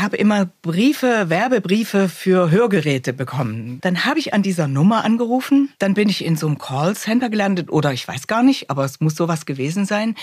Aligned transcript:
ich 0.00 0.04
habe 0.04 0.16
immer 0.16 0.46
Briefe, 0.62 1.28
Werbebriefe 1.28 2.08
für 2.08 2.50
Hörgeräte 2.50 3.12
bekommen. 3.12 3.82
Dann 3.82 4.06
habe 4.06 4.18
ich 4.18 4.32
an 4.32 4.42
dieser 4.42 4.66
Nummer 4.66 5.04
angerufen, 5.04 5.74
dann 5.78 5.92
bin 5.92 6.08
ich 6.08 6.24
in 6.24 6.36
so 6.36 6.46
einem 6.46 6.56
Callcenter 6.56 7.28
gelandet 7.28 7.70
oder 7.70 7.92
ich 7.92 8.08
weiß 8.08 8.26
gar 8.26 8.42
nicht, 8.42 8.70
aber 8.70 8.86
es 8.86 9.00
muss 9.00 9.14
sowas 9.14 9.44
gewesen 9.44 9.84
sein. 9.84 10.14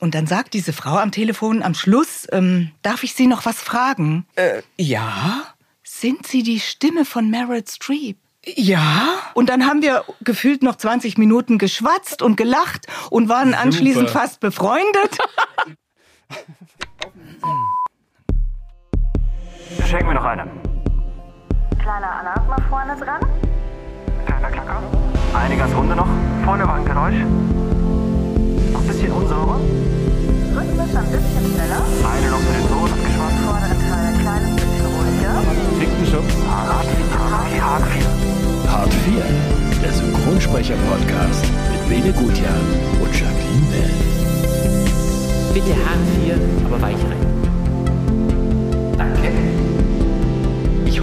Und 0.00 0.14
dann 0.14 0.26
sagt 0.26 0.54
diese 0.54 0.72
Frau 0.72 0.96
am 0.96 1.12
Telefon 1.12 1.62
am 1.62 1.74
Schluss, 1.74 2.26
ähm, 2.32 2.70
darf 2.80 3.02
ich 3.02 3.12
Sie 3.12 3.26
noch 3.26 3.44
was 3.44 3.60
fragen? 3.60 4.24
Äh, 4.36 4.62
ja. 4.78 5.44
Sind 5.82 6.26
Sie 6.26 6.42
die 6.42 6.58
Stimme 6.58 7.04
von 7.04 7.28
Meryl 7.28 7.62
Streep? 7.68 8.16
Ja. 8.46 9.18
Und 9.34 9.50
dann 9.50 9.66
haben 9.66 9.82
wir 9.82 10.06
gefühlt 10.22 10.62
noch 10.62 10.76
20 10.76 11.18
Minuten 11.18 11.58
geschwatzt 11.58 12.22
und 12.22 12.38
gelacht 12.38 12.86
und 13.10 13.28
waren 13.28 13.50
Super. 13.50 13.60
anschließend 13.60 14.08
fast 14.08 14.40
befreundet. 14.40 15.18
Schenk 19.84 20.06
mir 20.06 20.14
noch 20.14 20.24
eine. 20.24 20.44
Kleiner 21.78 22.20
Alarm 22.20 22.62
vorne 22.70 22.94
dran. 22.96 23.20
Kleiner 24.24 24.50
Klacker. 24.50 24.82
Eine 25.34 25.56
Gasrunde 25.56 25.96
noch. 25.96 26.06
Vorne 26.44 26.66
war 26.66 26.76
ein 26.76 26.84
Geräusch. 26.84 27.18
Noch 28.72 28.80
ein 28.80 28.86
bisschen 28.86 29.10
unsauber. 29.10 29.58
Rhythmisch 30.54 30.94
ein 30.94 31.10
bisschen 31.10 31.54
schneller. 31.54 31.82
Eine 31.82 32.30
noch 32.30 32.38
für 32.38 32.52
den 32.54 32.68
Sohn 32.68 32.90
abgeschwatzt. 32.92 33.38
Vorderen 33.44 33.80
Teil 33.90 34.06
ein 34.06 34.18
kleines 34.20 34.54
bisschen 34.54 34.86
ruhiger. 34.86 35.34
Fickten 35.80 36.06
Schubs. 36.06 36.34
Hart 36.46 36.86
4. 37.50 37.64
Hart 37.64 37.82
4. 37.82 38.70
Hart 38.70 38.92
4, 38.92 39.22
der 39.82 39.92
Synchronsprecher-Podcast 39.92 41.44
mit 41.72 41.88
Bene 41.88 42.12
Gutjahr 42.12 42.54
und 43.02 43.12
Jacqueline 43.12 43.66
Bell. 43.70 43.90
Bitte 45.54 45.74
Hartz 45.74 46.08
IV, 46.24 46.38
aber 46.66 46.82
weichrein. 46.82 47.16
Danke. 47.20 47.35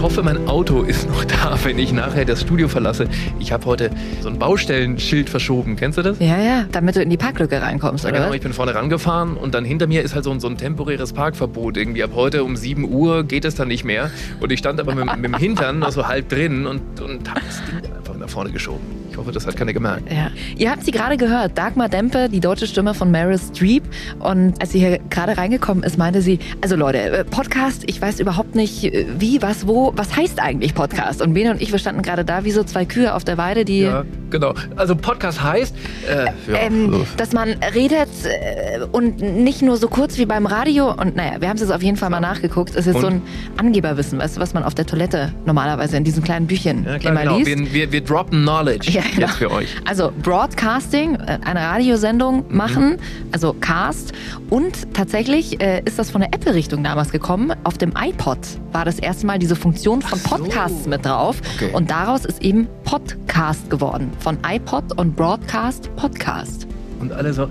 Hoffe, 0.04 0.22
mein 0.22 0.48
Auto 0.48 0.82
ist 0.82 1.08
noch 1.08 1.24
da, 1.24 1.58
wenn 1.64 1.78
ich 1.78 1.90
nachher 1.90 2.26
das 2.26 2.42
Studio 2.42 2.68
verlasse. 2.68 3.08
Ich 3.38 3.52
habe 3.52 3.64
heute 3.64 3.90
so 4.20 4.28
ein 4.28 4.38
Baustellenschild 4.38 5.30
verschoben. 5.30 5.76
Kennst 5.76 5.96
du 5.96 6.02
das? 6.02 6.18
Ja, 6.18 6.38
ja, 6.38 6.66
damit 6.70 6.96
du 6.96 7.00
in 7.00 7.08
die 7.08 7.16
Parklücke 7.16 7.62
reinkommst, 7.62 8.04
Ja, 8.04 8.10
oder 8.10 8.18
genau, 8.18 8.28
was? 8.28 8.36
ich 8.36 8.42
bin 8.42 8.52
vorne 8.52 8.74
rangefahren 8.74 9.38
und 9.38 9.54
dann 9.54 9.64
hinter 9.64 9.86
mir 9.86 10.02
ist 10.02 10.14
halt 10.14 10.24
so 10.24 10.30
ein, 10.30 10.40
so 10.40 10.48
ein 10.48 10.58
temporäres 10.58 11.14
Parkverbot. 11.14 11.78
Irgendwie 11.78 12.02
ab 12.02 12.10
heute 12.14 12.44
um 12.44 12.54
7 12.54 12.86
Uhr 12.92 13.24
geht 13.24 13.46
es 13.46 13.54
dann 13.54 13.68
nicht 13.68 13.84
mehr. 13.84 14.10
Und 14.40 14.52
ich 14.52 14.58
stand 14.58 14.78
aber 14.78 14.94
mit, 14.94 15.06
mit 15.16 15.24
dem 15.24 15.38
Hintern 15.38 15.78
noch 15.78 15.90
so 15.90 16.06
halb 16.06 16.28
drin 16.28 16.66
und, 16.66 17.00
und 17.00 17.30
hab 17.30 17.36
das 17.36 17.62
Ding 17.64 17.90
einfach 17.96 18.14
nach 18.18 18.28
vorne 18.28 18.50
geschoben. 18.50 19.03
Ich 19.14 19.18
hoffe, 19.18 19.30
das 19.30 19.46
hat 19.46 19.56
keiner 19.56 19.72
gemerkt. 19.72 20.10
Ja. 20.10 20.32
Ihr 20.56 20.72
habt 20.72 20.84
sie 20.84 20.90
gerade 20.90 21.16
gehört, 21.16 21.56
Dagmar 21.56 21.88
Dempe, 21.88 22.28
die 22.28 22.40
deutsche 22.40 22.66
Stimme 22.66 22.94
von 22.94 23.12
Meryl 23.12 23.38
Streep. 23.38 23.84
Und 24.18 24.60
als 24.60 24.72
sie 24.72 24.80
hier 24.80 24.98
gerade 25.08 25.38
reingekommen 25.38 25.84
ist, 25.84 25.96
meinte 25.96 26.20
sie, 26.20 26.40
also 26.62 26.74
Leute, 26.74 26.98
äh, 26.98 27.24
Podcast, 27.24 27.84
ich 27.86 28.02
weiß 28.02 28.18
überhaupt 28.18 28.56
nicht 28.56 28.82
äh, 28.82 29.06
wie, 29.16 29.40
was, 29.40 29.68
wo, 29.68 29.92
was 29.94 30.16
heißt 30.16 30.40
eigentlich 30.40 30.74
Podcast? 30.74 31.22
Und 31.22 31.32
Bene 31.32 31.52
und 31.52 31.62
ich, 31.62 31.70
wir 31.70 31.78
standen 31.78 32.02
gerade 32.02 32.24
da 32.24 32.44
wie 32.44 32.50
so 32.50 32.64
zwei 32.64 32.86
Kühe 32.86 33.14
auf 33.14 33.22
der 33.22 33.38
Weide, 33.38 33.64
die... 33.64 33.82
Ja, 33.82 34.04
genau. 34.30 34.52
Also 34.74 34.96
Podcast 34.96 35.40
heißt, 35.40 35.76
äh, 36.10 36.24
ja, 36.50 36.58
Ähm, 36.60 36.90
so. 36.90 37.06
dass 37.16 37.30
man 37.32 37.50
redet 37.72 38.08
äh, 38.24 38.80
und 38.90 39.20
nicht 39.20 39.62
nur 39.62 39.76
so 39.76 39.86
kurz 39.86 40.18
wie 40.18 40.26
beim 40.26 40.46
Radio. 40.46 40.90
Und 40.90 41.14
naja, 41.14 41.40
wir 41.40 41.48
haben 41.48 41.54
es 41.54 41.60
jetzt 41.62 41.70
auf 41.70 41.84
jeden 41.84 41.96
Fall 41.96 42.10
mal 42.10 42.18
nachgeguckt. 42.18 42.74
Es 42.74 42.88
ist 42.88 42.96
Und? 42.96 43.00
so 43.00 43.06
ein 43.06 43.22
Angeberwissen, 43.58 44.18
weißt 44.18 44.38
du, 44.38 44.40
was 44.40 44.54
man 44.54 44.64
auf 44.64 44.74
der 44.74 44.86
Toilette 44.86 45.32
normalerweise 45.46 45.96
in 45.96 46.02
diesen 46.02 46.24
kleinen 46.24 46.48
Büchchen 46.48 46.84
ja, 46.84 46.98
klar, 46.98 47.12
immer 47.12 47.22
genau. 47.22 47.36
liest. 47.36 47.46
Wir, 47.46 47.72
wir, 47.72 47.92
wir 47.92 48.00
droppen 48.00 48.42
Knowledge 48.42 48.90
Ja, 48.90 49.03
genau. 49.14 49.26
jetzt 49.26 49.36
für 49.36 49.50
euch. 49.50 49.68
Also 49.86 50.12
Broadcasting, 50.22 51.14
äh, 51.16 51.38
eine 51.44 51.60
Radiosendung 51.60 52.44
Mhm. 52.48 52.56
machen, 52.56 52.96
also 53.32 53.54
Cast. 53.60 54.12
Und 54.50 54.92
tatsächlich 54.94 55.60
äh, 55.60 55.82
ist 55.84 55.98
das 55.98 56.10
von 56.10 56.20
der 56.20 56.32
Apple-Richtung 56.34 56.82
damals 56.84 57.10
gekommen. 57.12 57.52
Auf 57.64 57.78
dem 57.78 57.92
iPod 58.00 58.38
war 58.72 58.84
das 58.84 58.98
erste 58.98 59.26
Mal 59.26 59.38
diese 59.38 59.56
Funktion 59.56 60.02
von 60.02 60.18
so. 60.18 60.28
Podcasts 60.28 60.86
mit 60.86 61.04
drauf. 61.04 61.40
Okay. 61.56 61.70
Und 61.72 61.90
daraus 61.90 62.24
ist 62.24 62.42
eben 62.42 62.68
Podcast 62.84 63.70
geworden. 63.70 64.10
Von 64.20 64.38
iPod 64.46 64.98
und 64.98 65.16
Broadcast 65.16 65.94
Podcast. 65.96 66.66
Und 67.00 67.12
alle 67.12 67.32
so, 67.32 67.48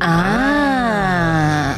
Ah. 0.00 1.74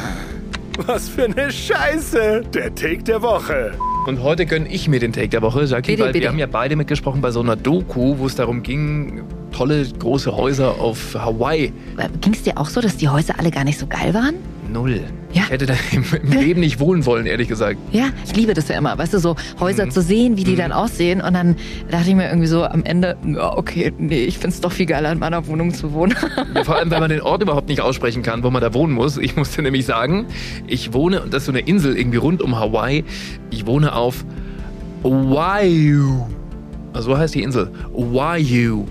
Was 0.77 1.09
für 1.09 1.25
eine 1.25 1.51
Scheiße! 1.51 2.43
Der 2.53 2.73
Take 2.73 3.03
der 3.03 3.21
Woche. 3.21 3.73
Und 4.07 4.23
heute 4.23 4.45
gönne 4.45 4.67
ich 4.69 4.87
mir 4.87 4.99
den 4.99 5.13
Take 5.13 5.29
der 5.29 5.41
Woche, 5.41 5.65
Jackie, 5.65 5.91
Bitte, 5.91 6.03
weil 6.03 6.13
bitte. 6.13 6.23
wir 6.23 6.29
haben 6.29 6.39
ja 6.39 6.47
beide 6.47 6.75
mitgesprochen 6.75 7.21
bei 7.21 7.31
so 7.31 7.39
einer 7.39 7.55
Doku, 7.55 8.17
wo 8.17 8.25
es 8.25 8.35
darum 8.35 8.63
ging, 8.63 9.21
tolle 9.51 9.85
große 9.99 10.35
Häuser 10.35 10.79
auf 10.79 11.13
Hawaii. 11.13 11.71
Ging 12.21 12.33
es 12.33 12.43
dir 12.43 12.57
auch 12.57 12.67
so, 12.67 12.81
dass 12.81 12.97
die 12.97 13.09
Häuser 13.09 13.37
alle 13.37 13.51
gar 13.51 13.63
nicht 13.63 13.77
so 13.77 13.85
geil 13.85 14.13
waren? 14.13 14.35
Null. 14.71 15.01
Ja. 15.33 15.43
Ich 15.43 15.49
hätte 15.49 15.65
da 15.65 15.73
im, 15.91 16.03
im 16.23 16.31
Leben 16.31 16.59
nicht 16.61 16.79
wohnen 16.79 17.05
wollen, 17.05 17.25
ehrlich 17.25 17.47
gesagt. 17.47 17.77
Ja, 17.91 18.05
ich 18.25 18.35
liebe 18.35 18.53
das 18.53 18.67
ja 18.67 18.77
immer, 18.77 18.97
weißt 18.97 19.13
du, 19.13 19.19
so 19.19 19.35
Häuser 19.59 19.85
Mhm. 19.85 19.91
zu 19.91 20.01
sehen, 20.01 20.37
wie 20.37 20.43
die 20.43 20.55
dann 20.55 20.71
aussehen. 20.71 21.21
Und 21.21 21.33
dann 21.33 21.55
dachte 21.89 22.09
ich 22.09 22.15
mir 22.15 22.27
irgendwie 22.27 22.47
so 22.47 22.63
am 22.63 22.83
Ende, 22.83 23.17
okay, 23.39 23.91
nee, 23.97 24.23
ich 24.23 24.37
find's 24.37 24.61
doch 24.61 24.71
viel 24.71 24.85
geiler, 24.85 25.11
in 25.11 25.19
meiner 25.19 25.45
Wohnung 25.47 25.73
zu 25.73 25.93
wohnen. 25.93 26.15
Ja, 26.55 26.63
vor 26.65 26.75
allem, 26.75 26.91
weil 26.91 26.99
man 26.99 27.09
den 27.09 27.21
Ort 27.21 27.41
überhaupt 27.43 27.69
nicht 27.69 27.81
aussprechen 27.81 28.23
kann, 28.23 28.43
wo 28.43 28.49
man 28.49 28.61
da 28.61 28.73
wohnen 28.73 28.93
muss. 28.93 29.17
Ich 29.17 29.35
musste 29.37 29.61
nämlich 29.61 29.85
sagen, 29.85 30.25
ich 30.67 30.93
wohne, 30.93 31.21
und 31.21 31.33
das 31.33 31.43
ist 31.43 31.45
so 31.47 31.51
eine 31.51 31.61
Insel 31.61 31.97
irgendwie 31.97 32.17
rund 32.17 32.41
um 32.41 32.59
Hawaii, 32.59 33.03
ich 33.49 33.65
wohne 33.65 33.93
auf 33.95 34.25
Oahu. 35.03 36.25
Also 36.93 37.11
so 37.11 37.17
heißt 37.17 37.35
die 37.35 37.43
Insel. 37.43 37.71
Oahu. 37.93 38.85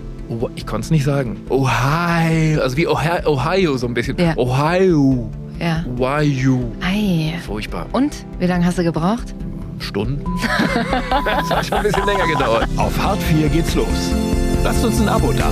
Ich 0.55 0.65
konnte 0.65 0.85
es 0.85 0.91
nicht 0.91 1.03
sagen. 1.03 1.37
Ohio. 1.49 2.61
Also 2.61 2.77
wie 2.77 2.87
Ohio, 2.87 3.27
Ohio 3.27 3.77
so 3.77 3.85
ein 3.87 3.93
bisschen. 3.93 4.17
Ja. 4.17 4.35
Ohio. 4.37 5.29
Ja. 5.61 5.85
Oahu. 5.97 6.71
Ei. 6.81 7.37
Furchtbar. 7.45 7.85
Und? 7.91 8.25
Wie 8.39 8.47
lange 8.47 8.65
hast 8.65 8.77
du 8.77 8.83
gebraucht? 8.83 9.33
Stunden? 9.79 10.23
das 11.25 11.49
hat 11.49 11.65
schon 11.65 11.77
ein 11.77 11.83
bisschen 11.83 12.05
länger 12.05 12.27
gedauert. 12.27 12.67
Auf 12.77 12.97
Hart 13.01 13.21
4 13.23 13.49
geht's 13.49 13.75
los. 13.75 14.11
Lasst 14.63 14.83
uns 14.83 14.99
ein 14.99 15.09
Abo 15.09 15.31
da. 15.33 15.51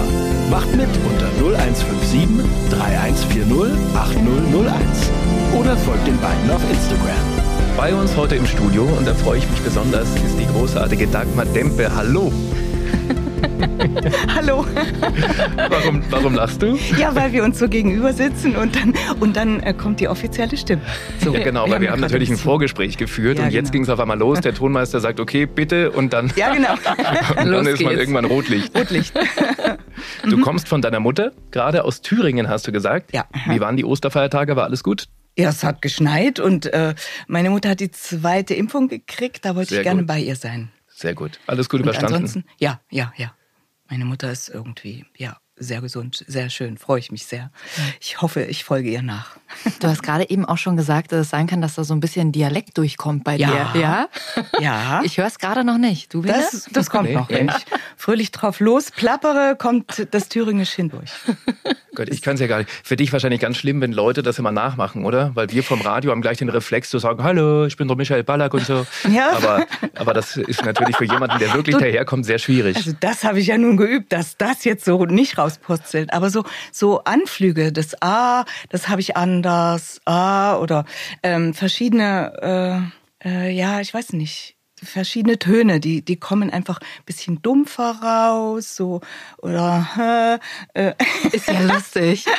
Macht 0.50 0.72
mit 0.76 0.88
unter 1.10 1.28
0157 1.40 2.28
3140 2.70 3.96
8001. 3.96 5.12
Oder 5.60 5.78
folgt 5.78 6.08
den 6.08 6.20
beiden 6.20 6.52
auf 6.52 6.62
Instagram. 6.70 7.40
Bei 7.76 7.94
uns 7.96 8.16
heute 8.16 8.36
im 8.36 8.46
Studio, 8.46 8.84
und 8.84 9.08
da 9.08 9.14
freue 9.14 9.40
ich 9.40 9.50
mich 9.50 9.62
besonders, 9.62 10.10
ist 10.16 10.38
die 10.38 10.46
großartige 10.46 11.08
Dagmar 11.08 11.46
Dempe. 11.46 11.90
Hallo. 11.96 12.32
Hallo. 14.36 14.66
Warum, 15.70 16.04
warum 16.10 16.36
lachst 16.36 16.62
du? 16.62 16.78
Ja, 16.98 17.14
weil 17.16 17.32
wir 17.34 17.44
uns 17.44 17.60
so 17.60 17.68
gegenüber 17.68 18.14
sitzen 18.14 18.56
und 18.56 18.76
dann, 18.76 18.94
und 19.20 19.36
dann 19.36 19.60
äh, 19.62 19.74
kommt 19.74 20.00
die 20.00 20.08
offizielle 20.08 20.56
Stimme. 20.58 20.82
So, 21.24 21.34
Ja, 21.34 21.44
genau, 21.44 21.70
weil 21.70 21.82
wir 21.82 21.92
haben 21.92 22.00
natürlich 22.00 22.30
ein 22.30 22.38
Vorgespräch 22.38 22.98
geführt 22.98 23.38
Ja, 23.40 23.46
und 23.46 23.52
jetzt 23.52 23.68
genau. 23.68 23.72
ging 23.74 23.82
es 23.84 23.90
auf 23.90 24.00
einmal 24.00 24.18
los. 24.18 24.40
Der 24.42 24.54
Tonmeister 24.54 25.00
sagt, 25.00 25.20
okay, 25.20 25.46
bitte, 25.46 25.92
und 25.92 26.14
dann, 26.14 26.32
Ja, 26.36 26.54
genau. 26.54 26.74
und 27.30 27.38
dann 27.38 27.48
Los 27.50 27.68
ist 27.68 27.82
man 27.84 27.98
irgendwann 27.98 28.26
Rotlicht. 28.26 28.76
Rotlicht. 28.78 29.14
Du 30.24 30.40
kommst 30.42 30.68
von 30.68 30.82
deiner 30.82 31.00
Mutter, 31.00 31.32
gerade 31.52 31.84
aus 31.84 32.02
Thüringen, 32.02 32.48
hast 32.50 32.68
du 32.68 32.72
gesagt. 32.72 33.14
Ja. 33.14 33.26
Wie 33.48 33.60
waren 33.60 33.76
die 33.78 33.86
Osterfeiertage? 33.86 34.56
War 34.56 34.64
alles 34.66 34.84
gut? 34.84 35.08
Ja, 35.38 35.50
es 35.50 35.64
hat 35.64 35.82
geschneit 35.82 36.40
und 36.40 36.66
äh, 36.68 36.96
meine 37.28 37.50
Mutter 37.50 37.70
hat 37.70 37.80
die 37.80 37.92
zweite 37.92 38.54
Impfung 38.54 38.88
gekriegt. 38.90 39.46
Da 39.46 39.56
wollte 39.56 39.70
Sehr 39.70 39.80
ich 39.80 39.84
gerne 39.84 40.02
gut. 40.02 40.08
bei 40.08 40.20
ihr 40.20 40.36
sein. 40.36 40.70
Sehr 40.88 41.14
gut. 41.14 41.40
Alles 41.48 41.70
gut 41.70 41.80
Und 41.82 41.86
überstanden. 41.86 42.16
ansonsten, 42.16 42.44
ja, 42.58 42.82
ja, 42.90 43.14
ja. 43.16 43.32
Meine 43.90 44.06
Mutter 44.06 44.32
ist 44.32 44.48
irgendwie, 44.50 45.06
ja, 45.18 45.42
sehr 45.60 45.82
gesund, 45.82 46.24
sehr 46.28 46.50
schön. 46.50 46.78
Freue 46.78 47.00
ich 47.00 47.12
mich 47.12 47.26
sehr. 47.26 47.52
Ich 48.00 48.22
hoffe, 48.22 48.44
ich 48.44 48.64
folge 48.64 48.90
ihr 48.90 49.02
nach. 49.02 49.38
Du 49.80 49.88
hast 49.88 50.04
gerade 50.04 50.30
eben 50.30 50.46
auch 50.46 50.58
schon 50.58 50.78
gesagt, 50.78 51.12
dass 51.12 51.22
es 51.22 51.30
sein 51.30 51.48
kann, 51.48 51.62
dass 51.62 51.76
da 51.76 51.84
so 51.84 51.94
ein 51.94 52.00
bisschen 52.00 52.32
Dialekt 52.32 52.78
durchkommt 52.78 53.24
bei 53.24 53.36
Ja. 53.36 53.72
dir. 53.74 53.82
Ja? 53.82 54.08
Ja. 54.60 55.02
Ich 55.10 55.18
höre 55.18 55.26
es 55.28 55.40
gerade 55.40 55.64
noch 55.64 55.78
nicht. 55.78 56.14
Du 56.14 56.22
Das, 56.22 56.52
Bene? 56.52 56.64
das 56.74 56.90
kommt 56.90 57.10
Nee. 57.10 57.16
noch. 57.16 57.30
Wenn 57.30 57.48
ich 57.50 57.66
fröhlich 57.98 58.32
drauf 58.32 58.60
losplappere, 58.60 59.56
kommt 59.58 60.08
das 60.12 60.30
Thüringisch 60.30 60.72
hindurch. 60.72 61.10
Gott, 61.96 62.10
ich 62.10 62.22
kann 62.22 62.36
es 62.36 62.40
ja 62.40 62.48
gar 62.48 62.60
nicht. 62.60 62.70
Für 62.84 62.96
dich 62.96 63.12
wahrscheinlich 63.12 63.42
ganz 63.42 63.58
schlimm, 63.58 63.82
wenn 63.82 63.92
Leute 63.92 64.22
das 64.24 64.38
immer 64.40 64.52
nachmachen, 64.52 65.04
oder? 65.06 65.32
Weil 65.36 65.50
wir 65.52 65.64
vom 65.64 65.82
Radio 65.82 66.12
haben 66.12 66.22
gleich 66.22 66.38
den 66.38 66.50
Reflex 66.50 66.90
zu 66.90 67.00
sagen, 67.00 67.24
hallo, 67.24 67.66
ich 67.66 67.76
bin 67.78 67.88
der 67.88 67.98
Michael 67.98 68.24
Ballack 68.24 68.54
und 68.54 68.66
so. 68.66 68.86
Ja. 69.10 69.32
Aber, 69.36 69.66
aber 69.96 70.14
das 70.14 70.38
ist 70.38 70.64
natürlich 70.64 70.96
für 70.96 71.06
jemanden, 71.06 71.40
der 71.40 71.54
wirklich 71.54 71.76
daherkommt, 71.78 72.26
sehr 72.26 72.38
schwierig. 72.38 72.76
Also 72.78 72.92
das 73.00 73.24
habe 73.24 73.40
ich 73.40 73.48
ja 73.48 73.58
nun 73.58 73.76
geübt, 73.76 74.14
dass 74.14 74.38
das 74.38 74.64
jetzt 74.66 74.86
so 74.86 75.04
nicht 75.06 75.38
rauspurzelt. 75.50 76.14
Aber 76.14 76.30
so, 76.30 76.44
so 76.72 77.04
Anflüge, 77.04 77.72
das 77.72 78.02
A, 78.02 78.46
das 78.70 78.88
habe 78.90 79.02
ich 79.02 79.18
anders, 79.18 80.02
A 80.06 80.58
oder 80.58 80.86
ähm, 81.24 81.54
verschiedene, 81.54 82.92
äh, 83.24 83.28
äh, 83.28 83.52
ja, 83.52 83.82
ich 83.82 83.94
weiß 83.94 84.14
nicht, 84.14 84.56
verschiedene 84.82 85.38
Töne, 85.40 85.82
die, 85.82 86.02
die 86.02 86.16
kommen 86.16 86.50
einfach 86.50 86.80
ein 86.80 87.06
bisschen 87.06 87.42
dumpfer 87.42 88.00
raus, 88.02 88.78
so 88.78 89.02
oder 89.40 90.40
äh. 90.74 90.94
Ist 91.32 91.48
ja 91.48 91.62
lustig. 91.62 92.26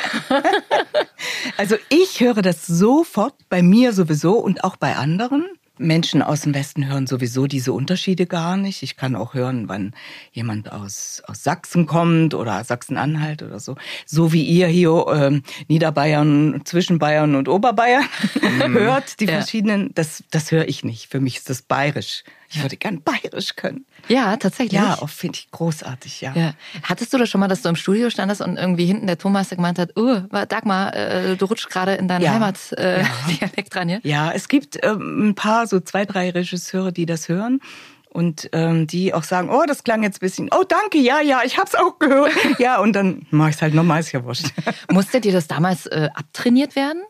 Also 1.57 1.75
ich 1.89 2.19
höre 2.19 2.41
das 2.41 2.65
sofort 2.65 3.35
bei 3.47 3.61
mir 3.61 3.93
sowieso 3.93 4.39
und 4.39 4.63
auch 4.63 4.75
bei 4.75 4.95
anderen. 4.95 5.47
Menschen 5.81 6.21
aus 6.21 6.41
dem 6.41 6.53
Westen 6.53 6.87
hören 6.87 7.07
sowieso 7.07 7.47
diese 7.47 7.73
Unterschiede 7.73 8.25
gar 8.25 8.55
nicht. 8.57 8.83
Ich 8.83 8.95
kann 8.95 9.15
auch 9.15 9.33
hören, 9.33 9.67
wann 9.67 9.93
jemand 10.31 10.71
aus, 10.71 11.21
aus 11.27 11.43
Sachsen 11.43 11.85
kommt 11.87 12.33
oder 12.33 12.63
Sachsen-Anhalt 12.63 13.43
oder 13.43 13.59
so. 13.59 13.75
So 14.05 14.31
wie 14.31 14.43
ihr 14.43 14.67
hier 14.67 15.05
ähm, 15.13 15.43
Niederbayern, 15.67 16.61
Zwischenbayern 16.63 17.35
und 17.35 17.49
Oberbayern 17.49 18.05
hört, 18.73 19.19
die 19.19 19.25
Ja. 19.25 19.33
verschiedenen, 19.33 19.91
das, 19.95 20.23
das 20.31 20.51
höre 20.51 20.67
ich 20.67 20.83
nicht. 20.83 21.07
Für 21.09 21.19
mich 21.19 21.37
ist 21.37 21.49
das 21.49 21.61
bayerisch. 21.63 22.23
Ich 22.53 22.61
würde 22.61 22.75
gern 22.77 23.01
bayerisch 23.01 23.55
können. 23.55 23.85
Ja, 24.07 24.35
tatsächlich. 24.35 24.73
Ja, 24.73 24.95
auch 25.01 25.09
finde 25.09 25.37
ich 25.37 25.51
großartig, 25.51 26.21
ja. 26.21 26.33
Ja. 26.35 26.53
Hattest 26.83 27.13
du 27.13 27.17
das 27.17 27.29
schon 27.29 27.39
mal, 27.39 27.47
dass 27.47 27.61
du 27.61 27.69
im 27.69 27.75
Studio 27.75 28.09
standest 28.09 28.41
und 28.41 28.57
irgendwie 28.57 28.85
hinten 28.85 29.07
der 29.07 29.17
Tonmeister 29.17 29.55
gemeint 29.55 29.79
hat, 29.79 29.91
oh, 29.95 30.19
Dagmar, 30.49 30.95
äh, 30.95 31.37
du 31.37 31.45
rutschst 31.45 31.69
gerade 31.69 31.93
in 31.93 32.07
deinen 32.07 32.23
Ja. 32.23 32.33
Heimatdialekt 32.33 32.77
äh, 32.77 33.61
Ja. 33.63 33.71
Rein, 33.79 33.89
ja? 33.89 33.99
Ja, 34.03 34.31
es 34.31 34.47
gibt 34.49 34.77
ähm, 34.83 35.29
ein 35.29 35.35
paar, 35.35 35.65
so 35.67 35.79
zwei, 35.79 36.05
drei 36.05 36.29
Regisseure, 36.29 36.91
die 36.91 37.05
das 37.05 37.29
hören 37.29 37.61
und 38.09 38.49
ähm, 38.51 38.87
die 38.87 39.13
auch 39.13 39.23
sagen, 39.23 39.49
oh, 39.49 39.63
das 39.65 39.85
klang 39.85 40.03
jetzt 40.03 40.17
ein 40.17 40.19
bisschen, 40.25 40.49
oh, 40.51 40.63
danke, 40.67 40.97
ja, 40.97 41.21
ja, 41.21 41.41
ich 41.45 41.57
hab's 41.57 41.75
auch 41.75 41.99
gehört. 41.99 42.31
Ja, 42.59 42.79
und 42.79 42.93
dann 42.93 43.25
mach 43.31 43.47
ich's 43.49 43.61
halt 43.61 43.73
nochmal, 43.73 44.01
ist 44.01 44.11
ja 44.11 44.23
wurscht. 44.25 44.47
Musste 44.91 45.21
dir 45.21 45.31
das 45.31 45.47
damals 45.47 45.85
äh, 45.85 46.09
abtrainiert 46.13 46.75
werden? 46.75 47.01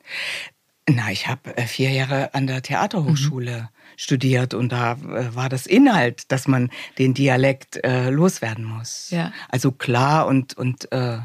Na, 0.88 1.11
ich 1.11 1.27
habe 1.27 1.57
äh, 1.57 1.65
vier 1.65 1.89
Jahre 1.89 2.33
an 2.35 2.45
der 2.47 2.61
Theaterhochschule 2.61 3.69
studiert 4.01 4.53
und 4.53 4.71
da 4.71 4.94
äh, 4.94 5.36
war 5.36 5.48
das 5.48 5.68
Inhalt, 5.68 6.31
dass 6.31 6.48
man 6.48 6.69
den 6.98 7.13
Dialekt 7.13 7.83
äh, 7.83 8.09
loswerden 8.09 8.65
muss. 8.65 9.12
Ja. 9.12 9.31
Also 9.50 9.71
klar 9.71 10.25
und 10.25 10.57
und 10.57 10.92
äh, 10.92 11.19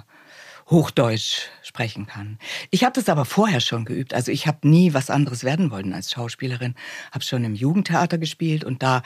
Hochdeutsch 0.69 1.49
sprechen 1.63 2.07
kann. 2.07 2.39
Ich 2.71 2.83
habe 2.83 2.93
das 2.93 3.09
aber 3.09 3.25
vorher 3.25 3.61
schon 3.61 3.85
geübt. 3.85 4.13
Also 4.13 4.33
ich 4.33 4.47
habe 4.47 4.69
nie 4.69 4.95
was 4.95 5.11
anderes 5.11 5.45
werden 5.45 5.71
wollen 5.71 5.95
als 5.95 6.11
Schauspielerin. 6.11 6.75
Habe 7.13 7.25
schon 7.25 7.45
im 7.45 7.55
Jugendtheater 7.55 8.19
gespielt 8.19 8.65
und 8.65 8.83
da 8.83 9.03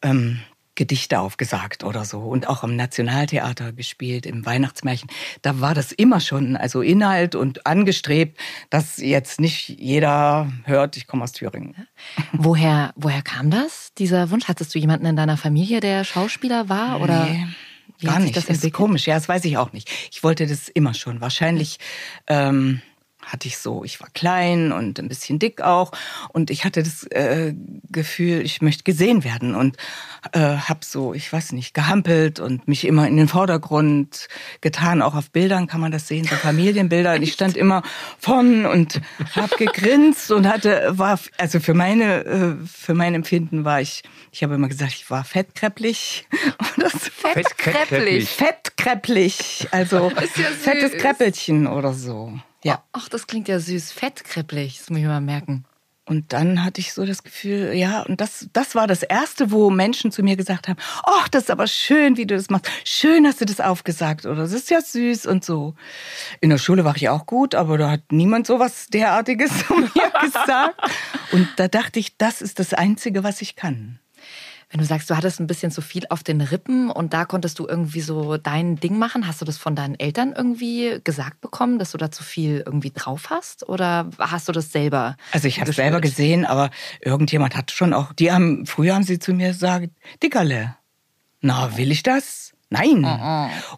ähm, 0.00 0.40
Gedichte 0.74 1.20
aufgesagt 1.20 1.84
oder 1.84 2.04
so 2.04 2.20
und 2.20 2.48
auch 2.48 2.62
am 2.62 2.76
Nationaltheater 2.76 3.72
gespielt 3.72 4.24
im 4.24 4.46
Weihnachtsmärchen. 4.46 5.10
Da 5.42 5.60
war 5.60 5.74
das 5.74 5.92
immer 5.92 6.20
schon 6.20 6.56
also 6.56 6.80
Inhalt 6.80 7.34
und 7.34 7.66
angestrebt, 7.66 8.38
dass 8.70 8.96
jetzt 8.96 9.40
nicht 9.40 9.68
jeder 9.68 10.50
hört, 10.64 10.96
ich 10.96 11.06
komme 11.06 11.24
aus 11.24 11.32
Thüringen. 11.32 11.86
Woher, 12.32 12.92
woher 12.96 13.22
kam 13.22 13.50
das, 13.50 13.92
dieser 13.98 14.30
Wunsch? 14.30 14.48
Hattest 14.48 14.74
du 14.74 14.78
jemanden 14.78 15.06
in 15.06 15.16
deiner 15.16 15.36
Familie, 15.36 15.80
der 15.80 16.04
Schauspieler 16.04 16.68
war? 16.68 17.00
Oder 17.00 17.24
Nee, 17.26 17.46
wie 17.98 18.06
gar 18.06 18.18
nicht. 18.18 18.36
das 18.36 18.48
ist 18.48 18.72
komisch. 18.72 19.06
Ja, 19.06 19.14
das 19.14 19.28
weiß 19.28 19.44
ich 19.44 19.58
auch 19.58 19.72
nicht. 19.72 19.90
Ich 20.10 20.22
wollte 20.22 20.46
das 20.46 20.68
immer 20.68 20.94
schon. 20.94 21.20
Wahrscheinlich 21.20 21.78
ähm, 22.26 22.80
hatte 23.24 23.48
ich 23.48 23.58
so, 23.58 23.84
ich 23.84 24.00
war 24.00 24.08
klein 24.10 24.72
und 24.72 24.98
ein 24.98 25.08
bisschen 25.08 25.38
dick 25.38 25.62
auch 25.62 25.92
und 26.32 26.50
ich 26.50 26.64
hatte 26.64 26.82
das 26.82 27.04
äh, 27.04 27.54
Gefühl, 27.90 28.42
ich 28.42 28.62
möchte 28.62 28.84
gesehen 28.84 29.24
werden 29.24 29.54
und 29.54 29.76
äh, 30.32 30.40
habe 30.40 30.80
so, 30.82 31.14
ich 31.14 31.32
weiß 31.32 31.52
nicht, 31.52 31.74
gehampelt 31.74 32.40
und 32.40 32.68
mich 32.68 32.86
immer 32.86 33.06
in 33.06 33.16
den 33.16 33.28
Vordergrund 33.28 34.28
getan. 34.60 35.02
Auch 35.02 35.14
auf 35.14 35.30
Bildern 35.30 35.66
kann 35.66 35.80
man 35.80 35.92
das 35.92 36.08
sehen, 36.08 36.24
so 36.24 36.36
Familienbilder. 36.36 37.14
Und 37.14 37.22
ich 37.22 37.32
stand 37.32 37.56
immer 37.56 37.82
vorn 38.18 38.66
und 38.66 39.00
habe 39.34 39.56
gegrinst 39.56 40.30
und 40.30 40.46
hatte, 40.46 40.92
war, 40.92 41.18
also 41.38 41.60
für 41.60 41.74
meine, 41.74 42.24
äh, 42.24 42.54
für 42.66 42.94
mein 42.94 43.14
Empfinden 43.14 43.64
war 43.64 43.80
ich, 43.80 44.02
ich 44.30 44.42
habe 44.42 44.54
immer 44.54 44.68
gesagt, 44.68 44.94
ich 44.94 45.10
war 45.10 45.24
so. 45.24 46.26
Fettkräpplich. 47.28 48.28
Fettkräpplich, 48.28 49.68
also 49.70 50.10
ja 50.36 50.48
fettes 50.48 50.92
Kräppelchen 50.92 51.66
oder 51.66 51.92
so. 51.92 52.38
Ja. 52.64 52.82
Ach, 52.92 53.08
das 53.08 53.26
klingt 53.26 53.48
ja 53.48 53.58
süß. 53.58 53.92
Fettkräpplich, 53.92 54.78
das 54.78 54.90
muss 54.90 55.00
ich 55.00 55.04
mal 55.06 55.20
merken. 55.20 55.64
Und 56.04 56.32
dann 56.32 56.64
hatte 56.64 56.80
ich 56.80 56.92
so 56.92 57.06
das 57.06 57.22
Gefühl, 57.22 57.72
ja, 57.74 58.02
und 58.02 58.20
das, 58.20 58.48
das 58.52 58.74
war 58.74 58.88
das 58.88 59.04
Erste, 59.04 59.52
wo 59.52 59.70
Menschen 59.70 60.10
zu 60.10 60.24
mir 60.24 60.36
gesagt 60.36 60.66
haben, 60.66 60.78
ach, 61.04 61.28
das 61.28 61.44
ist 61.44 61.50
aber 61.50 61.68
schön, 61.68 62.16
wie 62.16 62.26
du 62.26 62.34
das 62.34 62.50
machst. 62.50 62.68
Schön 62.84 63.24
hast 63.24 63.40
du 63.40 63.44
das 63.44 63.60
aufgesagt 63.60 64.26
oder 64.26 64.42
das 64.42 64.52
ist 64.52 64.68
ja 64.68 64.80
süß 64.80 65.26
und 65.26 65.44
so. 65.44 65.74
In 66.40 66.50
der 66.50 66.58
Schule 66.58 66.84
war 66.84 66.96
ich 66.96 67.08
auch 67.08 67.24
gut, 67.26 67.54
aber 67.54 67.78
da 67.78 67.88
hat 67.92 68.10
niemand 68.10 68.48
sowas 68.48 68.88
derartiges 68.88 69.50
zu 69.66 69.74
mir 69.74 70.12
gesagt. 70.20 70.74
Und 71.30 71.48
da 71.56 71.68
dachte 71.68 72.00
ich, 72.00 72.16
das 72.16 72.42
ist 72.42 72.58
das 72.58 72.74
Einzige, 72.74 73.22
was 73.22 73.40
ich 73.40 73.54
kann. 73.54 74.00
Wenn 74.72 74.80
du 74.80 74.86
sagst, 74.86 75.10
du 75.10 75.16
hattest 75.18 75.38
ein 75.38 75.46
bisschen 75.46 75.70
zu 75.70 75.82
viel 75.82 76.04
auf 76.08 76.22
den 76.22 76.40
Rippen 76.40 76.90
und 76.90 77.12
da 77.12 77.26
konntest 77.26 77.58
du 77.58 77.68
irgendwie 77.68 78.00
so 78.00 78.38
dein 78.38 78.76
Ding 78.76 78.96
machen, 78.98 79.26
hast 79.26 79.42
du 79.42 79.44
das 79.44 79.58
von 79.58 79.76
deinen 79.76 80.00
Eltern 80.00 80.32
irgendwie 80.34 80.98
gesagt 81.04 81.42
bekommen, 81.42 81.78
dass 81.78 81.92
du 81.92 81.98
da 81.98 82.10
zu 82.10 82.24
viel 82.24 82.62
irgendwie 82.64 82.90
drauf 82.90 83.28
hast? 83.28 83.68
Oder 83.68 84.08
hast 84.18 84.48
du 84.48 84.52
das 84.52 84.72
selber? 84.72 85.18
Also 85.32 85.46
ich 85.46 85.60
habe 85.60 85.68
es 85.68 85.76
selber 85.76 86.00
gesehen, 86.00 86.46
aber 86.46 86.70
irgendjemand 87.02 87.54
hat 87.54 87.70
schon 87.70 87.92
auch, 87.92 88.14
die 88.14 88.32
haben, 88.32 88.64
früher 88.64 88.94
haben 88.94 89.02
sie 89.02 89.18
zu 89.18 89.34
mir 89.34 89.48
gesagt, 89.48 89.90
Dickerle, 90.22 90.74
na, 91.42 91.76
will 91.76 91.92
ich 91.92 92.02
das? 92.02 92.54
Nein. 92.70 93.02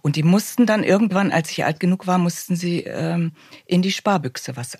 Und 0.02 0.14
die 0.14 0.22
mussten 0.22 0.64
dann 0.64 0.84
irgendwann, 0.84 1.32
als 1.32 1.50
ich 1.50 1.64
alt 1.64 1.80
genug 1.80 2.06
war, 2.06 2.18
mussten 2.18 2.54
sie 2.54 2.84
ähm, 2.84 3.32
in 3.66 3.82
die 3.82 3.90
Sparbüchse 3.90 4.56
was 4.56 4.76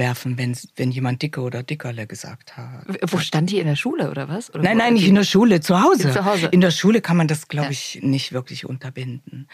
einwerfen, 0.00 0.38
wenn, 0.38 0.56
wenn 0.76 0.90
jemand 0.90 1.22
Dicke 1.22 1.40
oder 1.40 1.62
Dickerle 1.62 2.06
gesagt 2.06 2.56
hat. 2.56 2.84
Wo 3.10 3.18
stand 3.18 3.50
die 3.50 3.58
in 3.58 3.66
der 3.66 3.76
Schule 3.76 4.10
oder 4.10 4.28
was? 4.28 4.50
Oder 4.54 4.62
Nein, 4.62 4.76
nein, 4.76 4.94
nicht 4.94 5.08
in 5.08 5.14
der 5.14 5.24
Schule, 5.24 5.60
zu 5.60 5.80
Hause. 5.82 6.12
Zu 6.12 6.24
Hause. 6.24 6.46
In 6.46 6.60
der 6.60 6.70
Schule 6.70 7.00
kann 7.00 7.16
man 7.16 7.28
das, 7.28 7.48
glaube 7.48 7.66
Ja. 7.66 7.70
ich, 7.72 8.00
nicht 8.02 8.32
wirklich 8.32 8.66
unterbinden. 8.66 9.48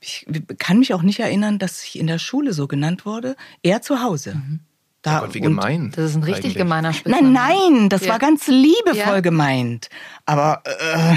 Ich 0.00 0.26
kann 0.58 0.78
mich 0.78 0.94
auch 0.94 1.02
nicht 1.02 1.20
erinnern, 1.20 1.58
dass 1.58 1.82
ich 1.82 1.98
in 1.98 2.06
der 2.06 2.18
Schule 2.18 2.52
so 2.52 2.66
genannt 2.68 3.04
wurde, 3.06 3.36
eher 3.62 3.82
zu 3.82 4.00
Hause. 4.02 4.34
Mhm. 4.36 4.60
Da, 5.02 5.18
Oh 5.18 5.26
Gott, 5.26 5.34
wie 5.34 5.40
gemein. 5.40 5.92
Das 5.94 6.10
ist 6.10 6.16
ein 6.16 6.24
richtig 6.24 6.44
eigentlich. 6.46 6.54
gemeiner 6.56 6.92
Spitzname. 6.92 7.30
Nein, 7.30 7.72
nein, 7.72 7.88
das 7.88 8.04
Ja. 8.04 8.12
war 8.12 8.18
ganz 8.18 8.48
liebevoll 8.48 8.96
Ja. 8.96 9.20
gemeint. 9.20 9.88
Aber 10.26 10.62
äh, 10.64 11.14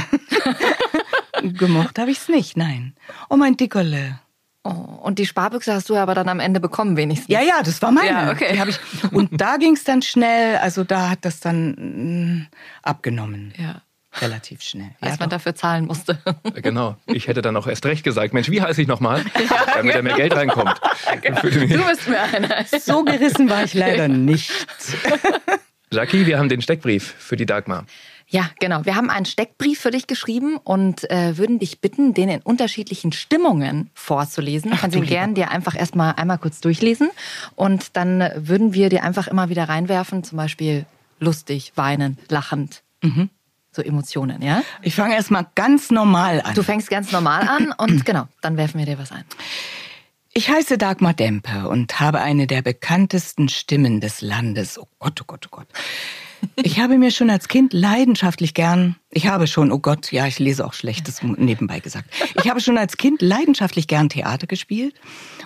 gemocht 1.53 1.97
habe 1.97 2.11
ich's 2.11 2.29
nicht, 2.29 2.57
nein. 2.57 2.93
Oh, 3.29 3.37
mein 3.37 3.57
Dickerle. 3.57 4.19
Oh, 4.63 4.69
und 4.69 5.17
die 5.17 5.25
Sparbüchse 5.25 5.73
hast 5.73 5.89
du 5.89 5.95
aber 5.95 6.13
dann 6.13 6.29
am 6.29 6.39
Ende 6.39 6.59
bekommen 6.59 6.95
wenigstens. 6.95 7.29
Ja, 7.33 7.41
ja, 7.41 7.63
das 7.63 7.81
war 7.81 7.91
meine. 7.91 8.09
Ja, 8.09 8.31
okay. 8.31 8.53
Die 8.53 8.59
hab 8.59 8.67
ich, 8.67 8.77
und 9.11 9.29
da 9.41 9.57
ging's 9.57 9.83
dann 9.83 10.01
schnell, 10.03 10.57
also 10.57 10.83
da 10.83 11.09
hat 11.09 11.19
das 11.25 11.39
dann 11.39 11.71
mm, 11.71 12.47
abgenommen. 12.83 13.53
Ja. 13.57 13.81
Relativ 14.19 14.61
schnell. 14.61 14.91
Als 14.99 15.13
Ja, 15.13 15.17
man 15.21 15.29
doch. 15.29 15.37
dafür 15.37 15.55
zahlen 15.55 15.85
musste. 15.85 16.19
Genau. 16.55 16.97
Ich 17.05 17.27
hätte 17.27 17.41
dann 17.41 17.55
auch 17.55 17.65
erst 17.65 17.85
recht 17.85 18.03
gesagt, 18.03 18.33
Mensch, 18.33 18.49
wie 18.49 18.61
heiße 18.61 18.81
ich 18.81 18.87
nochmal? 18.89 19.23
Damit 19.73 19.95
da 19.95 20.01
mehr 20.01 20.15
Geld 20.15 20.35
reinkommt. 20.35 20.79
Den- 21.23 21.35
Du 21.69 21.83
bist 21.87 22.07
mir 22.09 22.21
einer. 22.21 22.65
so 22.79 23.03
gerissen 23.05 23.49
war 23.49 23.63
ich 23.63 23.73
leider 23.73 24.09
nicht. 24.09 24.51
Jackie, 25.93 26.25
wir 26.25 26.39
haben 26.39 26.49
den 26.49 26.61
Steckbrief 26.61 27.15
für 27.17 27.35
die 27.37 27.45
Dagmar. 27.45 27.85
Ja, 28.31 28.49
genau. 28.61 28.85
Wir 28.85 28.95
haben 28.95 29.09
einen 29.09 29.25
Steckbrief 29.25 29.81
für 29.81 29.91
dich 29.91 30.07
geschrieben 30.07 30.55
und 30.55 31.09
äh, 31.11 31.37
würden 31.37 31.59
dich 31.59 31.81
bitten, 31.81 32.13
den 32.13 32.29
in 32.29 32.41
unterschiedlichen 32.41 33.11
Stimmungen 33.11 33.89
vorzulesen. 33.93 34.71
Du 34.71 34.77
kannst 34.77 34.95
ihn 34.95 35.05
gern 35.05 35.35
dir 35.35 35.51
einfach 35.51 35.75
erstmal 35.77 36.13
einmal 36.15 36.37
kurz 36.37 36.61
durchlesen 36.61 37.09
und 37.57 37.97
dann 37.97 38.23
würden 38.37 38.73
wir 38.73 38.87
dir 38.87 39.03
einfach 39.03 39.27
immer 39.27 39.49
wieder 39.49 39.67
reinwerfen, 39.67 40.23
zum 40.23 40.37
Beispiel 40.37 40.85
lustig, 41.19 41.73
weinend, 41.75 42.19
lachend. 42.31 42.83
So 43.73 43.81
Emotionen, 43.81 44.41
ja? 44.41 44.63
Ich 44.81 44.95
fange 44.95 45.15
erst 45.15 45.31
mal 45.31 45.45
ganz 45.55 45.91
normal 45.91 46.39
an. 46.41 46.55
Du 46.55 46.63
fängst 46.63 46.89
ganz 46.89 47.11
normal 47.11 47.45
an 47.50 47.73
und 47.77 48.05
genau, 48.05 48.29
dann 48.39 48.55
werfen 48.55 48.79
wir 48.79 48.85
dir 48.85 48.97
was 48.97 49.11
ein. 49.11 49.25
Ich 50.31 50.50
heiße 50.50 50.77
Dagmar 50.77 51.13
Dempe 51.13 51.67
und 51.67 52.00
habe 52.00 52.21
eine 52.21 52.47
der 52.47 52.61
bekanntesten 52.61 53.50
Stimmen 53.50 54.00
des 54.00 54.21
Landes. 54.21 54.79
Oh 54.79 54.88
Gott, 55.00 55.19
oh 55.21 55.25
Gott, 55.27 55.47
oh 55.47 55.55
Gott. 55.57 55.67
Ich 56.55 56.79
habe 56.79 56.98
mir 56.98 57.12
schon 57.12 57.29
als 57.29 57.48
Kind 57.48 57.74
leidenschaftlich 57.74 58.53
gern, 58.53 58.95
ich 59.10 59.27
habe 59.27 59.48
schon, 59.48 59.71
oh 59.71 59.79
Gott, 59.79 60.12
ja, 60.12 60.27
ich 60.27 60.39
lese 60.39 60.65
auch 60.65 60.74
Schlechtes 60.74 61.21
nebenbei 61.24 61.79
gesagt. 61.79 62.10
Ich 62.36 62.50
habe 62.50 62.62
schon 62.62 62.77
als 62.77 62.98
Kind 62.98 63.21
leidenschaftlich 63.21 63.88
gern 63.88 64.10
Theater 64.10 64.48
gespielt 64.48 64.95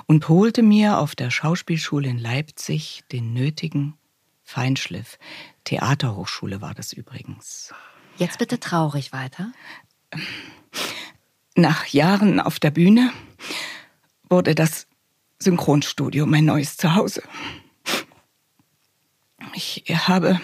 und 0.06 0.30
holte 0.30 0.64
mir 0.64 1.00
auf 1.00 1.16
der 1.16 1.32
Schauspielschule 1.32 2.10
in 2.10 2.18
Leipzig 2.18 3.04
den 3.12 3.34
nötigen 3.34 3.96
Feinschliff. 4.44 5.18
Theaterhochschule 5.64 6.62
war 6.62 6.74
das 6.74 6.94
übrigens. 6.94 7.74
Jetzt 8.18 8.38
bitte 8.38 8.60
traurig 8.60 9.12
weiter. 9.12 9.52
Nach 11.56 11.86
Jahren 11.88 12.40
auf 12.40 12.60
der 12.60 12.72
Bühne 12.72 13.12
wurde 14.30 14.56
das 14.56 14.88
Synchronstudio 15.40 16.26
mein 16.26 16.46
neues 16.46 16.78
Zuhause. 16.78 17.24
Ich 19.56 19.84
habe, 19.90 20.40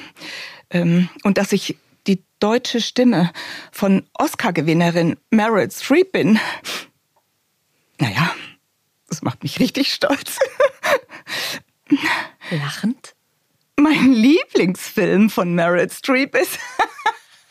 ähm, 0.70 1.10
und 1.24 1.38
dass 1.38 1.52
ich 1.52 1.78
die 2.08 2.24
deutsche 2.40 2.82
Stimme 2.82 3.32
von 3.72 4.08
Oscar-Gewinnerin 4.14 5.18
Meryl 5.30 5.70
Streep 5.70 6.12
bin, 6.12 6.40
naja, 8.00 8.34
das 9.10 9.22
macht 9.22 9.44
mich 9.44 9.60
richtig 9.60 9.94
stolz. 9.94 10.40
Lachend? 12.50 13.16
Mein 13.76 14.14
Lieblingsfilm 14.14 15.30
von 15.30 15.54
Meryl 15.54 15.90
Streep 15.90 16.36
ist 16.36 16.58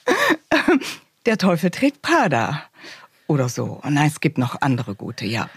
Der 1.26 1.38
Teufel 1.38 1.71
trägt 1.71 2.02
Prada. 2.02 2.64
Oder 3.26 3.49
so. 3.49 3.81
Nein, 3.85 4.09
es 4.09 4.21
gibt 4.21 4.38
noch 4.38 4.61
andere 4.61 4.95
gute, 4.95 5.26
ja. 5.26 5.50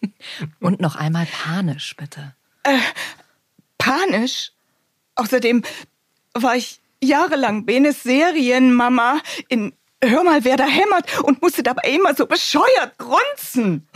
Und 0.60 0.80
noch 0.80 0.96
einmal 0.96 1.26
panisch, 1.26 1.94
bitte. 1.96 2.34
Panisch. 3.78 4.51
Außerdem 5.16 5.62
war 6.34 6.56
ich 6.56 6.80
jahrelang 7.02 7.64
Benes 7.66 8.02
Serienmama 8.02 9.20
in 9.48 9.72
Hör 10.04 10.24
mal, 10.24 10.44
wer 10.44 10.56
da 10.56 10.64
hämmert 10.64 11.22
und 11.22 11.40
musste 11.42 11.62
dabei 11.62 11.88
immer 11.90 12.12
so 12.12 12.26
bescheuert 12.26 12.98
grunzen. 12.98 13.86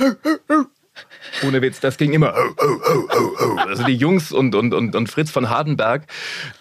Ohne 1.43 1.61
Witz, 1.63 1.81
das 1.81 1.97
ging 1.97 2.13
immer. 2.13 2.33
Oh, 2.37 2.55
oh, 2.59 2.79
oh, 2.89 3.09
oh, 3.11 3.31
oh. 3.41 3.57
Also 3.59 3.83
die 3.83 3.97
Jungs 3.97 4.31
und, 4.31 4.55
und, 4.55 4.73
und, 4.73 4.95
und 4.95 5.09
Fritz 5.11 5.33
von 5.33 5.51
Hardenberg, 5.51 6.07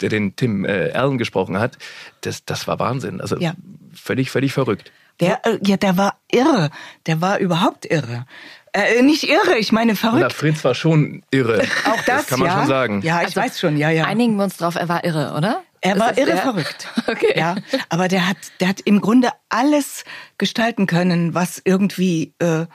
der 0.01 0.09
den 0.09 0.35
Tim 0.35 0.65
äh, 0.65 0.87
Erlen 0.87 1.19
gesprochen 1.19 1.59
hat, 1.59 1.77
das, 2.21 2.43
das 2.43 2.67
war 2.67 2.79
Wahnsinn. 2.79 3.21
Also 3.21 3.37
Ja. 3.37 3.53
völlig, 3.93 4.31
völlig 4.31 4.51
verrückt. 4.51 4.91
Der, 5.19 5.45
äh, 5.45 5.59
ja, 5.63 5.77
der 5.77 5.95
war 5.95 6.19
irre. 6.31 6.71
Der 7.05 7.21
war 7.21 7.37
überhaupt 7.37 7.85
irre. 7.85 8.25
Äh, 8.75 9.01
nicht 9.03 9.23
irre, 9.23 9.57
ich 9.57 9.71
meine 9.71 9.93
Na, 9.93 9.97
verrückt. 9.97 10.33
Fritz 10.33 10.63
war 10.65 10.75
schon 10.75 11.23
irre. 11.31 11.63
Auch 11.85 12.01
das, 12.05 12.27
kann 12.27 12.39
man 12.39 12.49
ja. 12.49 12.57
schon 12.57 12.67
sagen. 12.67 13.01
Ja, 13.03 13.21
ich 13.23 13.33
weiß 13.33 13.57
schon, 13.57 13.77
ja, 13.77 13.89
ja. 13.89 14.03
Einigen 14.03 14.35
wir 14.35 14.43
uns 14.43 14.57
drauf, 14.57 14.75
er 14.75 14.89
war 14.89 15.05
irre, 15.05 15.33
oder? 15.37 15.63
Er 15.79 15.93
Ist 15.93 15.99
war 16.01 16.09
das 16.09 16.17
irre 16.17 16.27
der- 16.31 16.37
verrückt. 16.37 16.87
Okay. 17.07 17.33
Ja, 17.37 17.55
aber 17.89 18.07
der 18.09 18.27
hat, 18.27 18.37
der 18.59 18.67
hat 18.67 18.81
im 18.81 18.99
Grunde 18.99 19.29
alles 19.47 20.03
gestalten 20.37 20.87
können, 20.87 21.33
was 21.33 21.61
irgendwie 21.63 22.33
äh, 22.39 22.65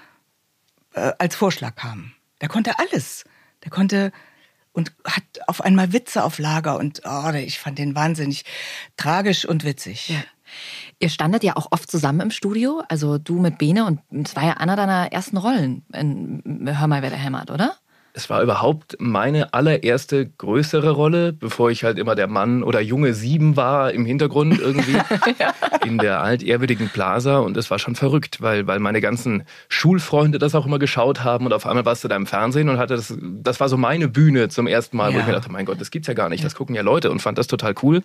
äh, 0.94 1.12
als 1.18 1.34
Vorschlag 1.34 1.74
kam. 1.74 2.12
Der 2.40 2.48
konnte 2.48 2.78
alles. 2.78 3.24
Der 3.64 3.70
konnte 3.70 4.10
und 4.72 4.92
hat 5.04 5.24
auf 5.48 5.60
einmal 5.62 5.92
Witze 5.92 6.22
auf 6.24 6.38
Lager 6.38 6.78
und 6.78 7.02
oh, 7.04 7.30
ich 7.34 7.58
fand 7.58 7.78
den 7.78 7.94
wahnsinnig 7.94 8.44
tragisch 8.96 9.44
und 9.44 9.64
witzig. 9.64 10.14
Ihr 10.98 11.08
standet 11.08 11.42
ja 11.44 11.56
auch 11.56 11.68
oft 11.70 11.90
zusammen 11.90 12.20
im 12.20 12.30
Studio, 12.30 12.82
also 12.88 13.18
du 13.18 13.38
mit 13.40 13.58
Bene 13.58 13.84
und 13.86 14.00
es 14.26 14.36
war 14.36 14.44
ja 14.44 14.52
einer 14.54 14.76
deiner 14.76 15.12
ersten 15.12 15.36
Rollen 15.36 15.82
in 15.94 16.68
Hör 16.78 16.86
mal, 16.86 17.02
wer 17.02 17.10
da 17.10 17.16
hämmert, 17.16 17.50
oder? 17.50 17.74
Es 18.12 18.28
war 18.28 18.42
überhaupt 18.42 18.96
meine 18.98 19.54
allererste 19.54 20.26
größere 20.28 20.90
Rolle, 20.90 21.32
bevor 21.32 21.70
ich 21.70 21.84
halt 21.84 21.96
immer 21.96 22.16
der 22.16 22.26
Mann 22.26 22.64
oder 22.64 22.80
junge 22.80 23.14
Sieben 23.14 23.56
war 23.56 23.92
im 23.92 24.04
Hintergrund 24.04 24.58
irgendwie 24.58 24.98
in 25.86 25.96
der 25.96 26.20
altehrwürdigen 26.20 26.88
Plaza 26.88 27.38
und 27.38 27.56
es 27.56 27.70
war 27.70 27.78
schon 27.78 27.94
verrückt, 27.94 28.42
weil, 28.42 28.66
weil 28.66 28.80
meine 28.80 29.00
ganzen 29.00 29.44
Schulfreunde 29.68 30.40
das 30.40 30.56
auch 30.56 30.66
immer 30.66 30.80
geschaut 30.80 31.22
haben 31.22 31.46
und 31.46 31.52
auf 31.52 31.66
einmal 31.66 31.84
warst 31.84 32.02
du 32.02 32.08
da 32.08 32.16
im 32.16 32.26
Fernsehen 32.26 32.68
und 32.68 32.78
hatte 32.78 32.96
das, 32.96 33.14
das 33.20 33.60
war 33.60 33.68
so 33.68 33.76
meine 33.76 34.08
Bühne 34.08 34.48
zum 34.48 34.66
ersten 34.66 34.96
Mal, 34.96 35.10
wo 35.12 35.14
Ja. 35.14 35.20
ich 35.20 35.26
mir 35.28 35.32
dachte, 35.34 35.52
mein 35.52 35.64
Gott, 35.64 35.80
das 35.80 35.92
gibt's 35.92 36.08
ja 36.08 36.14
gar 36.14 36.28
nicht, 36.28 36.42
das 36.44 36.56
gucken 36.56 36.74
ja 36.74 36.82
Leute 36.82 37.12
und 37.12 37.20
fand 37.22 37.38
das 37.38 37.46
total 37.46 37.74
cool. 37.82 38.02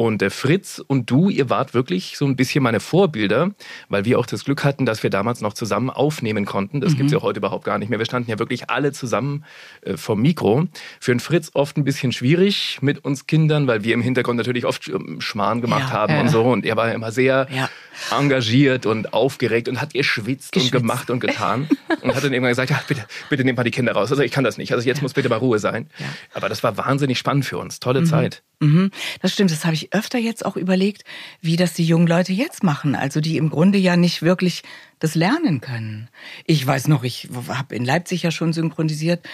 Und 0.00 0.22
der 0.22 0.30
Fritz 0.30 0.82
und 0.86 1.10
du, 1.10 1.28
ihr 1.28 1.50
wart 1.50 1.74
wirklich 1.74 2.16
so 2.16 2.24
ein 2.24 2.34
bisschen 2.34 2.62
meine 2.62 2.80
Vorbilder, 2.80 3.50
weil 3.90 4.06
wir 4.06 4.18
auch 4.18 4.24
das 4.24 4.46
Glück 4.46 4.64
hatten, 4.64 4.86
dass 4.86 5.02
wir 5.02 5.10
damals 5.10 5.42
noch 5.42 5.52
zusammen 5.52 5.90
aufnehmen 5.90 6.46
konnten. 6.46 6.80
Das 6.80 6.96
gibt's 6.96 7.12
ja 7.12 7.20
heute 7.20 7.40
überhaupt 7.40 7.66
gar 7.66 7.76
nicht 7.76 7.90
mehr. 7.90 7.98
Wir 7.98 8.06
standen 8.06 8.30
ja 8.30 8.38
wirklich 8.38 8.70
alle 8.70 8.92
zusammen 8.92 9.44
äh, 9.82 9.98
vom 9.98 10.22
Mikro. 10.22 10.68
Für 11.00 11.12
den 11.12 11.20
Fritz 11.20 11.50
oft 11.52 11.76
ein 11.76 11.84
bisschen 11.84 12.12
schwierig 12.12 12.78
mit 12.80 13.04
uns 13.04 13.26
Kindern, 13.26 13.66
weil 13.66 13.84
wir 13.84 13.92
im 13.92 14.00
Hintergrund 14.00 14.38
natürlich 14.38 14.64
oft 14.64 14.88
ähm, 14.88 15.20
Schmarrn 15.20 15.60
gemacht 15.60 15.90
Ja, 15.90 15.92
haben 15.92 16.14
ja. 16.14 16.20
und 16.22 16.28
so. 16.30 16.44
Und 16.44 16.64
er 16.64 16.78
war 16.78 16.90
immer 16.94 17.12
sehr 17.12 17.46
Ja. 17.54 17.68
Engagiert 18.10 18.86
und 18.86 19.12
aufgeregt 19.12 19.68
und 19.68 19.80
hat 19.80 19.94
geschwitzt, 19.94 20.52
Geschwitzt. 20.52 20.74
und 20.74 20.80
gemacht 20.80 21.10
und 21.10 21.20
getan. 21.20 21.68
und 22.02 22.14
hat 22.14 22.24
dann 22.24 22.32
irgendwann 22.32 22.50
gesagt, 22.50 22.70
ja, 22.70 22.80
bitte, 22.86 23.04
bitte 23.28 23.44
nehmt 23.44 23.56
mal 23.56 23.64
die 23.64 23.70
Kinder 23.70 23.92
raus. 23.92 24.10
Also 24.10 24.22
ich 24.22 24.32
kann 24.32 24.44
das 24.44 24.58
nicht. 24.58 24.72
Also 24.72 24.86
jetzt 24.86 25.02
muss 25.02 25.12
bitte 25.12 25.28
mal 25.28 25.36
Ruhe 25.36 25.58
sein. 25.58 25.88
Aber 26.32 26.48
das 26.48 26.62
war 26.62 26.76
wahnsinnig 26.76 27.18
spannend 27.18 27.44
für 27.44 27.58
uns. 27.58 27.80
Tolle 27.80 28.04
Zeit. 28.04 28.42
Mhm, 28.60 28.90
das 29.22 29.32
stimmt, 29.32 29.50
das 29.50 29.64
habe 29.64 29.74
ich 29.74 29.94
öfter 29.94 30.18
jetzt 30.18 30.44
auch 30.44 30.56
überlegt, 30.56 31.04
wie 31.40 31.56
das 31.56 31.72
die 31.72 31.84
jungen 31.84 32.06
Leute 32.06 32.32
jetzt 32.32 32.62
machen. 32.62 32.94
Also 32.94 33.20
die 33.20 33.36
im 33.38 33.48
Grunde 33.50 33.78
ja 33.78 33.96
nicht 33.96 34.22
wirklich 34.22 34.62
das 34.98 35.14
lernen 35.14 35.60
können. 35.60 36.08
Ich 36.44 36.66
weiß 36.66 36.88
noch, 36.88 37.02
ich 37.02 37.28
habe 37.48 37.74
in 37.74 37.84
Leipzig 37.84 38.22
ja 38.22 38.30
schon 38.30 38.52
synchronisiert. 38.52 39.26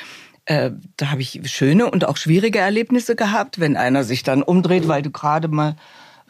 Äh, 0.44 0.70
da 0.96 1.10
habe 1.10 1.22
ich 1.22 1.40
schöne 1.46 1.90
und 1.90 2.04
auch 2.04 2.16
schwierige 2.16 2.60
Erlebnisse 2.60 3.16
gehabt, 3.16 3.58
wenn 3.58 3.76
einer 3.76 4.04
sich 4.04 4.22
dann 4.22 4.44
umdreht, 4.44 4.86
weil 4.86 5.02
du 5.02 5.10
gerade 5.10 5.48
mal 5.48 5.76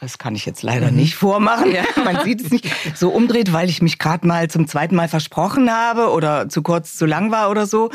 das 0.01 0.19
kann 0.19 0.35
ich 0.35 0.45
jetzt 0.45 0.63
leider 0.63 0.91
nicht 0.91 1.15
vormachen. 1.15 1.75
Man 2.05 2.23
sieht 2.25 2.43
es 2.43 2.51
nicht. 2.51 2.69
So 2.95 3.11
umdreht, 3.11 3.53
weil 3.53 3.71
ich 3.71 3.81
mich 3.81 3.99
gerade 3.99 4.27
mal 4.27 4.49
zum 4.49 4.69
zweiten 4.69 4.95
Mal 4.95 5.09
versprochen 5.09 5.71
habe 5.73 6.11
oder 6.11 6.49
zu 6.49 6.63
kurz, 6.63 6.97
zu 6.97 7.07
lang 7.07 7.31
war 7.31 7.51
oder 7.51 7.67
so. 7.67 7.91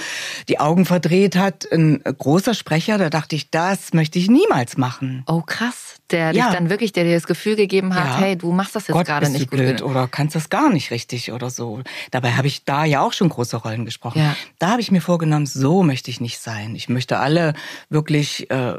Die 0.50 0.60
Augen 0.60 0.86
verdreht 0.86 1.36
hat. 1.36 1.72
Ein 1.72 2.02
großer 2.04 2.54
Sprecher, 2.54 2.98
da 2.98 3.10
dachte 3.10 3.36
ich, 3.36 3.52
das 3.52 3.94
möchte 3.94 4.18
ich 4.18 4.30
niemals 4.30 4.78
machen. 4.78 5.24
Oh 5.28 5.42
krass, 5.42 5.98
der 6.12 6.32
Ja. 6.34 6.48
dich 6.50 6.56
dann 6.58 6.70
wirklich, 6.70 6.92
der 6.94 7.04
dir 7.04 7.16
das 7.16 7.26
Gefühl 7.28 7.56
gegeben 7.56 7.94
hat, 7.96 8.06
Ja. 8.06 8.18
hey, 8.20 8.36
du 8.38 8.52
machst 8.52 8.76
das 8.76 8.88
jetzt 8.88 8.96
Gott, 8.96 9.06
gerade 9.08 9.30
nicht 9.30 9.46
du 9.46 9.58
gut. 9.58 9.60
blöd 9.60 9.82
oder 9.82 10.08
kannst 10.08 10.36
das 10.36 10.50
gar 10.50 10.70
nicht 10.72 10.92
richtig 10.92 11.32
oder 11.32 11.50
so. 11.50 11.82
Dabei 12.12 12.34
habe 12.34 12.48
ich 12.48 12.64
da 12.66 12.86
ja 12.86 13.02
auch 13.02 13.14
schon 13.14 13.30
große 13.30 13.58
Rollen 13.58 13.86
gesprochen. 13.86 14.20
Ja. 14.20 14.36
Da 14.60 14.70
habe 14.72 14.82
ich 14.82 14.92
mir 14.92 15.02
vorgenommen, 15.02 15.46
so 15.46 15.84
möchte 15.84 16.10
ich 16.12 16.22
nicht 16.22 16.40
sein. 16.40 16.76
Ich 16.76 16.90
möchte 16.90 17.18
alle 17.20 17.54
wirklich, 17.90 18.50
äh, 18.52 18.74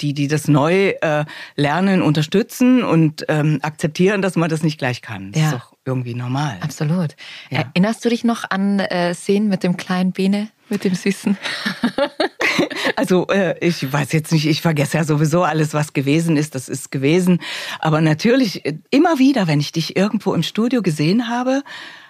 die, 0.00 0.14
die 0.14 0.28
das 0.28 0.48
neu 0.48 0.90
äh, 1.00 1.24
lernen, 1.56 2.02
unterstützen 2.02 2.82
und 2.84 3.24
ähm, 3.28 3.58
akzeptieren, 3.62 4.22
dass 4.22 4.36
man 4.36 4.48
das 4.50 4.62
nicht 4.62 4.78
gleich 4.78 5.02
kann. 5.02 5.32
Das 5.32 5.42
Ja. 5.42 5.48
ist 5.48 5.54
doch 5.54 5.72
irgendwie 5.84 6.14
normal. 6.14 6.58
Absolut. 6.60 7.16
Erinnerst 7.50 8.04
du 8.04 8.08
dich 8.08 8.24
noch 8.24 8.44
an 8.50 8.80
äh, 8.80 9.14
Szenen 9.14 9.48
mit 9.48 9.62
dem 9.62 9.76
kleinen 9.76 10.12
Bene, 10.12 10.48
mit 10.68 10.84
dem 10.84 10.94
Süßen? 10.94 11.36
Also 12.96 13.26
äh, 13.28 13.56
ich 13.60 13.92
weiß 13.92 14.12
jetzt 14.12 14.32
nicht, 14.32 14.46
ich 14.46 14.62
vergesse 14.62 14.96
ja 14.96 15.04
sowieso 15.04 15.42
alles, 15.42 15.74
was 15.74 15.92
gewesen 15.92 16.36
ist, 16.36 16.54
das 16.54 16.68
ist 16.68 16.90
gewesen. 16.90 17.40
Aber 17.78 18.00
natürlich, 18.00 18.64
äh, 18.64 18.78
immer 18.90 19.18
wieder, 19.18 19.46
wenn 19.46 19.60
ich 19.60 19.72
dich 19.72 19.96
irgendwo 19.96 20.32
im 20.34 20.42
Studio 20.42 20.82
gesehen 20.82 21.28
habe, 21.28 21.62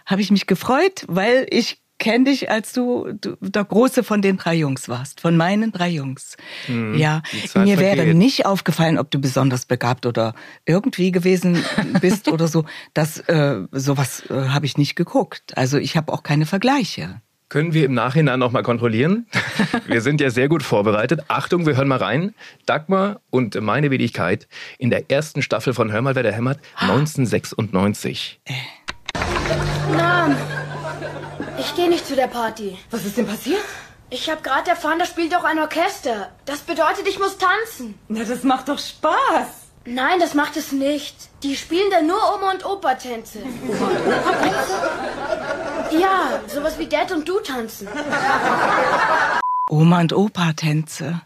habe 0.04 0.20
ich 0.20 0.30
mich 0.30 0.46
gefreut, 0.46 1.04
weil 1.08 1.46
ich 1.50 1.82
kenne 1.98 2.24
dich, 2.24 2.50
als 2.50 2.72
du, 2.72 3.12
du 3.20 3.36
der 3.40 3.64
Große 3.64 4.04
von 4.04 4.22
den 4.22 4.36
drei 4.36 4.54
Jungs 4.54 4.88
warst, 4.88 5.20
von 5.20 5.36
meinen 5.36 5.72
drei 5.72 5.88
Jungs. 5.88 6.36
ja, 6.68 7.22
die 7.32 7.44
Zeit 7.46 7.64
mir 7.64 7.78
wäre 7.78 7.96
vergeht. 7.96 8.16
nicht 8.16 8.46
aufgefallen, 8.46 8.98
ob 8.98 9.10
du 9.10 9.18
besonders 9.18 9.64
begabt 9.64 10.06
oder 10.06 10.34
irgendwie 10.66 11.10
gewesen 11.10 11.64
bist 12.00 12.28
oder 12.28 12.48
so. 12.48 12.64
Das 12.94 13.18
äh, 13.20 13.62
sowas 13.72 14.24
äh, 14.28 14.48
habe 14.48 14.66
ich 14.66 14.76
nicht 14.76 14.94
geguckt. 14.94 15.56
Also 15.56 15.78
ich 15.78 15.96
habe 15.96 16.12
auch 16.12 16.22
keine 16.22 16.46
Vergleiche. 16.46 17.22
Können 17.48 17.72
wir 17.74 17.84
im 17.84 17.94
Nachhinein 17.94 18.40
noch 18.40 18.50
mal 18.50 18.64
kontrollieren? 18.64 19.26
Wir 19.86 20.00
sind 20.00 20.20
ja 20.20 20.30
sehr 20.30 20.48
gut 20.48 20.64
vorbereitet. 20.64 21.20
Achtung, 21.28 21.64
wir 21.64 21.76
hören 21.76 21.86
mal 21.86 21.98
rein. 21.98 22.34
Dagmar 22.66 23.20
und 23.30 23.60
meine 23.60 23.92
Wenigkeit 23.92 24.48
in 24.78 24.90
der 24.90 25.10
ersten 25.12 25.42
Staffel 25.42 25.72
von 25.72 25.92
Hör 25.92 26.02
mal, 26.02 26.16
wer 26.16 26.24
da 26.24 26.30
hämmert, 26.30 26.58
1996. 26.76 28.40
Mom, 29.92 30.36
ich 31.58 31.74
gehe 31.76 31.88
nicht 31.88 32.04
zu 32.04 32.16
der 32.16 32.26
Party. 32.26 32.76
Was 32.90 33.04
ist 33.04 33.16
denn 33.16 33.26
passiert? 33.26 33.62
Ich 34.10 34.28
habe 34.28 34.42
gerade 34.42 34.70
erfahren, 34.70 34.98
da 34.98 35.04
spielt 35.04 35.34
auch 35.36 35.44
ein 35.44 35.60
Orchester. 35.60 36.32
Das 36.46 36.60
bedeutet, 36.60 37.06
ich 37.08 37.20
muss 37.20 37.38
tanzen. 37.38 37.94
Na, 38.08 38.24
das 38.24 38.42
macht 38.42 38.68
doch 38.68 38.78
Spaß. 38.78 39.66
Nein, 39.84 40.18
das 40.18 40.34
macht 40.34 40.56
es 40.56 40.72
nicht. 40.72 41.14
Die 41.44 41.54
spielen 41.54 41.88
da 41.92 42.02
nur 42.02 42.18
Oma- 42.34 42.50
und 42.50 42.66
Opa-Tänze. 42.66 43.38
Ja, 46.00 46.40
sowas 46.46 46.78
wie 46.78 46.86
Dad 46.86 47.12
und 47.12 47.28
du 47.28 47.40
tanzen. 47.40 47.88
Oma 49.70 50.00
und 50.00 50.12
Opa 50.12 50.52
Tänze. 50.52 51.22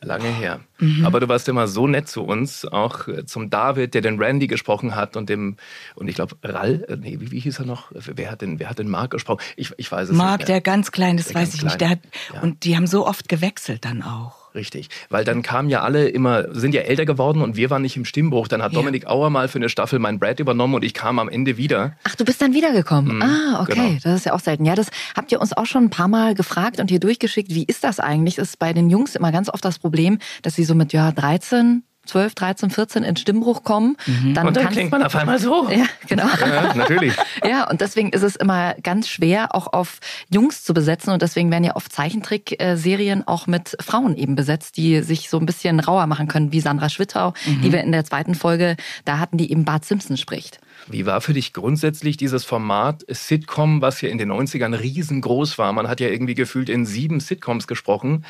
Lange 0.00 0.28
her. 0.28 0.60
Aber 1.02 1.18
du 1.18 1.28
warst 1.28 1.48
immer 1.48 1.66
so 1.66 1.88
nett 1.88 2.08
zu 2.08 2.22
uns, 2.22 2.64
auch 2.64 3.08
äh, 3.08 3.26
zum 3.26 3.50
David, 3.50 3.94
der 3.94 4.00
den 4.00 4.22
Randy 4.22 4.46
gesprochen 4.46 4.94
hat 4.94 5.16
und 5.16 5.28
dem, 5.28 5.56
und 5.96 6.06
ich 6.06 6.14
glaube, 6.14 6.36
Rall, 6.44 6.84
äh, 6.88 6.96
nee, 6.96 7.16
wie, 7.18 7.32
wie 7.32 7.40
hieß 7.40 7.58
er 7.58 7.64
noch? 7.64 7.90
Wer 7.90 8.30
hat 8.30 8.40
den, 8.40 8.60
wer 8.60 8.70
hat 8.70 8.78
den 8.78 8.88
Mark 8.88 9.10
gesprochen? 9.10 9.40
Ich, 9.56 9.72
ich 9.76 9.90
weiß 9.90 10.10
es 10.10 10.16
Marc, 10.16 10.38
nicht. 10.38 10.48
der 10.48 10.56
mehr. 10.56 10.60
ganz 10.60 10.92
klein, 10.92 11.16
das 11.16 11.26
Der 11.26 11.34
weiß 11.34 11.54
ich 11.54 11.64
nicht. 11.64 11.78
Kleine. 11.78 11.96
Der 11.96 12.10
hat, 12.12 12.34
Ja. 12.36 12.42
Und 12.42 12.62
die 12.62 12.76
haben 12.76 12.86
so 12.86 13.08
oft 13.08 13.28
gewechselt 13.28 13.84
dann 13.84 14.02
auch. 14.02 14.47
Richtig, 14.58 14.88
weil 15.08 15.24
dann 15.24 15.42
kamen 15.42 15.68
ja 15.70 15.82
alle 15.82 16.08
immer, 16.08 16.52
sind 16.52 16.74
ja 16.74 16.80
älter 16.80 17.04
geworden 17.04 17.42
und 17.42 17.54
wir 17.56 17.70
waren 17.70 17.82
nicht 17.82 17.96
im 17.96 18.04
Stimmbruch. 18.04 18.48
Dann 18.48 18.60
hat 18.60 18.72
Ja. 18.72 18.80
Dominik 18.80 19.06
Auer 19.06 19.30
mal 19.30 19.46
für 19.46 19.58
eine 19.58 19.68
Staffel 19.68 20.00
mein 20.00 20.18
Brad 20.18 20.40
übernommen 20.40 20.74
und 20.74 20.82
ich 20.82 20.94
kam 20.94 21.20
am 21.20 21.28
Ende 21.28 21.56
wieder. 21.56 21.92
Ach, 22.02 22.16
du 22.16 22.24
bist 22.24 22.42
dann 22.42 22.52
wiedergekommen. 22.54 23.22
ah, 23.22 23.62
okay. 23.62 23.74
genau. 23.74 23.98
Das 24.02 24.16
ist 24.16 24.26
ja 24.26 24.32
auch 24.32 24.40
selten. 24.40 24.64
Ja, 24.64 24.74
das 24.74 24.88
habt 25.16 25.30
ihr 25.30 25.40
uns 25.40 25.56
auch 25.56 25.66
schon 25.66 25.84
ein 25.84 25.90
paar 25.90 26.08
Mal 26.08 26.34
gefragt 26.34 26.80
und 26.80 26.90
hier 26.90 26.98
durchgeschickt. 26.98 27.54
Wie 27.54 27.62
ist 27.64 27.84
das 27.84 28.00
eigentlich? 28.00 28.34
Das 28.34 28.48
ist 28.48 28.58
bei 28.58 28.72
den 28.72 28.90
Jungs 28.90 29.14
immer 29.14 29.30
ganz 29.30 29.48
oft 29.48 29.64
das 29.64 29.78
Problem, 29.78 30.18
dass 30.42 30.56
sie 30.56 30.64
so 30.64 30.74
mit 30.74 30.92
ja 30.92 31.12
13, 31.12 31.84
12, 32.08 32.34
13, 32.34 32.70
14 32.70 33.02
in 33.04 33.16
Stimmbruch 33.16 33.62
kommen. 33.62 33.96
Dann 34.06 34.14
Mhm. 34.16 34.48
Und 34.48 34.56
dann 34.56 34.68
klingt 34.70 34.90
man 34.90 35.02
auf 35.02 35.14
einmal 35.14 35.38
so. 35.38 35.68
Ja, 35.70 35.84
genau. 36.06 36.26
Ja, 36.40 36.74
natürlich. 36.74 37.14
Ja, 37.44 37.68
und 37.70 37.80
deswegen 37.80 38.10
ist 38.10 38.22
es 38.22 38.36
immer 38.36 38.74
ganz 38.82 39.08
schwer, 39.08 39.54
auch 39.54 39.72
auf 39.72 40.00
Jungs 40.28 40.64
zu 40.64 40.74
besetzen. 40.74 41.12
Und 41.12 41.22
deswegen 41.22 41.50
werden 41.50 41.64
ja 41.64 41.76
oft 41.76 41.92
Zeichentrickserien 41.92 43.26
auch 43.26 43.46
mit 43.46 43.76
Frauen 43.80 44.16
eben 44.16 44.34
besetzt, 44.34 44.76
die 44.76 45.02
sich 45.02 45.30
so 45.30 45.38
ein 45.38 45.46
bisschen 45.46 45.80
rauer 45.80 46.06
machen 46.06 46.28
können, 46.28 46.52
wie 46.52 46.60
Sandra 46.60 46.88
Schwittau, 46.88 47.34
die 47.62 47.72
wir 47.72 47.82
in 47.82 47.92
der 47.92 48.04
zweiten 48.04 48.34
Folge, 48.34 48.76
da 49.04 49.18
hatten, 49.18 49.38
die 49.38 49.50
eben 49.50 49.64
Bart 49.64 49.84
Simpson 49.84 50.16
spricht. 50.16 50.58
Wie 50.86 51.06
war 51.06 51.20
für 51.20 51.34
dich 51.34 51.52
grundsätzlich 51.52 52.16
dieses 52.16 52.44
Format 52.44 53.04
Sitcom, 53.08 53.82
was 53.82 54.00
ja 54.00 54.08
in 54.08 54.18
den 54.18 54.32
90ern 54.32 54.78
riesengroß 54.78 55.58
war? 55.58 55.72
Man 55.72 55.88
hat 55.88 56.00
ja 56.00 56.08
irgendwie 56.08 56.34
gefühlt 56.34 56.68
in 56.68 56.86
sieben 56.86 57.20
Sitcoms 57.20 57.66
gesprochen. 57.66 58.24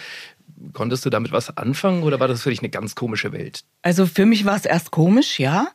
Konntest 0.72 1.04
du 1.04 1.10
damit 1.10 1.32
was 1.32 1.56
anfangen 1.56 2.02
oder 2.02 2.20
war 2.20 2.28
das 2.28 2.42
für 2.42 2.50
dich 2.50 2.60
eine 2.60 2.68
ganz 2.68 2.94
komische 2.94 3.32
Welt? 3.32 3.64
Also 3.82 4.06
für 4.06 4.26
mich 4.26 4.44
war 4.44 4.56
es 4.56 4.64
erst 4.64 4.90
komisch, 4.90 5.40
ja. 5.40 5.68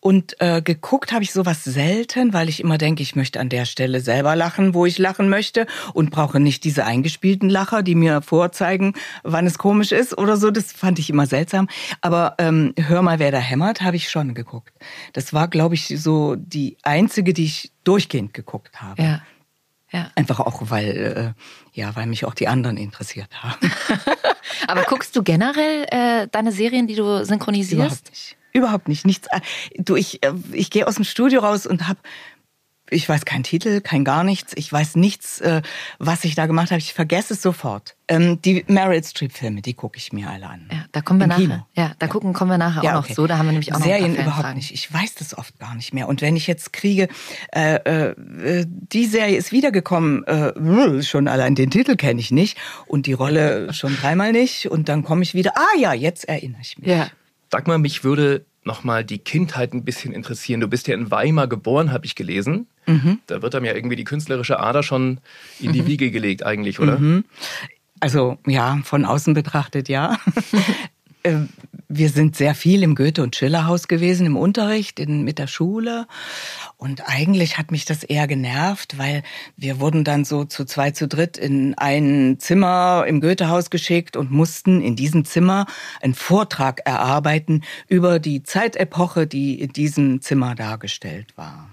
Und 0.00 0.40
äh, 0.40 0.62
geguckt 0.62 1.12
habe 1.12 1.24
ich 1.24 1.32
sowas 1.32 1.64
selten, 1.64 2.32
weil 2.32 2.48
ich 2.48 2.60
immer 2.60 2.78
denke, 2.78 3.02
ich 3.02 3.16
möchte 3.16 3.40
an 3.40 3.48
der 3.48 3.64
Stelle 3.64 4.00
selber 4.00 4.36
lachen, 4.36 4.72
wo 4.72 4.86
ich 4.86 4.98
lachen 4.98 5.28
möchte 5.28 5.66
und 5.94 6.10
brauche 6.10 6.38
nicht 6.38 6.62
diese 6.62 6.84
eingespielten 6.84 7.48
Lacher, 7.50 7.82
die 7.82 7.96
mir 7.96 8.22
vorzeigen, 8.22 8.92
wann 9.24 9.46
es 9.46 9.58
komisch 9.58 9.90
ist 9.90 10.16
oder 10.16 10.36
so. 10.36 10.52
Das 10.52 10.70
fand 10.72 11.00
ich 11.00 11.10
immer 11.10 11.26
seltsam. 11.26 11.68
Aber 12.02 12.36
ähm, 12.38 12.72
Hör 12.78 13.02
mal, 13.02 13.18
wer 13.18 13.32
da 13.32 13.38
hämmert, 13.38 13.80
habe 13.80 13.96
ich 13.96 14.10
schon 14.10 14.34
geguckt. 14.34 14.72
Das 15.12 15.32
war, 15.32 15.48
glaube 15.48 15.74
ich, 15.74 15.88
so 16.00 16.36
die 16.36 16.76
einzige, 16.82 17.32
die 17.32 17.44
ich 17.44 17.72
durchgehend 17.84 18.34
geguckt 18.34 18.80
habe. 18.80 19.02
Ja. 19.02 19.22
Ja. 19.92 20.10
Einfach 20.16 20.40
auch, 20.40 20.62
weil, 20.70 21.34
äh, 21.74 21.78
ja, 21.78 21.94
weil 21.94 22.06
mich 22.06 22.24
auch 22.24 22.34
die 22.34 22.48
anderen 22.48 22.76
interessiert 22.76 23.28
haben. 23.42 23.70
Aber 24.66 24.82
guckst 24.82 25.14
du 25.14 25.22
generell 25.22 25.86
äh, 25.90 26.28
deine 26.30 26.50
Serien, 26.52 26.86
die 26.86 26.96
du 26.96 27.24
synchronisierst? 27.24 27.72
Überhaupt 27.76 28.10
nicht. 28.10 28.36
Überhaupt 28.52 28.88
nicht. 28.88 29.06
Nichts. 29.06 29.28
äh, 29.30 29.40
Du, 29.78 29.96
ich, 29.96 30.22
äh, 30.24 30.32
ich 30.52 30.70
gehe 30.70 30.86
aus 30.86 30.96
dem 30.96 31.04
Studio 31.04 31.40
raus 31.40 31.66
und 31.66 31.86
habe, 31.86 32.00
ich 32.90 33.08
weiß 33.08 33.24
keinen 33.24 33.42
Titel, 33.42 33.80
kein 33.80 34.04
gar 34.04 34.24
nichts. 34.24 34.52
Ich 34.56 34.72
weiß 34.72 34.96
nichts, 34.96 35.40
äh, 35.40 35.62
was 35.98 36.24
ich 36.24 36.34
da 36.34 36.46
gemacht 36.46 36.70
habe. 36.70 36.78
Ich 36.78 36.94
vergesse 36.94 37.34
es 37.34 37.42
sofort. 37.42 37.96
Ähm, 38.08 38.40
die 38.42 38.64
Meryl 38.68 39.02
Streep 39.02 39.32
Filme, 39.32 39.62
die 39.62 39.74
gucke 39.74 39.98
ich 39.98 40.12
mir 40.12 40.30
alle 40.30 40.46
an. 40.46 40.68
Ja, 40.70 40.84
da 40.92 41.00
kommen 41.00 41.18
wir 41.18 41.24
Im 41.24 41.28
nachher. 41.30 41.42
Kino. 41.42 41.66
Ja, 41.76 41.92
da 41.98 42.06
gucken 42.06 42.32
kommen 42.32 42.52
wir 42.52 42.58
nachher 42.58 42.82
auch 42.82 42.92
noch 42.92 43.04
okay. 43.04 43.14
so. 43.14 43.26
Da 43.26 43.38
haben 43.38 43.46
wir 43.46 43.52
nämlich 43.52 43.72
auch 43.74 43.78
noch 43.78 43.86
Serien 43.86 44.12
ein 44.12 44.24
paar 44.24 44.38
überhaupt 44.38 44.54
nicht. 44.54 44.72
Ich 44.72 44.92
weiß 44.92 45.16
das 45.16 45.36
oft 45.36 45.58
gar 45.58 45.74
nicht 45.74 45.92
mehr. 45.92 46.06
Und 46.06 46.20
wenn 46.20 46.36
ich 46.36 46.46
jetzt 46.46 46.72
kriege, 46.72 47.08
äh, 47.52 47.74
äh, 47.76 48.64
die 48.68 49.06
Serie 49.06 49.36
ist 49.36 49.50
wiedergekommen, 49.50 50.24
äh, 50.24 51.02
schon 51.02 51.26
allein 51.26 51.56
den 51.56 51.70
Titel 51.70 51.96
kenne 51.96 52.20
ich 52.20 52.30
nicht 52.30 52.56
und 52.86 53.06
die 53.06 53.14
Rolle 53.14 53.72
schon 53.74 53.96
dreimal 53.96 54.30
nicht 54.30 54.70
und 54.70 54.88
dann 54.88 55.02
komme 55.02 55.22
ich 55.22 55.34
wieder. 55.34 55.52
Ah 55.56 55.78
ja, 55.78 55.92
jetzt 55.92 56.28
erinnere 56.28 56.60
ich 56.62 56.78
mich. 56.78 56.88
Ja. 56.88 57.08
Sag 57.50 57.66
mal, 57.66 57.78
mich 57.78 58.04
würde 58.04 58.44
nochmal 58.66 59.04
die 59.04 59.18
Kindheit 59.18 59.72
ein 59.72 59.84
bisschen 59.84 60.12
interessieren. 60.12 60.60
Du 60.60 60.68
bist 60.68 60.88
ja 60.88 60.94
in 60.94 61.10
Weimar 61.10 61.46
geboren, 61.46 61.92
habe 61.92 62.06
ich 62.06 62.14
gelesen. 62.14 62.66
Mhm. 62.86 63.20
Da 63.26 63.42
wird 63.42 63.54
einem 63.54 63.64
ja 63.64 63.74
irgendwie 63.74 63.96
die 63.96 64.04
künstlerische 64.04 64.60
Ader 64.60 64.82
schon 64.82 65.20
in 65.60 65.72
die 65.72 65.86
Wiege 65.86 66.10
gelegt 66.10 66.44
eigentlich, 66.44 66.80
oder? 66.80 66.98
Mhm. 66.98 67.24
Also 68.00 68.38
ja, 68.46 68.78
von 68.84 69.04
außen 69.04 69.34
betrachtet 69.34 69.88
ja. 69.88 70.18
Äh, 71.26 71.46
Wir 71.88 72.10
sind 72.10 72.34
sehr 72.34 72.56
viel 72.56 72.82
im 72.82 72.96
Goethe- 72.96 73.22
und 73.22 73.36
Schillerhaus 73.36 73.86
gewesen, 73.86 74.26
im 74.26 74.36
Unterricht, 74.36 74.98
in, 74.98 75.22
mit 75.22 75.38
der 75.38 75.46
Schule. 75.46 76.08
Und 76.76 77.08
eigentlich 77.08 77.58
hat 77.58 77.70
mich 77.70 77.84
das 77.84 78.02
eher 78.02 78.26
genervt, 78.26 78.98
weil 78.98 79.22
wir 79.56 79.78
wurden 79.78 80.02
dann 80.02 80.24
so 80.24 80.44
zu 80.44 80.64
zwei, 80.64 80.90
zu 80.90 81.06
dritt 81.06 81.36
in 81.38 81.74
ein 81.74 82.38
Zimmer 82.40 83.04
im 83.06 83.20
Goethehaus 83.20 83.70
geschickt 83.70 84.16
und 84.16 84.32
mussten 84.32 84.80
in 84.80 84.96
diesem 84.96 85.24
Zimmer 85.24 85.66
einen 86.02 86.14
Vortrag 86.14 86.82
erarbeiten 86.84 87.62
über 87.86 88.18
die 88.18 88.42
Zeitepoche, 88.42 89.28
die 89.28 89.60
in 89.60 89.72
diesem 89.72 90.20
Zimmer 90.20 90.56
dargestellt 90.56 91.36
war. 91.36 91.70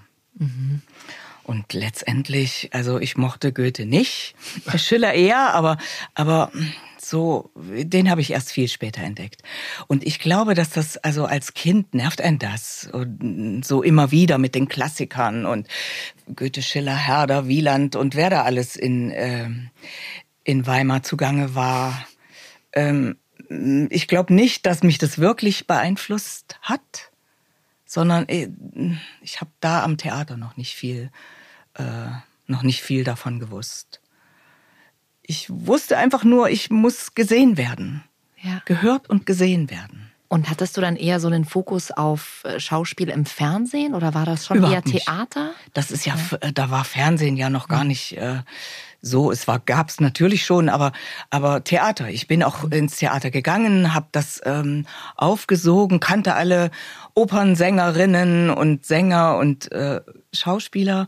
Und 1.44 1.74
letztendlich, 1.74 2.70
also 2.72 3.00
ich 3.00 3.18
mochte 3.18 3.52
Goethe 3.52 3.86
nicht, 3.86 4.36
Schiller 4.76 5.14
eher, 5.14 5.54
aber, 5.54 5.78
aber 6.14 6.52
so, 7.14 7.52
den 7.56 8.10
habe 8.10 8.22
ich 8.22 8.32
erst 8.32 8.52
viel 8.52 8.68
später 8.68 9.04
entdeckt. 9.04 9.44
Und 9.86 10.04
ich 10.04 10.18
glaube, 10.18 10.56
dass 10.56 10.72
das, 10.72 10.98
also 10.98 11.26
als 11.28 11.54
Kind 11.54 11.94
nervt 11.94 12.20
einen 12.20 12.40
das. 12.40 12.90
Und 12.92 13.62
so 13.64 13.84
immer 13.84 14.10
wieder 14.10 14.40
mit 14.40 14.56
den 14.56 14.68
Klassikern 14.68 15.46
und 15.46 15.68
Goethe, 16.36 16.64
Schiller, 16.64 16.96
Herder, 16.96 17.48
Wieland 17.48 17.96
und 17.96 18.16
wer 18.16 18.32
da 18.32 18.42
alles 18.42 18.76
in, 18.76 19.12
ähm, 19.14 19.70
in 20.44 20.66
Weimar 20.66 21.04
zugange 21.04 21.54
war. 21.54 22.04
Ähm, 22.72 23.18
ich 23.92 24.08
glaube 24.08 24.34
nicht, 24.34 24.66
dass 24.66 24.82
mich 24.82 24.98
das 24.98 25.20
wirklich 25.20 25.68
beeinflusst 25.68 26.58
hat, 26.64 27.12
sondern 27.86 28.28
äh, 28.28 28.50
ich 29.22 29.40
habe 29.40 29.52
da 29.60 29.84
am 29.84 29.98
Theater 29.98 30.36
noch 30.36 30.58
nicht 30.58 30.74
viel, 30.74 31.12
äh, 31.76 32.10
noch 32.48 32.64
nicht 32.64 32.82
viel 32.82 33.04
davon 33.04 33.40
gewusst. 33.40 34.02
Ich 35.26 35.48
wusste 35.50 35.98
einfach 35.98 36.24
nur, 36.24 36.50
ich 36.50 36.70
muss 36.70 37.16
gesehen 37.16 37.58
werden, 37.58 38.04
Ja. 38.42 38.62
gehört 38.66 39.10
und 39.10 39.26
gesehen 39.26 39.70
werden. 39.70 40.12
Und 40.28 40.50
hattest 40.50 40.76
du 40.78 40.82
dann 40.82 40.96
eher 40.96 41.20
so 41.20 41.28
einen 41.28 41.46
Fokus 41.46 41.92
auf 41.92 42.42
äh, 42.44 42.60
Schauspiel 42.60 43.10
im 43.10 43.26
Fernsehen 43.26 43.94
oder 43.94 44.16
war 44.16 44.26
das 44.26 44.48
schon 44.48 44.58
Überhaupt 44.58 44.88
eher 44.88 44.94
nicht. 44.94 45.06
Theater? 45.06 45.52
Das 45.74 45.92
ist 45.92 46.06
ja, 46.06 46.16
f- 46.16 46.38
da 46.56 46.72
war 46.72 46.86
Fernsehen 46.86 47.38
ja 47.38 47.52
noch 47.52 47.68
gar 47.68 47.84
nicht 47.84 48.18
äh, 48.18 48.42
so. 49.00 49.32
Es 49.32 49.48
war, 49.48 49.60
gab's 49.60 50.00
natürlich 50.00 50.44
schon, 50.44 50.70
aber 50.70 50.92
aber 51.30 51.64
Theater. 51.64 52.10
Ich 52.10 52.26
bin 52.28 52.42
auch 52.42 52.64
ins 52.72 52.96
Theater 52.98 53.30
gegangen, 53.30 53.94
habe 53.94 54.08
das 54.12 54.42
ähm, 54.44 54.88
aufgesogen, 55.18 56.00
kannte 56.00 56.34
alle 56.34 56.72
Opernsängerinnen 57.14 58.50
und 58.50 58.86
Sänger 58.86 59.38
und 59.38 59.72
äh, 59.72 60.02
Schauspieler 60.34 61.08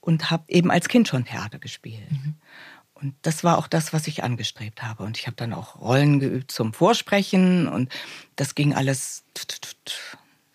und 0.00 0.30
habe 0.30 0.44
eben 0.48 0.70
als 0.70 0.88
Kind 0.88 1.08
schon 1.08 1.24
Theater 1.26 1.58
gespielt. 1.58 2.02
Und 3.04 3.14
das 3.20 3.44
war 3.44 3.58
auch 3.58 3.68
das, 3.68 3.92
was 3.92 4.06
ich 4.06 4.24
angestrebt 4.24 4.82
habe. 4.82 5.02
Und 5.02 5.18
ich 5.18 5.26
habe 5.26 5.36
dann 5.36 5.52
auch 5.52 5.78
Rollen 5.78 6.20
geübt 6.20 6.50
zum 6.50 6.72
Vorsprechen 6.72 7.68
und 7.68 7.92
das 8.34 8.54
ging 8.54 8.72
alles 8.72 9.24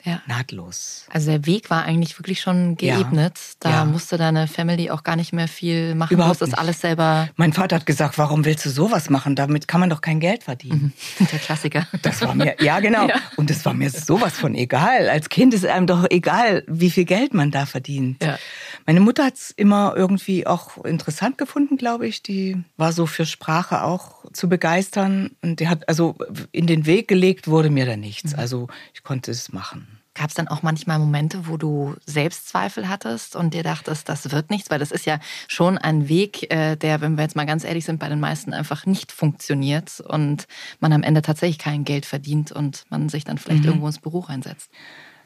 Ja. 0.04 0.22
nahtlos. 0.28 1.06
Also 1.12 1.30
der 1.32 1.46
Weg 1.46 1.70
war 1.70 1.84
eigentlich 1.84 2.18
wirklich 2.18 2.40
schon 2.40 2.78
Ja. 2.80 2.96
geebnet. 2.96 3.38
Da 3.60 3.70
Ja. 3.70 3.86
musste 3.86 4.18
deine 4.18 4.48
Family 4.48 4.90
auch 4.92 5.04
gar 5.04 5.18
nicht 5.18 5.34
mehr 5.34 5.50
viel 5.50 5.94
machen. 5.94 6.14
Überhaupt 6.14 6.40
du 6.40 6.46
nicht. 6.46 6.58
alles 6.58 6.80
selber. 6.80 7.28
Mein 7.36 7.52
Vater 7.52 7.76
hat 7.76 7.86
gesagt, 7.86 8.18
warum 8.18 8.46
willst 8.46 8.66
du 8.66 8.70
sowas 8.70 9.10
machen? 9.10 9.36
Damit 9.36 9.68
kann 9.68 9.82
man 9.82 9.90
doch 9.90 10.00
kein 10.00 10.22
Geld 10.22 10.44
verdienen. 10.46 10.94
Der 11.20 11.40
Klassiker. 11.40 11.86
Das 12.02 12.22
war 12.22 12.34
mir, 12.34 12.56
ja 12.62 12.80
genau. 12.80 13.08
Ja. 13.10 13.16
Und 13.36 13.50
das 13.50 13.66
war 13.66 13.74
mir 13.74 13.90
sowas 13.90 14.34
von 14.38 14.56
egal. 14.56 15.10
Als 15.10 15.28
Kind 15.30 15.54
ist 15.54 15.66
einem 15.66 15.86
doch 15.88 16.06
egal, 16.10 16.64
wie 16.68 16.92
viel 16.92 17.06
Geld 17.06 17.34
man 17.34 17.52
da 17.52 17.66
verdient. 17.66 18.24
Ja. 18.24 18.38
Meine 18.86 19.02
Mutter 19.02 19.26
hat's 19.26 19.52
immer 19.52 19.94
irgendwie 19.98 20.48
auch 20.48 20.84
interessant 20.86 21.38
gefunden, 21.38 21.76
glaube 21.78 22.08
ich. 22.08 22.24
Die 22.24 22.58
war 22.78 22.94
so 22.94 23.06
für 23.06 23.26
Sprache 23.26 23.84
auch 23.84 24.24
zu 24.32 24.48
begeistern. 24.48 25.32
Und 25.42 25.60
die 25.60 25.68
hat, 25.68 25.88
also 25.90 26.16
in 26.52 26.68
den 26.68 26.86
Weg 26.86 27.08
gelegt 27.10 27.48
wurde 27.48 27.70
mir 27.70 27.86
da 27.86 27.98
nichts. 27.98 28.34
Mhm. 28.34 28.40
Also 28.40 28.68
ich 28.94 29.04
konnte 29.04 29.32
es 29.32 29.52
machen. 29.52 29.88
Gab 30.20 30.28
es 30.28 30.36
dann 30.36 30.50
auch 30.50 30.64
manchmal 30.64 31.00
Momente, 31.00 31.48
wo 31.48 31.56
du 31.56 31.96
Selbstzweifel 32.06 32.90
hattest 32.90 33.38
und 33.38 33.54
dir 33.54 33.64
dachtest, 33.64 34.10
das 34.10 34.34
wird 34.34 34.50
nichts? 34.50 34.70
Weil 34.70 34.78
das 34.78 34.92
ist 34.92 35.06
ja 35.06 35.18
schon 35.48 35.78
ein 35.78 36.10
Weg, 36.10 36.52
äh, 36.54 36.76
der, 36.76 37.00
wenn 37.00 37.16
wir 37.16 37.22
jetzt 37.22 37.38
mal 37.38 37.46
ganz 37.46 37.64
ehrlich 37.64 37.86
sind, 37.86 38.00
bei 38.00 38.10
den 38.10 38.20
meisten 38.20 38.52
einfach 38.52 38.86
nicht 38.86 39.14
funktioniert 39.14 40.02
und 40.02 40.46
man 40.82 40.92
am 40.92 41.04
Ende 41.04 41.22
tatsächlich 41.22 41.58
kein 41.58 41.86
Geld 41.86 42.06
verdient 42.06 42.52
und 42.52 42.84
man 42.90 43.08
sich 43.08 43.24
dann 43.24 43.38
vielleicht 43.38 43.64
irgendwo 43.64 43.88
ins 43.88 44.00
Büro 44.00 44.20
reinsetzt. 44.20 44.70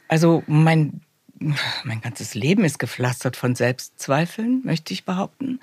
Also 0.10 0.44
mein, 0.46 1.02
mein 1.84 2.02
ganzes 2.02 2.34
Leben 2.34 2.64
ist 2.64 2.80
gepflastert 2.80 3.36
von 3.36 3.56
Selbstzweifeln, 3.56 4.62
möchte 4.64 4.94
ich 4.94 5.06
behaupten. 5.06 5.60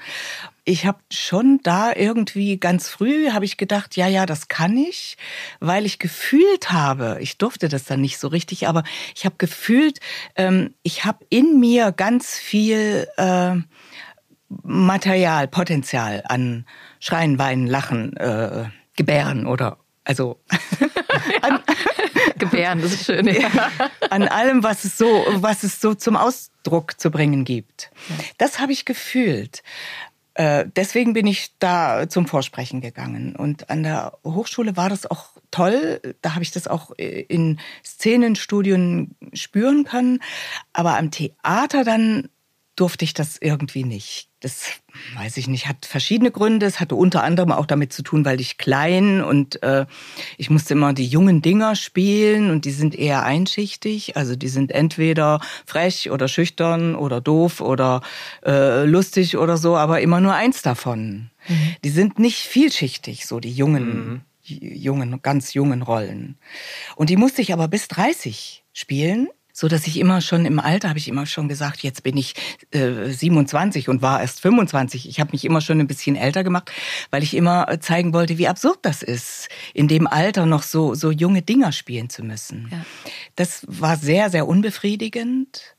Ich 0.65 0.87
habe 0.87 0.99
schon 1.11 1.61
da 1.63 1.93
irgendwie 1.95 2.59
ganz 2.59 2.89
früh 2.89 3.31
habe 3.31 3.45
ich 3.45 3.57
gedacht, 3.57 3.97
ja, 3.97 4.07
ja, 4.07 4.27
das 4.27 4.49
kann 4.49 4.77
ich, 4.77 5.17
weil 5.59 5.87
ich 5.87 5.99
gefühlt 5.99 6.71
habe, 6.71 7.19
ich 7.21 7.39
durfte 7.39 7.69
das 7.69 7.85
dann 7.85 8.01
nicht 8.01 8.19
so 8.19 8.29
richtig, 8.29 8.69
aber 8.69 8.85
ich 9.15 9.25
habe 9.25 9.37
gefühlt, 9.39 10.01
ähm, 10.37 10.75
ich 10.83 11.05
habe 11.05 11.25
in 11.31 11.59
mir 11.59 11.93
ganz 11.93 12.35
viel 12.35 13.09
äh, 13.17 13.57
Material, 14.63 15.49
Potenzial 15.49 16.23
an 16.27 16.67
Schreien, 16.99 17.39
Weinen, 17.39 17.67
Lachen, 17.67 18.17
äh, 18.17 18.69
Gebären 18.97 19.47
oder 19.47 19.79
also 20.05 20.41
an, 21.43 21.60
Gebären, 22.41 22.83
das 22.83 22.93
ist 22.93 23.07
schön. 23.07 23.27
Ja. 23.29 23.51
an 24.11 24.27
allem, 24.27 24.63
was 24.63 24.85
es 24.85 24.99
so, 24.99 25.25
was 25.37 25.63
es 25.63 25.81
so 25.81 25.95
zum 25.95 26.17
Ausdruck 26.17 26.99
zu 27.01 27.11
bringen 27.11 27.45
gibt. 27.45 27.91
Das 28.39 28.59
habe 28.59 28.73
ich 28.73 28.85
gefühlt. 28.85 29.63
Äh, 30.35 30.67
deswegen 30.75 31.13
bin 31.13 31.27
ich 31.27 31.51
da 31.59 32.09
zum 32.09 32.27
Vorsprechen 32.27 32.81
gegangen. 32.81 33.37
Und 33.37 33.69
an 33.69 33.83
der 33.83 34.19
Hochschule 34.25 34.77
war 34.77 34.89
das 34.89 35.05
auch 35.11 35.27
toll. 35.51 36.01
Da 36.23 36.35
habe 36.35 36.43
ich 36.43 36.51
das 36.51 36.67
auch 36.67 36.93
äh, 36.99 37.23
in 37.23 37.61
Szenenstudien 37.85 39.17
spüren 39.33 39.85
können. 39.85 40.21
Aber 40.73 40.97
am 40.97 41.11
Theater 41.11 41.85
dann 41.85 42.29
durfte 42.81 43.05
ich 43.05 43.13
das 43.13 43.37
irgendwie 43.39 43.85
nicht. 43.85 44.29
Das 44.41 44.81
weiß 45.17 45.37
ich 45.37 45.49
nicht, 45.49 45.69
hat 45.69 45.85
verschiedene 45.85 46.31
Gründe. 46.31 46.65
Es 46.65 46.81
hatte 46.81 46.95
unter 46.95 47.23
anderem 47.23 47.53
auch 47.53 47.67
damit 47.67 47.93
zu 47.93 48.03
tun, 48.03 48.25
weil 48.25 48.41
ich 48.41 48.57
klein 48.57 49.23
und 49.23 49.63
äh, 49.63 49.85
ich 50.39 50.49
musste 50.49 50.73
immer 50.73 50.95
die 50.95 51.07
jungen 51.07 51.43
Dinger 51.43 51.77
spielen 51.77 52.51
und 52.51 52.65
die 52.65 52.71
sind 52.71 52.95
eher 52.95 53.23
einschichtig. 53.23 54.17
Also 54.17 54.37
die 54.37 54.49
sind 54.49 54.73
entweder 54.73 55.41
frech 55.67 56.11
oder 56.11 56.27
schüchtern 56.27 56.95
oder 56.95 57.21
doof 57.21 57.61
oder 57.61 58.01
äh, 58.47 58.85
lustig 58.85 59.37
oder 59.37 59.59
so, 59.59 59.77
aber 59.77 60.01
immer 60.01 60.23
nur 60.23 60.35
eins 60.35 60.63
davon. 60.63 61.31
Die 61.85 61.91
sind 61.91 62.19
nicht 62.19 62.47
vielschichtig, 62.47 63.27
so 63.27 63.41
die 63.41 63.53
jungen, 63.53 64.23
jungen, 64.43 65.21
ganz 65.23 65.53
jungen 65.55 65.83
Rollen. 65.83 66.37
Und 66.97 67.11
die 67.11 67.17
musste 67.17 67.43
ich 67.43 67.53
aber 67.53 67.69
bis 67.69 67.89
30 67.89 68.65
spielen 68.73 69.29
so 69.61 69.69
dass 69.69 69.87
ich 69.87 69.99
immer 69.99 70.23
schon 70.23 70.47
im 70.47 70.59
Alter 70.59 70.89
habe 70.89 70.99
ich 70.99 71.07
immer 71.07 71.27
schon 71.27 71.47
gesagt, 71.47 71.83
jetzt 71.83 72.03
bin 72.03 72.17
ich 72.17 72.35
äh, 72.71 73.11
27 73.11 73.91
und 73.91 74.01
war 74.01 74.23
erst 74.23 74.41
25. 74.41 75.07
Ich 75.07 75.21
habe 75.21 75.33
mich 75.33 75.45
immer 75.45 75.61
schon 75.61 75.79
ein 75.81 75.87
bisschen 75.87 76.17
älter 76.17 76.43
gemacht, 76.45 76.73
weil 77.11 77.23
ich 77.23 77.37
immer 77.37 77.71
äh, 77.71 77.79
zeigen 77.79 78.15
wollte, 78.15 78.39
wie 78.39 78.49
absurd 78.49 78.79
das 78.81 79.03
ist, 79.03 79.51
in 79.75 79.87
dem 79.87 80.07
Alter 80.07 80.47
noch 80.47 80.63
so 80.63 80.95
so 80.95 81.11
junge 81.11 81.43
Dinger 81.43 81.73
spielen 81.73 82.09
zu 82.09 82.23
müssen. 82.23 82.69
Ja. 82.73 82.87
Das 83.37 83.67
war 83.69 83.99
sehr 83.99 84.31
sehr 84.31 84.49
unbefriedigend. 84.49 85.77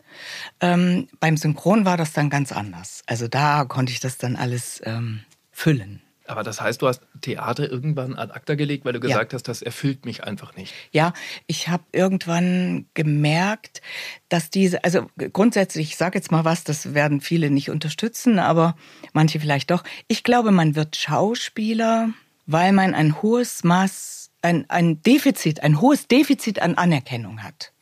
Ähm, 0.59 1.07
beim 1.19 1.35
Synchron 1.35 1.83
war 1.83 1.97
das 1.97 2.13
dann 2.13 2.29
ganz 2.29 2.51
anders. 2.51 3.01
Also 3.07 3.27
da 3.27 3.65
konnte 3.65 3.91
ich 3.91 3.99
das 3.99 4.19
dann 4.19 4.35
alles 4.35 4.79
ähm, 4.85 5.21
füllen. 5.51 6.03
Aber 6.31 6.43
das 6.43 6.61
heißt, 6.61 6.81
du 6.81 6.87
hast 6.87 7.01
Theater 7.19 7.69
irgendwann 7.69 8.15
ad 8.15 8.31
acta 8.31 8.55
gelegt, 8.55 8.85
weil 8.85 8.93
du 8.93 9.01
gesagt 9.01 9.33
hast, 9.33 9.49
das 9.49 9.61
erfüllt 9.61 10.05
mich 10.05 10.23
einfach 10.23 10.55
nicht. 10.55 10.73
Ja, 10.91 11.11
ich 11.45 11.67
habe 11.67 11.83
irgendwann 11.91 12.85
gemerkt, 12.93 13.81
dass 14.29 14.49
diese, 14.49 14.85
also 14.85 15.07
grundsätzlich, 15.33 15.89
ich 15.89 15.97
sage 15.97 16.17
jetzt 16.17 16.31
mal 16.31 16.45
was, 16.45 16.63
das 16.63 16.93
werden 16.93 17.19
viele 17.19 17.51
nicht 17.51 17.69
unterstützen, 17.69 18.39
aber 18.39 18.77
manche 19.11 19.41
vielleicht 19.41 19.71
doch. 19.71 19.83
Ich 20.07 20.23
glaube, 20.23 20.51
man 20.51 20.75
wird 20.75 20.95
Schauspieler, 20.95 22.09
weil 22.45 22.71
man 22.71 22.93
ein 22.93 23.21
hohes 23.21 23.65
Maß, 23.65 24.31
ein, 24.41 24.69
ein 24.69 25.03
Defizit, 25.03 25.61
ein 25.63 25.81
hohes 25.81 26.07
Defizit 26.07 26.61
an 26.61 26.75
Anerkennung 26.75 27.43
hat. 27.43 27.73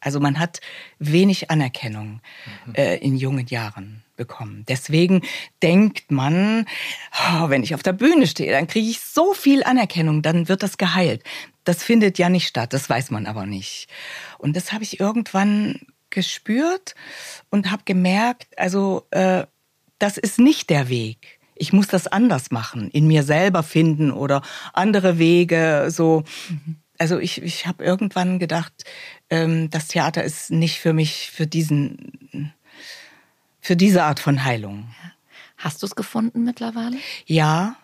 Also 0.00 0.18
man 0.18 0.40
hat 0.40 0.60
wenig 0.98 1.50
Anerkennung 1.50 2.20
äh, 2.74 2.98
in 2.98 3.16
jungen 3.16 3.46
Jahren 3.46 4.03
bekommen. 4.16 4.64
Deswegen 4.68 5.22
denkt 5.62 6.10
man, 6.10 6.66
oh, 7.12 7.48
wenn 7.48 7.62
ich 7.62 7.74
auf 7.74 7.82
der 7.82 7.92
Bühne 7.92 8.26
stehe, 8.26 8.52
dann 8.52 8.66
kriege 8.66 8.88
ich 8.88 9.00
so 9.00 9.34
viel 9.34 9.64
Anerkennung, 9.64 10.22
dann 10.22 10.48
wird 10.48 10.62
das 10.62 10.78
geheilt. 10.78 11.22
Das 11.64 11.82
findet 11.82 12.18
ja 12.18 12.28
nicht 12.28 12.46
statt, 12.46 12.72
das 12.72 12.88
weiß 12.88 13.10
man 13.10 13.26
aber 13.26 13.46
nicht. 13.46 13.88
Und 14.38 14.56
das 14.56 14.72
habe 14.72 14.84
ich 14.84 15.00
irgendwann 15.00 15.80
gespürt 16.10 16.94
und 17.50 17.70
habe 17.70 17.82
gemerkt, 17.84 18.48
also 18.56 19.06
äh, 19.10 19.44
das 19.98 20.18
ist 20.18 20.38
nicht 20.38 20.70
der 20.70 20.88
Weg. 20.88 21.40
Ich 21.54 21.72
muss 21.72 21.86
das 21.86 22.06
anders 22.06 22.50
machen, 22.50 22.90
in 22.90 23.06
mir 23.06 23.22
selber 23.22 23.62
finden 23.62 24.10
oder 24.10 24.42
andere 24.72 25.18
Wege. 25.18 25.86
So, 25.88 26.24
also 26.98 27.18
ich, 27.18 27.42
ich 27.42 27.66
habe 27.66 27.84
irgendwann 27.84 28.38
gedacht, 28.38 28.72
ähm, 29.30 29.70
das 29.70 29.88
Theater 29.88 30.24
ist 30.24 30.50
nicht 30.50 30.78
für 30.78 30.92
mich 30.92 31.30
für 31.30 31.46
diesen 31.46 32.52
für 33.64 33.76
diese 33.76 34.04
Art 34.04 34.20
von 34.20 34.44
Heilung. 34.44 34.88
Hast 35.56 35.82
du 35.82 35.86
es 35.86 35.96
gefunden 35.96 36.44
mittlerweile? 36.44 36.98
Ja, 37.24 37.76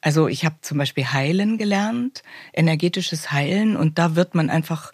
also 0.00 0.28
ich 0.28 0.44
habe 0.44 0.54
zum 0.60 0.78
Beispiel 0.78 1.06
Heilen 1.06 1.58
gelernt, 1.58 2.22
energetisches 2.52 3.32
Heilen, 3.32 3.76
und 3.76 3.98
da 3.98 4.14
wird 4.14 4.36
man 4.36 4.48
einfach 4.48 4.92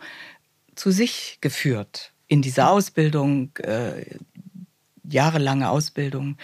zu 0.75 0.91
sich 0.93 1.37
geführt 1.43 2.15
in 2.27 2.41
dieser 2.41 2.71
Ausbildung, 2.71 3.51
äh, 3.59 4.07
jahrelange 5.07 5.69
Ausbildung, 5.69 6.39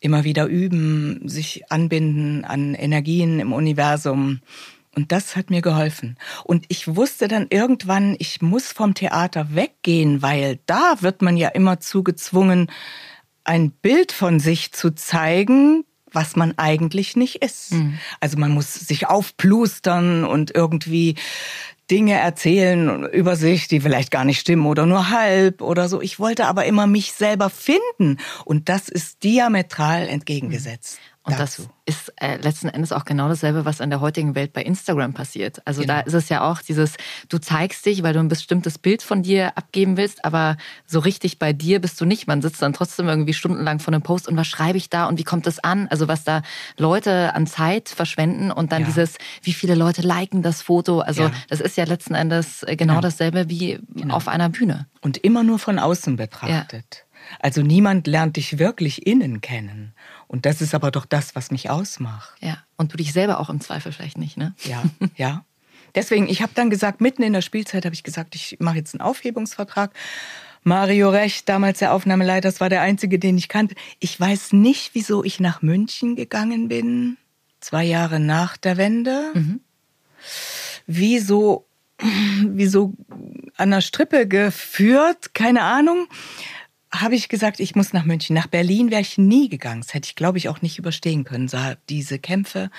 immer 0.00 0.24
wieder 0.24 0.46
üben, 0.46 1.28
sich 1.28 1.70
anbinden 1.70 2.44
an 2.44 2.74
Energien 2.74 3.38
im 3.38 3.52
Universum. 3.52 4.40
Und 4.96 5.12
das 5.12 5.36
hat 5.36 5.50
mir 5.50 5.62
geholfen. 5.62 6.16
Und 6.42 6.64
ich 6.66 6.96
wusste 6.96 7.28
dann 7.28 7.46
irgendwann, 7.50 8.16
ich 8.18 8.42
muss 8.42 8.72
vom 8.72 8.94
Theater 8.94 9.54
weggehen, 9.54 10.20
weil 10.20 10.58
da 10.66 10.96
wird 11.00 11.22
man 11.22 11.36
ja 11.36 11.50
immer 11.50 11.78
zu 11.78 12.02
gezwungen, 12.02 12.68
ein 13.46 13.70
Bild 13.70 14.12
von 14.12 14.40
sich 14.40 14.72
zu 14.72 14.94
zeigen, 14.94 15.84
was 16.12 16.36
man 16.36 16.56
eigentlich 16.56 17.16
nicht 17.16 17.36
ist. 17.36 17.72
Also 18.20 18.38
man 18.38 18.52
muss 18.52 18.74
sich 18.74 19.06
aufplustern 19.06 20.24
und 20.24 20.54
irgendwie 20.54 21.16
Dinge 21.90 22.14
erzählen 22.18 23.04
über 23.10 23.36
sich, 23.36 23.68
die 23.68 23.80
vielleicht 23.80 24.10
gar 24.10 24.24
nicht 24.24 24.40
stimmen 24.40 24.66
oder 24.66 24.86
nur 24.86 25.10
halb 25.10 25.62
oder 25.62 25.88
so. 25.88 26.00
Ich 26.00 26.18
wollte 26.18 26.46
aber 26.46 26.64
immer 26.64 26.86
mich 26.86 27.12
selber 27.12 27.50
finden 27.50 28.18
und 28.44 28.68
das 28.68 28.88
ist 28.88 29.22
diametral 29.22 30.08
entgegengesetzt. 30.08 30.98
Und 31.22 31.32
dazu. 31.40 31.62
das 31.86 31.96
ist 31.96 32.12
äh, 32.20 32.36
letzten 32.36 32.68
Endes 32.68 32.92
auch 32.92 33.04
genau 33.04 33.28
dasselbe, 33.28 33.64
was 33.64 33.80
in 33.80 33.90
der 33.90 34.00
heutigen 34.00 34.36
Welt 34.36 34.52
bei 34.52 34.62
Instagram 34.62 35.12
passiert. 35.12 35.60
Also 35.64 35.80
Genau. 35.82 35.94
da 35.94 36.00
ist 36.00 36.14
es 36.14 36.28
ja 36.28 36.48
auch 36.48 36.62
dieses, 36.62 36.94
du 37.28 37.38
zeigst 37.38 37.84
dich, 37.84 38.04
weil 38.04 38.12
du 38.12 38.20
ein 38.20 38.28
bestimmtes 38.28 38.78
Bild 38.78 39.02
von 39.02 39.24
dir 39.24 39.56
abgeben 39.58 39.96
willst, 39.96 40.24
aber 40.24 40.56
so 40.86 41.00
richtig 41.00 41.40
bei 41.40 41.52
dir 41.52 41.80
bist 41.80 42.00
du 42.00 42.04
nicht. 42.04 42.28
Man 42.28 42.42
sitzt 42.42 42.62
dann 42.62 42.72
trotzdem 42.72 43.08
irgendwie 43.08 43.34
stundenlang 43.34 43.80
vor 43.80 43.92
einem 43.92 44.02
Post 44.02 44.28
und 44.28 44.36
was 44.36 44.46
schreibe 44.46 44.78
ich 44.78 44.88
da 44.88 45.06
und 45.06 45.18
wie 45.18 45.24
kommt 45.24 45.48
das 45.48 45.58
an? 45.58 45.88
Also 45.88 46.06
was 46.06 46.22
da 46.22 46.42
Leute 46.76 47.34
an 47.34 47.48
Zeit 47.48 47.88
verschwenden 47.88 48.52
und 48.52 48.70
dann 48.70 48.82
Ja. 48.82 48.86
dieses, 48.86 49.14
wie 49.42 49.52
viele 49.52 49.74
Leute 49.74 50.02
liken 50.02 50.42
das 50.42 50.62
Foto. 50.62 51.00
Also 51.00 51.24
Ja. 51.24 51.32
das 51.48 51.60
ist 51.60 51.75
ja 51.76 51.84
letzten 51.84 52.14
Endes 52.14 52.62
äh, 52.62 52.76
genau 52.76 52.94
Genau. 52.94 53.00
dasselbe 53.00 53.48
wie 53.48 53.78
auf 54.08 54.28
einer 54.28 54.48
Bühne. 54.48 54.86
und 55.00 55.18
immer 55.18 55.42
nur 55.42 55.58
von 55.58 55.78
außen 55.78 56.16
betrachtet. 56.16 57.04
Also 57.40 57.60
niemand 57.62 58.06
lernt 58.06 58.36
dich 58.36 58.58
wirklich 58.58 59.06
innen 59.06 59.40
kennen. 59.40 59.92
Und 60.28 60.46
das 60.46 60.60
ist 60.60 60.74
aber 60.74 60.90
doch 60.90 61.06
das, 61.06 61.34
was 61.34 61.50
mich 61.50 61.68
ausmacht. 61.70 62.36
Ja. 62.40 62.58
Und 62.76 62.92
du 62.92 62.96
dich 62.96 63.12
selber 63.12 63.40
auch 63.40 63.50
im 63.50 63.60
Zweifel 63.60 63.90
vielleicht 63.92 64.18
nicht, 64.18 64.36
ne? 64.36 64.54
Ja, 64.64 64.82
ja. 65.16 65.44
Deswegen, 65.94 66.28
ich 66.28 66.42
habe 66.42 66.52
dann 66.54 66.70
gesagt, 66.70 67.00
mitten 67.00 67.22
in 67.22 67.32
der 67.32 67.40
Spielzeit 67.42 67.84
habe 67.84 67.94
ich 67.94 68.02
gesagt, 68.04 68.34
ich 68.34 68.56
mache 68.60 68.76
jetzt 68.76 68.94
einen 68.94 69.00
Aufhebungsvertrag. 69.00 69.92
Mario 70.62 71.10
Recht, 71.10 71.48
damals 71.48 71.78
der 71.78 71.92
Aufnahmeleiter, 71.92 72.48
das 72.48 72.60
war 72.60 72.68
der 72.68 72.82
einzige, 72.82 73.18
den 73.18 73.38
ich 73.38 73.48
kannte. 73.48 73.74
Ich 73.98 74.18
weiß 74.18 74.52
nicht, 74.52 74.90
wieso 74.94 75.24
ich 75.24 75.40
nach 75.40 75.62
München 75.62 76.14
gegangen 76.16 76.68
bin, 76.68 77.16
zwei 77.60 77.84
Jahre 77.84 78.20
nach 78.20 78.56
der 78.56 78.76
Wende. 78.76 79.32
Wieso, 80.86 81.68
wieso 82.46 82.94
an 83.56 83.70
der 83.70 83.80
Strippe 83.80 84.26
geführt, 84.26 85.34
keine 85.34 85.62
Ahnung. 85.62 86.08
Habe 87.00 87.14
ich 87.14 87.28
gesagt, 87.28 87.60
ich 87.60 87.74
muss 87.74 87.92
nach 87.92 88.04
München. 88.04 88.34
Nach 88.34 88.46
Berlin 88.46 88.90
wäre 88.90 89.00
ich 89.00 89.18
nie 89.18 89.48
gegangen. 89.48 89.82
Das 89.82 89.94
hätte 89.94 90.06
ich, 90.06 90.14
glaube 90.14 90.38
ich, 90.38 90.48
auch 90.48 90.62
nicht 90.62 90.78
überstehen 90.78 91.24
können. 91.24 91.48
So, 91.48 91.58
diese 91.88 92.18
Kämpfe, 92.18 92.70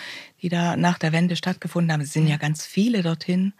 die 0.42 0.50
da 0.50 0.76
nach 0.78 0.98
der 0.98 1.12
Wende 1.12 1.36
stattgefunden 1.36 1.92
haben, 1.92 2.02
es 2.02 2.14
sind 2.14 2.28
ja 2.28 2.38
ganz 2.38 2.66
viele 2.66 3.02
dorthin. 3.04 3.54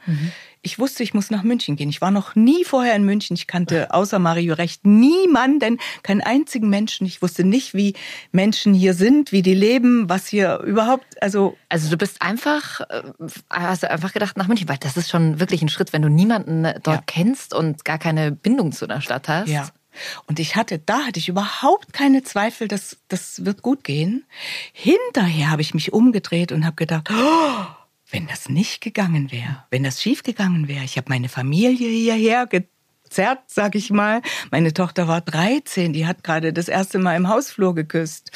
Ich 0.62 0.80
wusste, 0.80 1.04
ich 1.04 1.14
muss 1.14 1.32
nach 1.32 1.44
München 1.44 1.76
gehen. 1.76 1.90
Ich 1.90 2.02
war 2.02 2.12
noch 2.12 2.36
nie 2.36 2.64
vorher 2.66 2.96
in 2.96 3.04
München. 3.04 3.36
Ich 3.36 3.48
kannte 3.48 3.94
außer 3.94 4.20
Mario 4.20 4.54
Recht 4.56 4.86
niemanden, 4.86 5.80
keinen 6.04 6.22
einzigen 6.22 6.70
Menschen. 6.70 7.08
Ich 7.08 7.22
wusste 7.22 7.44
nicht, 7.44 7.74
wie 7.74 7.94
Menschen 8.32 8.74
hier 8.74 8.94
sind, 8.94 9.32
wie 9.32 9.42
die 9.42 9.54
leben, 9.54 10.10
was 10.10 10.28
hier 10.28 10.60
überhaupt, 10.60 11.06
also 11.22 11.58
Also 11.70 11.90
du 11.90 11.98
bist 11.98 12.22
einfach, 12.22 12.82
äh, 12.90 13.04
hast 13.50 13.84
du 13.84 13.90
einfach 13.92 14.14
gedacht 14.14 14.38
nach 14.38 14.48
München, 14.48 14.68
weil 14.70 14.78
das 14.78 14.98
ist 14.98 15.10
schon 15.10 15.40
wirklich 15.40 15.62
ein 15.62 15.70
Schritt, 15.70 15.94
wenn 15.94 16.02
du 16.02 16.10
niemanden 16.10 16.64
dort 16.84 16.86
Ja. 16.98 17.04
kennst 17.06 17.54
und 17.54 17.86
gar 17.86 17.98
keine 17.98 18.32
Bindung 18.32 18.72
zu 18.72 18.88
der 18.88 19.02
Stadt 19.02 19.28
hast. 19.30 19.50
Ja. 19.50 19.70
Und 20.26 20.40
ich 20.40 20.56
hatte, 20.56 20.80
da 20.80 21.06
hatte 21.06 21.20
ich 21.20 21.30
überhaupt 21.30 21.94
keine 21.94 22.24
Zweifel, 22.24 22.68
dass 22.68 22.98
das 23.08 23.46
wird 23.46 23.62
gut 23.62 23.84
gehen. 23.84 24.26
Hinterher 24.74 25.52
habe 25.52 25.62
ich 25.62 25.74
mich 25.74 25.94
umgedreht 25.94 26.52
und 26.52 26.66
habe 26.66 26.76
gedacht, 26.76 27.10
oh, 27.12 27.66
wenn 28.10 28.28
das 28.28 28.50
nicht 28.50 28.82
gegangen 28.82 29.32
wäre, 29.32 29.64
wenn 29.70 29.84
das 29.84 30.02
schief 30.02 30.24
gegangen 30.24 30.68
wäre. 30.68 30.84
Ich 30.84 30.98
habe 30.98 31.10
meine 31.10 31.30
Familie 31.30 31.90
hierher 31.90 32.48
gezerrt, 32.48 33.40
sag 33.48 33.76
ich 33.76 33.90
mal. 33.90 34.22
Meine 34.50 34.74
Tochter 34.74 35.08
war 35.08 35.22
13, 35.22 35.94
die 35.94 36.08
hat 36.08 36.24
gerade 36.24 36.54
das 36.54 36.70
erste 36.70 37.00
Mal 37.00 37.16
im 37.16 37.28
Hausflur 37.28 37.76
geküsst 37.76 38.32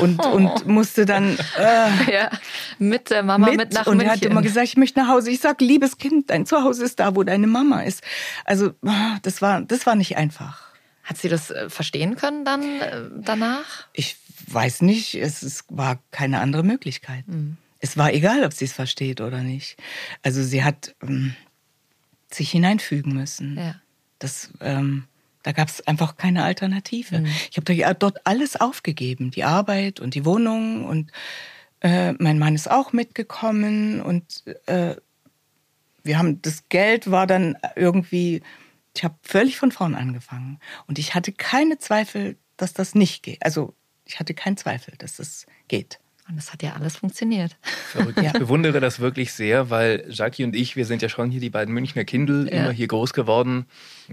und, 0.00 0.24
und 0.26 0.66
musste 0.66 1.06
dann 1.06 1.38
äh, 1.58 2.12
Ja, 2.12 2.30
mit 2.78 3.10
der 3.10 3.22
Mama 3.22 3.46
mit, 3.46 3.56
mit, 3.56 3.72
nach 3.72 3.86
und 3.86 3.98
München. 3.98 4.08
er 4.08 4.16
hat 4.16 4.24
immer 4.24 4.42
gesagt, 4.42 4.66
ich 4.66 4.76
möchte 4.76 5.00
nach 5.00 5.08
Hause. 5.08 5.30
Ich 5.30 5.40
sag, 5.40 5.60
liebes 5.60 5.98
Kind, 5.98 6.30
dein 6.30 6.44
Zuhause 6.44 6.84
ist 6.84 6.98
da, 6.98 7.14
wo 7.14 7.22
deine 7.22 7.46
Mama 7.46 7.82
ist. 7.82 8.02
Also 8.44 8.72
ah, 8.84 9.18
das 9.22 9.40
war, 9.40 9.62
das 9.62 9.86
war 9.86 9.94
nicht 9.94 10.16
einfach. 10.16 10.71
Hat 11.02 11.18
sie 11.18 11.28
das 11.28 11.50
äh, 11.50 11.68
verstehen 11.68 12.16
können 12.16 12.44
dann 12.44 12.62
äh, 12.80 13.02
danach? 13.22 13.86
Ich 13.92 14.16
weiß 14.46 14.82
nicht, 14.82 15.14
es, 15.14 15.42
es 15.42 15.64
war 15.68 16.00
keine 16.10 16.40
andere 16.40 16.62
Möglichkeit. 16.62 17.24
Es 17.78 17.96
war 17.96 18.12
egal, 18.12 18.44
ob 18.44 18.52
sie 18.52 18.64
es 18.64 18.72
versteht 18.72 19.20
oder 19.20 19.42
nicht. 19.42 19.76
Also 20.22 20.42
sie 20.42 20.62
hat 20.62 20.94
ähm, 21.02 21.34
sich 22.30 22.50
hineinfügen 22.50 23.14
müssen. 23.14 23.56
Ja. 23.56 23.74
Das, 24.18 24.50
ähm, 24.60 25.04
da 25.42 25.52
gab 25.52 25.68
es 25.68 25.86
einfach 25.86 26.16
keine 26.16 26.44
Alternative. 26.44 27.24
Ich 27.50 27.56
habe 27.56 27.94
dort 27.98 28.24
alles 28.24 28.60
aufgegeben, 28.60 29.30
die 29.32 29.44
Arbeit 29.44 29.98
und 30.00 30.14
die 30.14 30.24
Wohnung 30.24 30.84
und 30.84 31.10
äh, 31.80 32.12
mein 32.12 32.38
Mann 32.38 32.54
ist 32.54 32.70
auch 32.70 32.92
mitgekommen 32.92 34.00
und 34.00 34.44
äh, 34.66 34.94
wir 36.04 36.18
haben 36.18 36.40
das 36.42 36.68
Geld 36.68 37.10
war 37.10 37.26
dann 37.26 37.56
irgendwie, 37.76 38.42
ich 38.96 39.04
habe 39.04 39.14
völlig 39.22 39.56
von 39.58 39.72
vorn 39.72 39.94
angefangen 39.94 40.58
und 40.86 40.98
ich 40.98 41.14
hatte 41.14 41.32
keine 41.32 41.78
Zweifel, 41.78 42.36
dass 42.56 42.72
das 42.72 42.94
nicht 42.94 43.22
geht. 43.22 43.44
Also 43.44 43.74
ich 44.04 44.20
hatte 44.20 44.34
keinen 44.34 44.56
Zweifel, 44.56 44.94
dass 44.98 45.16
das 45.16 45.46
geht. 45.68 45.98
Und 46.28 46.38
es 46.38 46.52
hat 46.52 46.62
ja 46.62 46.74
alles 46.74 46.96
funktioniert. 46.96 47.56
Verrückt. 47.90 48.18
Ich 48.22 48.32
bewundere 48.32 48.78
das 48.78 49.00
wirklich 49.00 49.32
sehr, 49.32 49.70
weil 49.70 50.04
Jackie 50.08 50.44
und 50.44 50.54
ich, 50.54 50.76
wir 50.76 50.86
sind 50.86 51.02
ja 51.02 51.08
schon 51.08 51.30
hier 51.32 51.40
die 51.40 51.50
beiden 51.50 51.74
Münchner 51.74 52.04
Kindel, 52.04 52.46
Ja. 52.48 52.62
immer 52.64 52.70
hier 52.72 52.86
groß 52.86 53.12
geworden. 53.12 53.66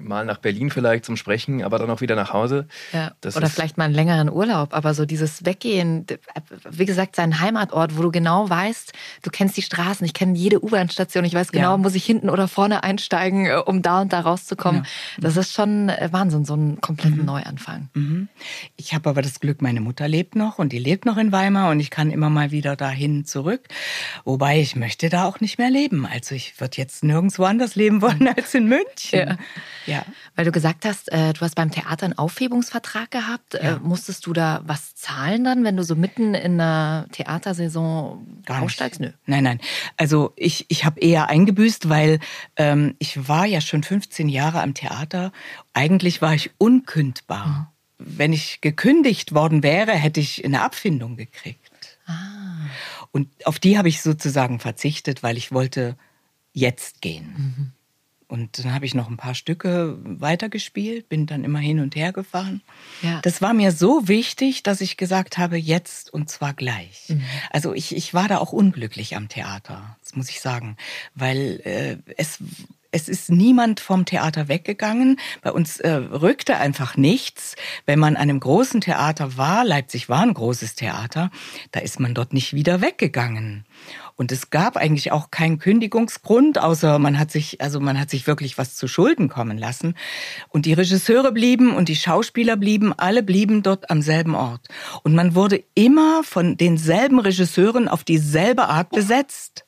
Mal 0.08 0.26
nach 0.26 0.38
Berlin 0.38 0.70
vielleicht 0.72 1.06
zum 1.06 1.18
Sprechen, 1.18 1.64
aber 1.64 1.80
dann 1.80 1.90
auch 1.90 2.02
wieder 2.02 2.16
nach 2.16 2.34
Hause. 2.34 2.68
Ja. 2.94 3.12
Das 3.22 3.36
Oder 3.38 3.48
ist- 3.48 3.54
vielleicht 3.54 3.78
mal 3.78 3.86
einen 3.86 3.94
längeren 3.94 4.30
Urlaub, 4.32 4.74
aber 4.74 4.94
so 4.94 5.06
dieses 5.06 5.46
Weggehen, 5.46 6.06
wie 6.70 6.86
gesagt, 6.86 7.16
sein 7.16 7.40
Heimatort, 7.40 7.98
wo 7.98 8.02
du 8.02 8.12
genau 8.12 8.50
weißt, 8.50 8.94
du 9.24 9.30
kennst 9.30 9.58
die 9.58 9.62
Straßen, 9.62 10.06
ich 10.06 10.14
kenne 10.14 10.38
jede 10.38 10.64
U-Bahn-Station, 10.64 11.26
ich 11.26 11.34
weiß 11.34 11.52
genau, 11.52 11.72
Ja. 11.72 11.78
muss 11.78 11.96
ich 11.96 12.06
hinten 12.06 12.30
oder 12.30 12.48
vorne 12.48 12.84
einsteigen, 12.84 13.46
äh, 13.46 13.56
um 13.66 13.82
da 13.82 14.02
und 14.02 14.14
da 14.14 14.22
rauszukommen. 14.22 14.86
Das 15.20 15.38
ist 15.38 15.54
schon 15.54 15.90
äh, 15.90 16.10
Wahnsinn, 16.12 16.46
so 16.46 16.54
einen 16.54 16.82
kompletten 16.82 17.26
Neuanfang. 17.26 17.90
Ich 18.78 18.94
habe 18.94 19.10
aber 19.10 19.22
das 19.22 19.40
Glück, 19.40 19.62
meine 19.62 19.82
Mutter 19.82 20.08
lebt 20.08 20.36
noch 20.36 20.60
und 20.60 20.72
die 20.74 20.80
lebt 20.80 21.06
noch 21.06 21.18
in 21.18 21.32
Weimar 21.32 21.72
und 21.72 21.80
ich 21.80 21.90
kann 21.90 22.12
immer 22.12 22.30
mal 22.30 22.52
wieder 22.52 22.76
dahin 22.76 23.26
zurück. 23.26 23.68
Wobei 24.26 24.60
ich 24.60 24.76
möchte 24.76 25.10
da 25.10 25.26
auch 25.26 25.40
nicht 25.40 25.58
mehr 25.58 25.70
leben. 25.70 26.06
Also 26.06 26.36
ich 26.36 26.60
würde 26.60 26.78
jetzt 26.78 27.04
nirgendwo 27.04 27.44
anders 27.46 27.76
leben 27.76 28.02
wollen 28.02 28.28
als 28.36 28.54
in 28.54 28.68
München. 28.68 28.80
Ja. 29.30 29.38
Ja. 29.90 30.06
Weil 30.36 30.46
du 30.46 30.52
gesagt 30.52 30.86
hast, 30.86 31.12
äh, 31.12 31.34
du 31.34 31.42
hast 31.42 31.56
beim 31.56 31.72
Theater 31.72 32.06
einen 32.06 32.18
Aufhebungsvertrag 32.18 33.12
gehabt. 33.12 33.56
Äh, 33.56 33.78
musstest 33.82 34.26
du 34.26 34.34
da 34.34 34.62
was 34.66 34.96
zahlen 34.96 35.44
dann, 35.44 35.64
wenn 35.64 35.76
du 35.76 35.84
so 35.84 35.96
mitten 35.96 36.34
in 36.34 36.60
einer 36.60 37.08
Theatersaison 37.12 38.42
Gar 38.46 38.62
aussteigst? 38.62 39.00
Nö. 39.00 39.12
Nein, 39.26 39.44
nein. 39.44 39.60
Also 39.98 40.34
ich, 40.36 40.66
ich 40.70 40.86
habe 40.86 41.00
eher 41.00 41.30
eingebüßt, 41.30 41.90
weil 41.90 42.20
ähm, 42.56 42.96
ich 43.00 43.28
war 43.28 43.46
ja 43.46 43.62
schon 43.62 43.84
15 43.84 44.30
Jahre 44.30 44.62
am 44.62 44.74
Theater. 44.74 45.32
Eigentlich 45.74 46.22
war 46.22 46.34
ich 46.34 46.52
unkündbar. 46.58 47.74
Wenn 47.98 48.32
ich 48.32 48.62
gekündigt 48.62 49.34
worden 49.34 49.62
wäre, 49.62 49.92
hätte 49.92 50.20
ich 50.20 50.46
eine 50.46 50.62
Abfindung 50.62 51.18
gekriegt. 51.18 51.98
Und 53.12 53.30
auf 53.46 53.60
die 53.60 53.78
habe 53.78 53.90
ich 53.90 54.02
sozusagen 54.02 54.60
verzichtet, 54.60 55.24
weil 55.24 55.38
ich 55.38 55.52
wollte 55.52 55.98
jetzt 56.54 57.02
gehen. 57.02 57.74
Und 58.30 58.64
dann 58.64 58.76
habe 58.76 58.86
ich 58.86 58.94
noch 58.94 59.10
ein 59.10 59.18
paar 59.18 59.34
Stücke 59.34 59.98
weitergespielt, 60.04 61.10
bin 61.10 61.26
dann 61.26 61.44
immer 61.44 61.58
hin 61.58 61.80
und 61.80 61.96
her 61.96 62.14
gefahren. 62.14 62.62
Ja. 63.02 63.20
Das 63.24 63.42
war 63.42 63.56
mir 63.56 63.72
so 63.72 64.08
wichtig, 64.08 64.62
dass 64.62 64.82
ich 64.82 64.98
gesagt 64.98 65.40
habe, 65.40 65.58
jetzt 65.58 66.14
und 66.14 66.30
zwar 66.30 66.54
gleich. 66.54 67.08
Also 67.50 67.74
ich, 67.74 67.96
ich 67.96 68.14
war 68.14 68.28
da 68.28 68.38
auch 68.38 68.54
unglücklich 68.54 69.16
am 69.16 69.30
Theater, 69.30 69.98
das 70.04 70.16
muss 70.16 70.30
ich 70.30 70.42
sagen, 70.42 70.78
weil 71.16 71.60
äh, 71.64 71.98
es 72.18 72.38
es 72.92 73.08
ist 73.08 73.30
niemand 73.30 73.80
vom 73.80 74.06
Theater 74.06 74.48
weggegangen. 74.48 75.20
Bei 75.42 75.52
uns 75.52 75.80
äh, 75.80 75.92
rückte 75.92 76.58
einfach 76.58 76.98
nichts. 76.98 77.56
Wenn 77.86 78.00
man 78.00 78.16
an 78.16 78.24
einem 78.24 78.40
großen 78.40 78.82
Theater 78.82 79.38
war, 79.38 79.64
Leipzig 79.64 80.10
war 80.10 80.22
ein 80.22 80.34
großes 80.34 80.76
Theater, 80.76 81.30
da 81.72 81.82
ist 81.82 82.00
man 82.00 82.16
dort 82.16 82.34
nicht 82.34 82.54
wieder 82.54 82.82
weggegangen. 82.82 83.66
Und 84.20 84.34
es 84.34 84.50
gab 84.50 84.76
eigentlich 84.76 85.14
auch 85.14 85.32
keinen 85.32 85.60
Kündigungsgrund, 85.60 86.62
außer 86.62 87.00
man 87.00 87.18
hat 87.18 87.32
sich, 87.32 87.62
also 87.62 87.80
man 87.80 87.98
hat 87.98 88.10
sich 88.10 88.28
wirklich 88.28 88.58
was 88.58 88.76
zu 88.76 88.90
Schulden 88.90 89.30
kommen 89.30 89.58
lassen. 89.58 89.96
Und 90.50 90.66
die 90.66 90.74
Regisseure 90.74 91.32
blieben 91.32 91.74
und 91.74 91.88
die 91.88 91.96
Schauspieler 91.96 92.58
blieben, 92.58 92.92
alle 92.92 93.24
blieben 93.24 93.64
dort 93.64 93.90
am 93.90 94.02
selben 94.02 94.36
Ort. 94.36 94.68
Und 95.04 95.16
man 95.16 95.36
wurde 95.36 95.64
immer 95.74 96.26
von 96.26 96.58
denselben 96.58 97.20
Regisseuren 97.20 97.88
auf 97.88 98.04
dieselbe 98.04 98.68
Art 98.68 98.90
besetzt. 98.90 99.64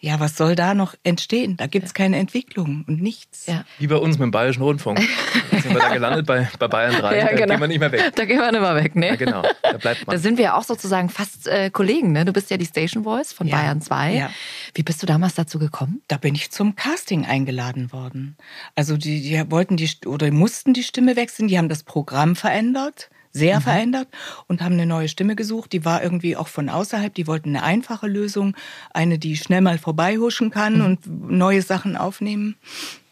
Ja, 0.00 0.18
was 0.18 0.36
soll 0.36 0.56
da 0.56 0.74
noch 0.74 0.94
entstehen? 1.04 1.56
Da 1.56 1.68
gibt's 1.68 1.94
keine 1.94 2.18
Entwicklung 2.18 2.84
und 2.88 3.00
nichts. 3.00 3.46
Ja. 3.46 3.64
Wie 3.78 3.86
bei 3.86 3.96
uns 3.96 4.18
mit 4.18 4.24
dem 4.24 4.30
Bayerischen 4.32 4.62
Rundfunk. 4.62 5.00
Jetzt 5.52 5.62
sind 5.62 5.74
wir 5.74 5.80
da 5.80 5.94
gelandet 5.94 6.26
bei, 6.26 6.48
bei 6.58 6.66
Bayern 6.66 6.96
3. 7.00 7.16
Ja, 7.18 7.24
da 7.24 7.30
genau. 7.30 7.46
gehen 7.46 7.60
wir 7.60 7.68
nicht 7.68 7.78
mehr 7.78 7.92
weg. 7.92 8.12
Da 8.16 8.24
gehen 8.24 8.38
wir 8.38 8.50
nicht 8.50 8.60
mehr 8.60 8.74
weg, 8.74 8.96
ne? 8.96 9.08
Ja, 9.08 9.14
genau. 9.16 9.42
Da 9.62 9.76
bleibt 9.78 10.06
man. 10.06 10.16
Da 10.16 10.20
sind 10.20 10.38
wir 10.38 10.44
ja 10.44 10.56
auch 10.56 10.64
sozusagen 10.64 11.08
fast 11.08 11.46
äh, 11.46 11.70
Kollegen, 11.70 12.10
ne? 12.12 12.24
Du 12.24 12.32
bist 12.32 12.50
ja 12.50 12.56
die 12.56 12.66
Station 12.66 13.04
Voice 13.04 13.32
von 13.32 13.46
Ja, 13.46 13.56
Bayern 13.56 13.80
2. 13.80 14.14
ja. 14.14 14.30
Wie 14.74 14.82
bist 14.82 15.00
du 15.02 15.06
damals 15.06 15.34
dazu 15.36 15.60
gekommen? 15.60 16.02
Da 16.08 16.16
bin 16.16 16.34
ich 16.34 16.50
zum 16.50 16.74
Casting 16.74 17.24
eingeladen 17.24 17.92
worden. 17.92 18.36
Also 18.74 18.96
die, 18.96 19.22
die 19.22 19.50
wollten 19.50 19.76
die 19.76 19.88
oder 20.06 20.30
mussten 20.32 20.74
die 20.74 20.82
Stimme 20.82 21.14
wechseln. 21.14 21.46
Die 21.46 21.56
haben 21.58 21.68
das 21.68 21.84
Programm 21.84 22.34
verändert, 22.34 23.08
sehr 23.34 23.60
verändert 23.60 24.08
und 24.46 24.62
haben 24.62 24.74
eine 24.74 24.86
neue 24.86 25.08
Stimme 25.08 25.34
gesucht. 25.36 25.72
Die 25.72 25.84
war 25.84 26.02
irgendwie 26.02 26.36
auch 26.36 26.48
von 26.48 26.68
außerhalb. 26.70 27.12
Die 27.12 27.26
wollten 27.26 27.50
eine 27.50 27.62
einfache 27.64 28.06
Lösung, 28.06 28.56
eine, 28.94 29.18
die 29.18 29.36
schnell 29.36 29.60
mal 29.60 29.76
vorbeihuschen 29.76 30.50
kann 30.50 30.80
und 30.80 31.00
neue 31.06 31.60
Sachen 31.60 31.96
aufnehmen. 31.96 32.56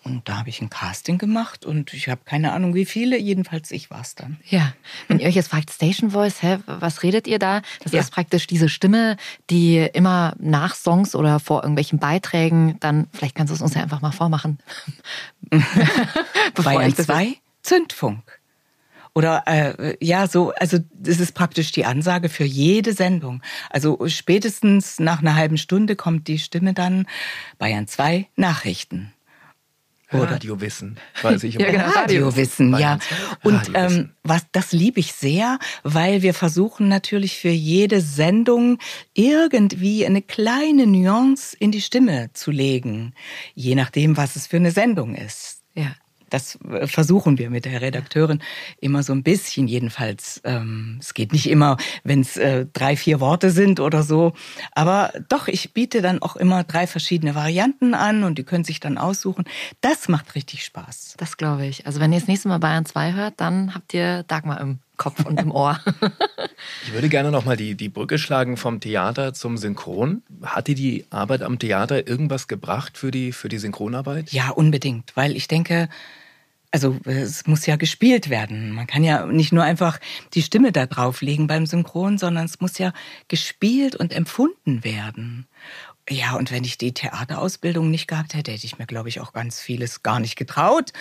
Und 0.04 0.28
da 0.28 0.38
habe 0.38 0.48
ich 0.48 0.60
ein 0.60 0.68
Casting 0.68 1.16
gemacht 1.16 1.64
und 1.64 1.94
ich 1.94 2.08
habe 2.08 2.22
keine 2.24 2.52
Ahnung 2.52 2.74
wie 2.74 2.86
viele. 2.86 3.16
Jedenfalls 3.18 3.70
ich 3.70 3.88
war 3.88 4.00
es 4.00 4.16
dann. 4.16 4.36
Ja. 4.48 4.72
Wenn 5.06 5.20
ihr 5.20 5.28
euch 5.28 5.36
jetzt 5.36 5.48
fragt, 5.48 5.70
Station 5.70 6.10
Voice, 6.10 6.42
hä, 6.42 6.58
was 6.66 7.04
redet 7.04 7.28
ihr 7.28 7.38
da? 7.38 7.62
Das 7.84 7.92
Ja. 7.92 8.00
ist 8.00 8.10
praktisch 8.10 8.48
diese 8.48 8.68
Stimme, 8.68 9.16
die 9.48 9.76
immer 9.78 10.34
nach 10.40 10.74
Songs 10.74 11.14
oder 11.14 11.38
vor 11.38 11.62
irgendwelchen 11.62 12.00
Beiträgen 12.00 12.78
dann, 12.80 13.06
vielleicht 13.12 13.36
kannst 13.36 13.52
du 13.52 13.54
es 13.54 13.62
uns 13.62 13.74
ja 13.74 13.82
einfach 13.82 14.00
mal 14.00 14.10
vormachen. 14.10 14.58
Bevor 16.54 16.64
Bayern 16.72 16.88
ich 16.88 16.94
das- 16.96 17.06
2, 17.06 17.36
Zündfunk. 17.62 18.40
Oder 19.14 19.42
äh, 19.46 19.96
ja, 20.00 20.26
so, 20.26 20.52
also 20.52 20.78
das 20.94 21.20
ist 21.20 21.32
praktisch 21.32 21.70
die 21.72 21.84
Ansage 21.84 22.28
für 22.28 22.44
jede 22.44 22.94
Sendung. 22.94 23.42
Also 23.68 23.98
spätestens 24.08 24.98
nach 25.00 25.20
einer 25.20 25.36
halben 25.36 25.58
Stunde 25.58 25.96
kommt 25.96 26.28
die 26.28 26.38
Stimme 26.38 26.72
dann 26.72 27.06
Bayern 27.58 27.86
2 27.86 28.28
Nachrichten. 28.36 29.12
Radiowissen, 30.14 30.98
weiß 31.22 31.42
ich 31.44 31.54
Ja, 31.58 31.70
genau. 31.70 31.88
Radiowissen, 31.88 32.72
ja. 32.72 32.76
Bayern 32.76 33.00
2, 33.00 33.48
Und 33.48 33.70
ähm, 33.74 34.10
was 34.22 34.46
das 34.52 34.72
liebe 34.72 35.00
ich 35.00 35.12
sehr, 35.12 35.58
weil 35.82 36.22
wir 36.22 36.34
versuchen 36.34 36.88
natürlich 36.88 37.38
für 37.38 37.48
jede 37.48 38.00
Sendung 38.00 38.78
irgendwie 39.14 40.04
eine 40.04 40.22
kleine 40.22 40.86
Nuance 40.86 41.56
in 41.58 41.72
die 41.72 41.80
Stimme 41.80 42.30
zu 42.34 42.50
legen, 42.50 43.14
je 43.54 43.74
nachdem, 43.74 44.16
was 44.16 44.36
es 44.36 44.46
für 44.46 44.56
eine 44.56 44.70
Sendung 44.70 45.14
ist. 45.14 45.62
Ja. 45.74 45.94
Das 46.32 46.58
äh, 46.70 46.86
versuchen 46.86 47.38
wir 47.38 47.50
mit 47.50 47.66
der 47.66 47.82
Redakteurin 47.82 48.40
immer 48.80 49.02
so 49.02 49.12
ein 49.12 49.22
bisschen 49.22 49.68
jedenfalls. 49.68 50.40
Ähm, 50.44 50.96
es 51.00 51.12
geht 51.12 51.32
nicht 51.32 51.48
immer, 51.48 51.76
wenn 52.04 52.20
es 52.20 52.36
äh, 52.38 52.66
drei, 52.72 52.96
vier 52.96 53.20
Worte 53.20 53.50
sind 53.50 53.80
oder 53.80 54.02
so. 54.02 54.32
Aber 54.72 55.12
doch, 55.28 55.46
ich 55.46 55.74
biete 55.74 56.00
dann 56.00 56.22
auch 56.22 56.36
immer 56.36 56.64
drei 56.64 56.86
verschiedene 56.86 57.34
Varianten 57.34 57.94
an 57.94 58.24
und 58.24 58.38
die 58.38 58.44
können 58.44 58.64
sich 58.64 58.80
dann 58.80 58.96
aussuchen. 58.96 59.44
Das 59.82 60.08
macht 60.08 60.34
richtig 60.34 60.64
Spaß. 60.64 61.14
Das 61.18 61.36
glaube 61.36 61.66
ich. 61.66 61.86
Also 61.86 62.00
wenn 62.00 62.12
ihr 62.12 62.18
das 62.18 62.28
nächste 62.28 62.48
Mal 62.48 62.58
Bayern 62.58 62.86
2 62.86 63.12
hört, 63.12 63.34
dann 63.36 63.74
habt 63.74 63.92
ihr 63.92 64.22
Dagmar 64.22 64.60
im 64.60 64.78
Kopf 64.96 65.24
und 65.26 65.38
im 65.38 65.50
Ohr. 65.50 65.78
Ich 66.86 66.92
würde 66.92 67.08
gerne 67.08 67.32
nochmal 67.32 67.56
die, 67.56 67.74
die 67.74 67.88
Brücke 67.88 68.18
schlagen 68.18 68.56
vom 68.56 68.78
Theater 68.78 69.34
zum 69.34 69.56
Synchron. 69.56 70.22
Hat 70.42 70.68
dir 70.68 70.76
die 70.76 71.06
Arbeit 71.10 71.42
am 71.42 71.58
Theater 71.58 72.06
irgendwas 72.06 72.46
gebracht 72.46 72.96
für 72.96 73.10
die, 73.10 73.32
für 73.32 73.48
die 73.48 73.58
Synchronarbeit? 73.58 74.32
Ja, 74.32 74.50
unbedingt, 74.50 75.16
weil 75.16 75.36
ich 75.36 75.48
denke, 75.48 75.88
also 76.72 76.96
es 77.04 77.46
muss 77.46 77.66
ja 77.66 77.76
gespielt 77.76 78.30
werden. 78.30 78.72
Man 78.72 78.86
kann 78.86 79.04
ja 79.04 79.26
nicht 79.26 79.52
nur 79.52 79.62
einfach 79.62 80.00
die 80.32 80.42
Stimme 80.42 80.72
da 80.72 80.86
drauflegen 80.86 81.46
beim 81.46 81.66
Synchron, 81.66 82.18
sondern 82.18 82.46
es 82.46 82.60
muss 82.60 82.78
ja 82.78 82.92
gespielt 83.28 83.94
und 83.94 84.12
empfunden 84.12 84.82
werden. 84.82 85.46
Ja, 86.08 86.34
und 86.34 86.50
wenn 86.50 86.64
ich 86.64 86.78
die 86.78 86.94
Theaterausbildung 86.94 87.90
nicht 87.90 88.08
gehabt 88.08 88.34
hätte, 88.34 88.50
hätte 88.50 88.66
ich 88.66 88.78
mir, 88.78 88.86
glaube 88.86 89.08
ich, 89.08 89.20
auch 89.20 89.32
ganz 89.32 89.60
vieles 89.60 90.02
gar 90.02 90.18
nicht 90.18 90.36
getraut. 90.36 90.92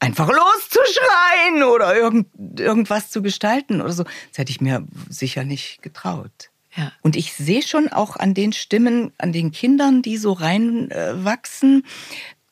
Einfach 0.00 0.28
loszuschreien 0.28 1.62
oder 1.62 1.94
irgend, 1.94 2.28
irgendwas 2.58 3.10
zu 3.10 3.20
gestalten 3.20 3.80
oder 3.80 3.92
so. 3.92 4.04
Das 4.04 4.38
hätte 4.38 4.50
ich 4.50 4.60
mir 4.60 4.86
sicher 5.08 5.44
nicht 5.44 5.82
getraut. 5.82 6.50
Ja. 6.74 6.92
Und 7.02 7.16
ich 7.16 7.32
sehe 7.32 7.62
schon 7.62 7.88
auch 7.88 8.16
an 8.16 8.34
den 8.34 8.52
Stimmen, 8.52 9.12
an 9.18 9.32
den 9.32 9.52
Kindern, 9.52 10.02
die 10.02 10.16
so 10.16 10.32
reinwachsen, 10.32 11.24
wachsen, 11.24 11.84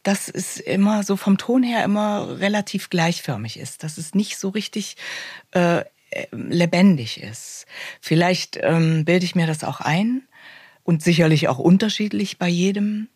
dass 0.07 0.29
es 0.29 0.61
immer 0.61 1.03
so 1.03 1.17
vom 1.17 1.37
Ton 1.37 1.65
her 1.65 1.83
immer 1.83 2.39
relativ 2.39 2.91
gleichförmig 2.91 3.59
ist, 3.59 3.83
dass 3.83 3.99
es 3.99 4.15
nicht 4.15 4.39
so 4.39 4.51
richtig 4.51 4.97
äh, 5.51 5.81
äh, 5.81 6.27
lebendig 6.31 7.21
ist. 7.21 7.67
Vielleicht 8.01 8.57
ähm, 8.63 9.05
bilde 9.05 9.25
ich 9.25 9.35
mir 9.35 9.49
das 9.49 9.65
auch 9.65 9.81
ein 9.81 10.23
und 10.85 11.03
sicherlich 11.03 11.49
auch 11.49 11.59
unterschiedlich 11.59 12.39
bei 12.39 12.49
jedem. 12.49 13.09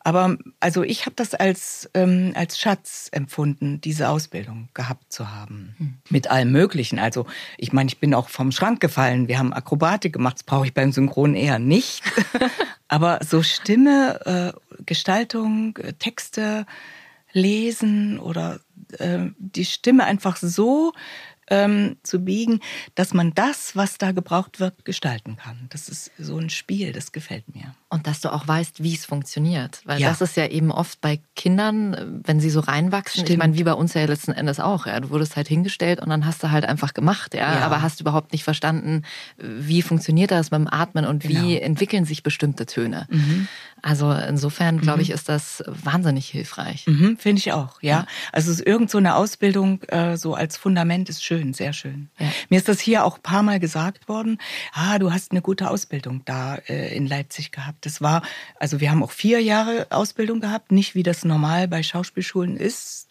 Aber 0.00 0.36
also 0.58 0.82
ich 0.82 1.06
habe 1.06 1.14
das 1.14 1.34
als, 1.34 1.88
ähm, 1.94 2.32
als 2.34 2.58
Schatz 2.58 3.08
empfunden, 3.12 3.80
diese 3.80 4.08
Ausbildung 4.08 4.68
gehabt 4.74 5.12
zu 5.12 5.30
haben. 5.30 6.00
Mit 6.10 6.28
allem 6.28 6.50
Möglichen. 6.50 6.98
Also 6.98 7.26
ich 7.56 7.72
meine, 7.72 7.86
ich 7.86 8.00
bin 8.00 8.14
auch 8.14 8.28
vom 8.28 8.50
Schrank 8.50 8.80
gefallen. 8.80 9.28
Wir 9.28 9.38
haben 9.38 9.52
Akrobatik 9.52 10.12
gemacht. 10.12 10.38
Das 10.38 10.42
brauche 10.42 10.66
ich 10.66 10.74
beim 10.74 10.90
Synchron 10.90 11.36
eher 11.36 11.60
nicht. 11.60 12.02
Aber 12.92 13.20
so 13.24 13.42
Stimme, 13.42 14.20
äh, 14.26 14.82
Gestaltung, 14.84 15.78
äh, 15.78 15.94
Texte 15.94 16.66
lesen 17.32 18.18
oder 18.18 18.60
äh, 18.98 19.30
die 19.38 19.64
Stimme 19.64 20.04
einfach 20.04 20.36
so 20.36 20.92
ähm, 21.48 21.96
zu 22.02 22.22
biegen, 22.22 22.60
dass 22.94 23.14
man 23.14 23.32
das, 23.32 23.74
was 23.76 23.96
da 23.96 24.12
gebraucht 24.12 24.60
wird, 24.60 24.84
gestalten 24.84 25.38
kann. 25.38 25.68
Das 25.70 25.88
ist 25.88 26.10
so 26.18 26.36
ein 26.36 26.50
Spiel, 26.50 26.92
das 26.92 27.12
gefällt 27.12 27.54
mir. 27.54 27.74
Und 27.92 28.06
dass 28.06 28.22
du 28.22 28.32
auch 28.32 28.48
weißt, 28.48 28.82
wie 28.82 28.94
es 28.94 29.04
funktioniert. 29.04 29.82
Weil 29.84 30.00
Ja. 30.00 30.08
das 30.08 30.22
ist 30.22 30.34
ja 30.38 30.46
eben 30.46 30.72
oft 30.72 31.00
bei 31.02 31.20
Kindern, 31.36 32.22
wenn 32.24 32.40
sie 32.40 32.48
so 32.48 32.60
reinwachsen, 32.60 33.20
ich 33.20 33.26
Stimmt. 33.26 33.38
meine, 33.40 33.54
wie 33.58 33.64
bei 33.64 33.74
uns 33.74 33.92
ja 33.92 34.02
letzten 34.06 34.32
Endes 34.32 34.60
auch, 34.60 34.86
ja. 34.86 34.98
Du 34.98 35.10
wurdest 35.10 35.36
halt 35.36 35.46
hingestellt 35.46 36.00
und 36.00 36.08
dann 36.08 36.24
hast 36.24 36.42
du 36.42 36.50
halt 36.50 36.64
einfach 36.64 36.94
gemacht, 36.94 37.34
ja. 37.34 37.40
Ja. 37.56 37.60
Aber 37.66 37.82
hast 37.82 38.00
überhaupt 38.00 38.32
nicht 38.32 38.44
verstanden, 38.44 39.02
wie 39.36 39.82
funktioniert 39.82 40.30
das 40.30 40.50
mit 40.50 40.60
dem 40.60 40.68
Atmen 40.72 41.04
und 41.04 41.28
wie 41.28 41.34
Genau. 41.54 41.64
entwickeln 41.66 42.06
sich 42.06 42.22
bestimmte 42.22 42.64
Töne. 42.64 43.06
Also 43.82 44.10
insofern, 44.12 44.80
glaube 44.80 45.02
ich, 45.02 45.10
ist 45.10 45.28
das 45.28 45.62
wahnsinnig 45.66 46.28
hilfreich. 46.28 46.86
Mhm, 46.86 47.18
Finde 47.18 47.40
ich 47.40 47.52
auch, 47.52 47.82
ja. 47.82 48.06
Also 48.32 48.62
irgend 48.64 48.90
so 48.90 48.96
eine 48.98 49.16
Ausbildung 49.16 49.82
äh, 49.88 50.16
so 50.16 50.34
als 50.34 50.56
Fundament 50.56 51.08
ist 51.10 51.22
schön, 51.24 51.52
sehr 51.52 51.72
schön. 51.74 52.08
Mir 52.48 52.56
ist 52.58 52.68
das 52.68 52.80
hier 52.80 53.04
auch 53.04 53.16
ein 53.16 53.22
paar 53.22 53.42
Mal 53.42 53.60
gesagt 53.60 54.08
worden. 54.08 54.38
Ah, 54.72 54.98
du 54.98 55.12
hast 55.12 55.32
eine 55.32 55.42
gute 55.42 55.68
Ausbildung 55.68 56.22
da 56.24 56.54
äh, 56.68 56.96
in 56.96 57.06
Leipzig 57.06 57.50
gehabt. 57.52 57.81
Das 57.82 58.00
war, 58.00 58.22
also 58.58 58.80
wir 58.80 58.90
haben 58.90 59.02
auch 59.02 59.10
vier 59.10 59.40
Jahre 59.40 59.86
Ausbildung 59.90 60.40
gehabt, 60.40 60.72
nicht 60.72 60.94
wie 60.94 61.02
das 61.02 61.24
normal 61.24 61.68
bei 61.68 61.82
Schauspielschulen 61.82 62.56
ist. 62.56 63.08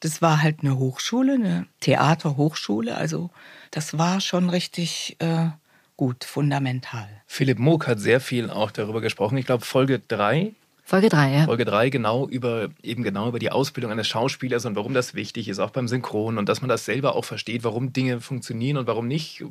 Das 0.00 0.22
war 0.22 0.42
halt 0.42 0.58
eine 0.60 0.78
Hochschule, 0.78 1.34
eine 1.34 1.66
Theaterhochschule. 1.80 2.96
Also 2.96 3.30
das 3.70 3.96
war 3.96 4.20
schon 4.20 4.50
richtig 4.50 5.16
äh, 5.20 5.48
gut, 5.96 6.24
fundamental. 6.24 7.08
Philipp 7.26 7.58
Moog 7.58 7.86
hat 7.86 8.00
sehr 8.00 8.20
viel 8.20 8.50
auch 8.50 8.70
darüber 8.70 9.00
gesprochen. 9.00 9.38
Ich 9.38 9.46
glaube, 9.46 9.64
Folge 9.64 10.00
3 10.08 10.52
Folge 10.90 11.08
drei, 11.08 11.32
ja. 11.32 11.44
Folge 11.44 11.64
3 11.64 11.88
genau 11.88 12.26
über 12.26 12.68
eben 12.82 13.04
genau 13.04 13.28
über 13.28 13.38
die 13.38 13.52
Ausbildung 13.52 13.92
eines 13.92 14.08
Schauspielers 14.08 14.66
und 14.66 14.74
warum 14.74 14.92
das 14.92 15.14
wichtig 15.14 15.48
ist, 15.48 15.60
auch 15.60 15.70
beim 15.70 15.86
Synchron 15.86 16.36
und 16.36 16.48
dass 16.48 16.62
man 16.62 16.68
das 16.68 16.84
selber 16.84 17.14
auch 17.14 17.24
versteht, 17.24 17.62
warum 17.62 17.92
Dinge 17.92 18.20
funktionieren 18.20 18.76
und 18.76 18.88
warum 18.88 19.06
nicht. 19.06 19.44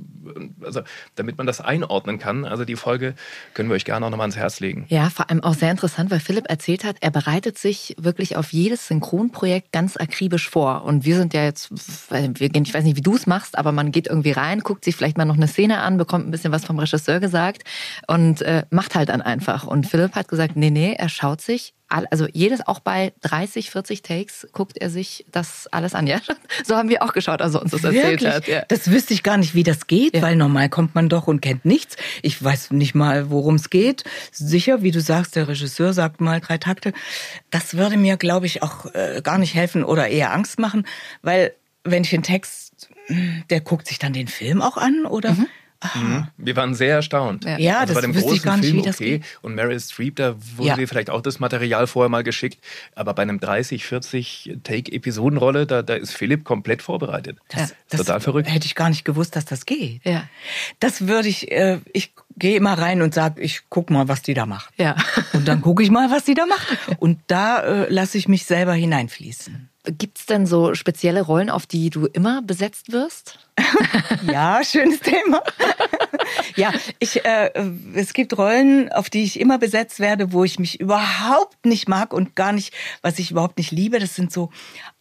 Also 0.61 0.81
damit 1.15 1.37
man 1.37 1.47
das 1.47 1.61
einordnen 1.61 2.19
kann. 2.19 2.43
Also 2.43 2.65
die 2.65 2.75
Folge 2.75 3.13
können 3.53 3.69
wir 3.69 3.75
euch 3.75 3.85
gerne 3.85 4.05
auch 4.05 4.09
nochmal 4.09 4.25
ans 4.25 4.35
Herz 4.35 4.59
legen. 4.59 4.85
Ja, 4.89 5.09
vor 5.09 5.29
allem 5.29 5.41
auch 5.41 5.53
sehr 5.53 5.71
interessant, 5.71 6.11
weil 6.11 6.19
Philipp 6.19 6.43
erzählt 6.49 6.83
hat, 6.83 6.97
er 6.99 7.09
bereitet 7.09 7.57
sich 7.57 7.95
wirklich 7.97 8.35
auf 8.35 8.51
jedes 8.51 8.89
Synchronprojekt 8.89 9.71
ganz 9.71 9.95
akribisch 9.95 10.49
vor. 10.49 10.83
Und 10.83 11.05
wir 11.05 11.15
sind 11.15 11.33
ja 11.33 11.45
jetzt, 11.45 11.71
wir 12.11 12.49
gehen, 12.49 12.63
ich 12.63 12.73
weiß 12.73 12.83
nicht, 12.83 12.97
wie 12.97 13.01
du 13.01 13.15
es 13.15 13.27
machst, 13.27 13.57
aber 13.57 13.71
man 13.71 13.93
geht 13.93 14.07
irgendwie 14.07 14.31
rein, 14.31 14.59
guckt 14.59 14.83
sich 14.83 14.93
vielleicht 14.93 15.17
mal 15.17 15.23
noch 15.23 15.37
eine 15.37 15.47
Szene 15.47 15.79
an, 15.79 15.95
bekommt 15.95 16.27
ein 16.27 16.31
bisschen 16.31 16.51
was 16.51 16.65
vom 16.65 16.79
Regisseur 16.79 17.21
gesagt 17.21 17.63
und 18.07 18.41
äh, 18.41 18.65
macht 18.71 18.95
halt 18.95 19.07
dann 19.07 19.21
einfach. 19.21 19.65
Und 19.65 19.87
Philipp 19.87 20.15
hat 20.15 20.27
gesagt, 20.27 20.57
nee, 20.57 20.69
nee, 20.69 20.95
er 20.97 21.07
schaut 21.07 21.28
sich 21.37 21.73
all- 21.87 22.07
also 22.11 22.27
jedes, 22.31 22.65
auch 22.67 22.79
bei 22.79 23.13
30, 23.21 23.69
40 23.71 24.01
Takes, 24.03 24.47
guckt 24.51 24.77
er 24.77 24.89
sich 24.89 25.25
das 25.31 25.67
alles 25.67 25.95
an. 25.95 26.05
Ja, 26.07 26.19
so 26.65 26.75
haben 26.75 26.89
wir 26.89 27.01
auch 27.03 27.13
geschaut, 27.13 27.41
als 27.41 27.55
er 27.55 27.61
uns 27.61 27.71
das 27.71 27.83
erzählt 27.83 28.21
Wirklich? 28.21 28.31
hat. 28.33 28.47
Ja. 28.47 28.63
Das 28.67 28.89
wüsste 28.91 29.13
ich 29.13 29.23
gar 29.23 29.37
nicht, 29.37 29.55
wie 29.55 29.63
das 29.63 29.87
geht, 29.87 30.15
Ja. 30.15 30.21
weil 30.21 30.35
normal 30.35 30.69
kommt 30.69 30.93
man 30.95 31.09
doch 31.09 31.27
und 31.27 31.41
kennt 31.41 31.65
nichts. 31.65 31.95
Ich 32.21 32.43
weiß 32.43 32.71
nicht 32.71 32.95
mal, 32.95 33.29
worum 33.29 33.55
es 33.55 33.69
geht. 33.69 34.03
Sicher, 34.31 34.81
wie 34.81 34.91
du 34.91 35.01
sagst, 35.01 35.35
der 35.35 35.47
Regisseur 35.47 35.93
sagt 35.93 36.21
mal 36.21 36.39
drei 36.41 36.57
Takte. 36.57 36.93
Das 37.49 37.75
würde 37.75 37.97
mir, 37.97 38.17
glaube 38.17 38.45
ich, 38.45 38.61
auch 38.63 38.85
äh, 38.93 39.21
gar 39.23 39.37
nicht 39.37 39.53
helfen 39.55 39.83
oder 39.83 40.07
eher 40.07 40.31
Angst 40.33 40.59
machen, 40.59 40.85
weil 41.21 41.53
wenn 41.83 42.03
ich 42.03 42.13
einen 42.13 42.23
Text, 42.23 42.89
der 43.49 43.61
guckt 43.61 43.87
sich 43.87 43.97
dann 43.99 44.13
den 44.13 44.27
Film 44.27 44.61
auch 44.61 44.77
an 44.77 45.05
oder? 45.05 45.35
Aha. 45.81 46.27
Wir 46.37 46.55
waren 46.57 46.75
sehr 46.75 46.95
erstaunt. 46.95 47.45
Ja. 47.45 47.57
Ja, 47.57 47.79
also 47.79 47.93
bei 47.93 48.01
das 48.01 48.09
dem 48.09 48.15
wüsste 48.15 48.21
großen 48.29 48.37
ich 48.37 48.43
gar 48.43 48.57
nicht, 48.57 48.65
Film 48.65 48.77
wie 48.77 48.85
das 48.85 48.95
okay 48.97 49.19
geht. 49.19 49.25
und 49.41 49.55
Meryl 49.55 49.79
Streep, 49.79 50.17
da 50.17 50.35
wurde 50.57 50.67
Ja. 50.69 50.75
dir 50.75 50.87
vielleicht 50.87 51.09
auch 51.09 51.21
das 51.21 51.39
Material 51.39 51.87
vorher 51.87 52.09
mal 52.09 52.23
geschickt, 52.23 52.59
aber 52.95 53.13
bei 53.13 53.21
einem 53.21 53.39
30, 53.39 53.85
40 53.85 54.57
Take 54.63 54.91
Episodenrolle, 54.91 55.65
da, 55.65 55.81
da 55.81 55.93
ist 55.93 56.11
Philipp 56.13 56.43
komplett 56.43 56.81
vorbereitet. 56.81 57.37
Das, 57.47 57.61
ist 57.71 57.75
das 57.89 58.01
total 58.01 58.19
verrückt. 58.19 58.51
Hätte 58.51 58.65
ich 58.65 58.75
gar 58.75 58.89
nicht 58.89 59.05
gewusst, 59.05 59.35
dass 59.37 59.45
das 59.45 59.65
geht. 59.65 60.01
Ja. 60.03 60.23
Das 60.81 61.07
würde 61.07 61.29
ich, 61.29 61.49
äh, 61.51 61.79
ich 61.93 62.13
gehe 62.37 62.57
immer 62.57 62.73
rein 62.77 63.01
und 63.01 63.13
sage, 63.13 63.41
ich 63.41 63.61
guck 63.69 63.89
mal, 63.89 64.07
was 64.09 64.21
die 64.21 64.33
da 64.33 64.45
macht. 64.45 64.73
Ja. 64.77 64.95
Und 65.33 65.47
dann 65.47 65.61
gucke 65.61 65.81
ich 65.81 65.91
mal, 65.91 66.11
was 66.11 66.25
die 66.25 66.33
da 66.33 66.45
macht. 66.45 66.67
Und 66.99 67.19
da 67.27 67.61
äh, 67.61 67.93
lasse 67.93 68.17
ich 68.17 68.27
mich 68.27 68.45
selber 68.45 68.73
hineinfließen. 68.73 69.69
Gibt's 69.97 70.25
denn 70.25 70.45
so 70.45 70.73
spezielle 70.75 71.21
Rollen, 71.21 71.49
auf 71.49 71.65
die 71.65 71.89
du 71.89 72.05
immer 72.05 72.41
besetzt 72.41 72.91
wirst? 72.91 73.39
Ja, 74.31 74.61
schönes 74.63 74.99
Thema. 74.99 75.41
ja, 76.55 76.71
ich, 76.99 77.23
äh, 77.25 77.51
es 77.95 78.13
gibt 78.13 78.37
Rollen, 78.37 78.91
auf 78.91 79.09
die 79.09 79.23
ich 79.23 79.39
immer 79.39 79.57
besetzt 79.57 79.99
werde, 79.99 80.33
wo 80.33 80.43
ich 80.43 80.59
mich 80.59 80.79
überhaupt 80.79 81.65
nicht 81.65 81.87
mag 81.87 82.13
und 82.13 82.35
gar 82.35 82.51
nicht, 82.51 82.73
was 83.01 83.19
ich 83.19 83.31
überhaupt 83.31 83.57
nicht 83.57 83.71
liebe. 83.71 83.99
Das 83.99 84.15
sind 84.15 84.31
so 84.31 84.49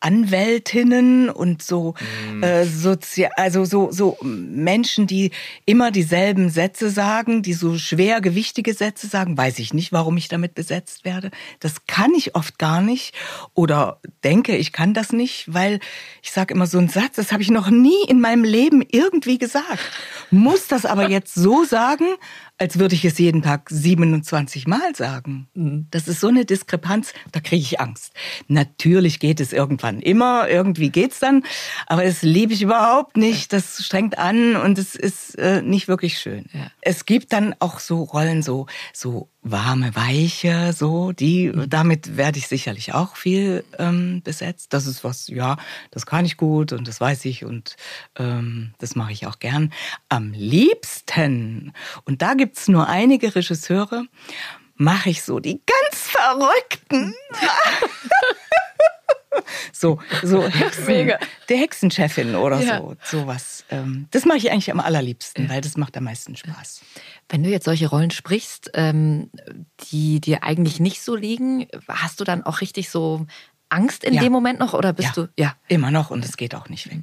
Anwältinnen 0.00 1.30
und 1.30 1.62
so 1.62 1.94
äh, 2.40 2.64
sozial, 2.64 3.30
also 3.36 3.64
so 3.64 3.90
so 3.90 4.16
Menschen, 4.22 5.06
die 5.06 5.32
immer 5.64 5.90
dieselben 5.90 6.50
Sätze 6.50 6.90
sagen, 6.90 7.42
die 7.42 7.54
so 7.54 7.76
schwergewichtige 7.76 8.74
Sätze 8.74 9.08
sagen. 9.08 9.36
Weiß 9.36 9.58
ich 9.58 9.74
nicht, 9.74 9.92
warum 9.92 10.16
ich 10.16 10.28
damit 10.28 10.54
besetzt 10.54 11.04
werde. 11.04 11.30
Das 11.60 11.86
kann 11.86 12.14
ich 12.14 12.34
oft 12.34 12.58
gar 12.58 12.80
nicht 12.80 13.14
oder 13.54 14.00
denke, 14.24 14.56
ich 14.56 14.72
kann 14.72 14.94
das 14.94 15.12
nicht, 15.12 15.52
weil 15.52 15.80
ich 16.22 16.30
sage 16.30 16.54
immer 16.54 16.66
so 16.66 16.78
einen 16.78 16.88
Satz, 16.88 17.16
das 17.16 17.32
habe 17.32 17.42
ich 17.42 17.50
noch 17.50 17.70
nie 17.70 18.04
in 18.08 18.20
meinem 18.20 18.44
Leben 18.48 18.82
irgendwie 18.90 19.38
gesagt. 19.38 19.78
Muss 20.30 20.66
das 20.66 20.84
aber 20.84 21.08
jetzt 21.08 21.34
so 21.34 21.64
sagen, 21.64 22.06
als 22.58 22.78
würde 22.78 22.94
ich 22.94 23.04
es 23.04 23.18
jeden 23.18 23.42
Tag 23.42 23.70
27 23.70 24.66
Mal 24.66 24.94
sagen. 24.94 25.48
Das 25.90 26.08
ist 26.08 26.20
so 26.20 26.28
eine 26.28 26.44
Diskrepanz, 26.44 27.12
da 27.32 27.40
kriege 27.40 27.62
ich 27.62 27.80
Angst. 27.80 28.12
Natürlich 28.48 29.20
geht 29.20 29.40
es 29.40 29.52
irgendwann 29.52 30.00
immer, 30.00 30.48
irgendwie 30.48 30.90
geht's 30.90 31.20
dann, 31.20 31.44
aber 31.86 32.04
das 32.04 32.22
liebe 32.22 32.52
ich 32.52 32.62
überhaupt 32.62 33.16
nicht. 33.16 33.52
Das 33.52 33.84
strengt 33.84 34.18
an 34.18 34.56
und 34.56 34.78
es 34.78 34.94
ist 34.94 35.38
äh, 35.38 35.62
nicht 35.62 35.88
wirklich 35.88 36.18
schön. 36.18 36.46
Ja. 36.52 36.70
Es 36.80 37.06
gibt 37.06 37.32
dann 37.32 37.54
auch 37.60 37.78
so 37.78 38.02
Rollen, 38.02 38.42
so 38.42 38.66
so 38.92 39.28
warme, 39.42 39.94
weiche, 39.94 40.72
so 40.72 41.12
die. 41.12 41.52
Damit 41.68 42.16
werde 42.16 42.38
ich 42.38 42.48
sicherlich 42.48 42.94
auch 42.94 43.16
viel 43.16 43.64
ähm, 43.78 44.20
besetzt. 44.22 44.72
Das 44.72 44.86
ist 44.86 45.04
was, 45.04 45.28
ja, 45.28 45.56
das 45.90 46.06
kann 46.06 46.24
ich 46.24 46.36
gut 46.36 46.72
und 46.72 46.88
das 46.88 47.00
weiß 47.00 47.24
ich 47.24 47.44
und 47.44 47.76
ähm, 48.16 48.72
das 48.78 48.96
mache 48.96 49.12
ich 49.12 49.26
auch 49.26 49.38
gern. 49.38 49.72
Am 50.08 50.32
liebsten 50.32 51.72
und 52.04 52.22
da 52.22 52.34
gibt's 52.48 52.66
nur 52.66 52.88
einige 52.88 53.34
Regisseure. 53.34 54.06
Mache 54.76 55.10
ich 55.10 55.22
so 55.22 55.38
die 55.38 55.60
ganz 55.66 56.08
verrückten. 56.08 57.12
So, 59.72 60.00
so 60.22 60.48
Hexen, 60.48 61.12
der 61.48 61.56
Hexenchefin 61.58 62.34
oder 62.34 62.60
Ja. 62.60 62.78
so, 62.78 62.96
sowas. 63.04 63.64
Ähm, 63.68 64.08
das 64.10 64.24
mache 64.24 64.38
ich 64.38 64.50
eigentlich 64.50 64.72
am 64.72 64.80
allerliebsten, 64.80 65.48
weil 65.48 65.60
das 65.60 65.76
macht 65.76 65.96
am 65.96 66.04
meisten 66.04 66.34
Spaß. 66.34 66.80
Wenn 67.28 67.44
du 67.44 67.50
jetzt 67.50 67.64
solche 67.66 67.88
Rollen 67.88 68.10
sprichst, 68.10 68.70
ähm, 68.74 69.30
die 69.92 70.20
dir 70.20 70.42
eigentlich 70.42 70.80
nicht 70.80 71.02
so 71.02 71.14
liegen, 71.14 71.68
hast 71.86 72.18
du 72.20 72.24
dann 72.24 72.42
auch 72.42 72.62
richtig 72.62 72.88
so 72.90 73.26
Angst 73.68 74.02
in 74.02 74.14
Ja. 74.14 74.22
dem 74.22 74.32
Moment 74.32 74.58
noch 74.58 74.72
oder 74.74 74.92
bist 74.92 75.14
ja, 75.16 75.22
du 75.24 75.28
ja 75.38 75.54
immer 75.68 75.90
noch 75.90 76.10
und 76.10 76.24
es 76.24 76.36
geht 76.36 76.54
auch 76.54 76.68
nicht 76.68 76.90
weg. 76.90 77.00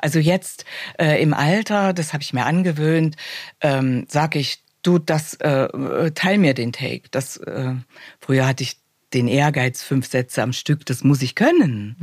Also 0.00 0.18
jetzt 0.18 0.64
äh, 0.98 1.22
im 1.22 1.34
Alter, 1.34 1.92
das 1.92 2.14
habe 2.14 2.22
ich 2.22 2.32
mir 2.32 2.46
angewöhnt, 2.46 3.16
ähm, 3.60 4.06
sage 4.08 4.38
ich, 4.40 4.62
du, 4.86 4.98
das 4.98 5.34
äh, 5.34 5.64
äh, 5.64 6.10
teil 6.12 6.38
mir 6.38 6.54
den 6.54 6.72
Take. 6.72 7.08
Das 7.10 7.36
äh, 7.38 7.74
früher 8.20 8.46
hatte 8.46 8.62
ich 8.62 8.78
den 9.12 9.28
Ehrgeiz, 9.28 9.82
fünf 9.82 10.06
Sätze 10.06 10.42
am 10.42 10.52
Stück, 10.52 10.84
das 10.86 11.04
muss 11.04 11.22
ich 11.22 11.34
können. 11.34 11.96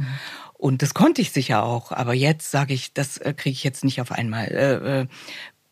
Und 0.53 0.81
das 0.81 0.93
konnte 0.93 1.21
ich 1.21 1.31
sicher 1.31 1.63
auch, 1.63 1.91
aber 1.91 2.13
jetzt 2.13 2.49
sage 2.49 2.73
ich, 2.73 2.93
das 2.93 3.17
äh, 3.17 3.33
kriege 3.33 3.53
ich 3.53 3.63
jetzt 3.63 3.83
nicht 3.83 3.99
auf 3.99 4.11
einmal. 4.11 4.47
Äh, 4.47 5.07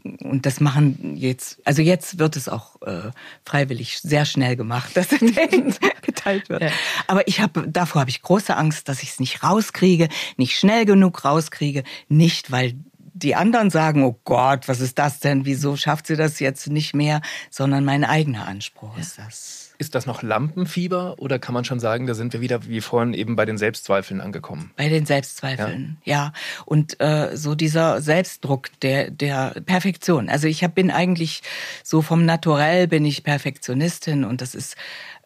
und 0.03 0.45
das 0.45 0.59
machen 0.59 1.15
jetzt, 1.15 1.59
also 1.63 1.81
jetzt 1.81 2.17
wird 2.17 2.35
es 2.35 2.49
auch 2.49 2.81
äh, 2.81 3.11
freiwillig 3.45 3.99
sehr 3.99 4.25
schnell 4.25 4.55
gemacht, 4.55 4.97
dass 4.97 5.09
geteilt 6.01 6.49
wird. 6.49 6.63
Ja. 6.63 6.71
Aber 7.07 7.27
ich 7.27 7.39
habe 7.39 7.67
davor 7.67 8.01
habe 8.01 8.09
ich 8.09 8.21
große 8.21 8.55
Angst, 8.55 8.89
dass 8.89 9.03
ich 9.03 9.09
es 9.09 9.19
nicht 9.19 9.43
rauskriege, 9.43 10.09
nicht 10.37 10.57
schnell 10.57 10.85
genug 10.85 11.23
rauskriege, 11.23 11.83
nicht 12.09 12.51
weil 12.51 12.73
die 13.23 13.35
anderen 13.35 13.69
sagen, 13.69 14.03
oh 14.03 14.19
Gott, 14.23 14.67
was 14.67 14.79
ist 14.79 14.99
das 14.99 15.19
denn? 15.19 15.45
Wieso 15.45 15.75
schafft 15.75 16.07
sie 16.07 16.15
das 16.15 16.39
jetzt 16.39 16.67
nicht 16.67 16.93
mehr? 16.93 17.21
Sondern 17.49 17.85
mein 17.85 18.03
eigener 18.03 18.47
Anspruch 18.47 18.97
ist 18.97 19.17
das. 19.17 19.73
Ist 19.77 19.95
das 19.95 20.05
noch 20.05 20.21
Lampenfieber 20.21 21.15
oder 21.17 21.39
kann 21.39 21.55
man 21.55 21.65
schon 21.65 21.79
sagen, 21.79 22.05
da 22.05 22.13
sind 22.13 22.33
wir 22.33 22.41
wieder 22.41 22.67
wie 22.67 22.81
vorhin 22.81 23.15
eben 23.15 23.35
bei 23.35 23.45
den 23.45 23.57
Selbstzweifeln 23.57 24.21
angekommen? 24.21 24.69
Bei 24.77 24.89
den 24.89 25.07
Selbstzweifeln, 25.07 25.97
ja. 26.03 26.33
Und 26.65 27.01
äh, 27.01 27.35
so 27.35 27.55
dieser 27.55 27.99
Selbstdruck 27.99 28.69
der 28.81 29.09
der 29.09 29.55
Perfektion. 29.65 30.29
Also 30.29 30.47
ich 30.47 30.63
hab, 30.63 30.75
bin 30.75 30.91
eigentlich 30.91 31.41
so 31.83 32.03
vom 32.03 32.25
Naturell 32.25 32.87
bin 32.87 33.05
ich 33.05 33.23
Perfektionistin 33.23 34.23
und 34.23 34.41
das 34.41 34.53
ist 34.53 34.75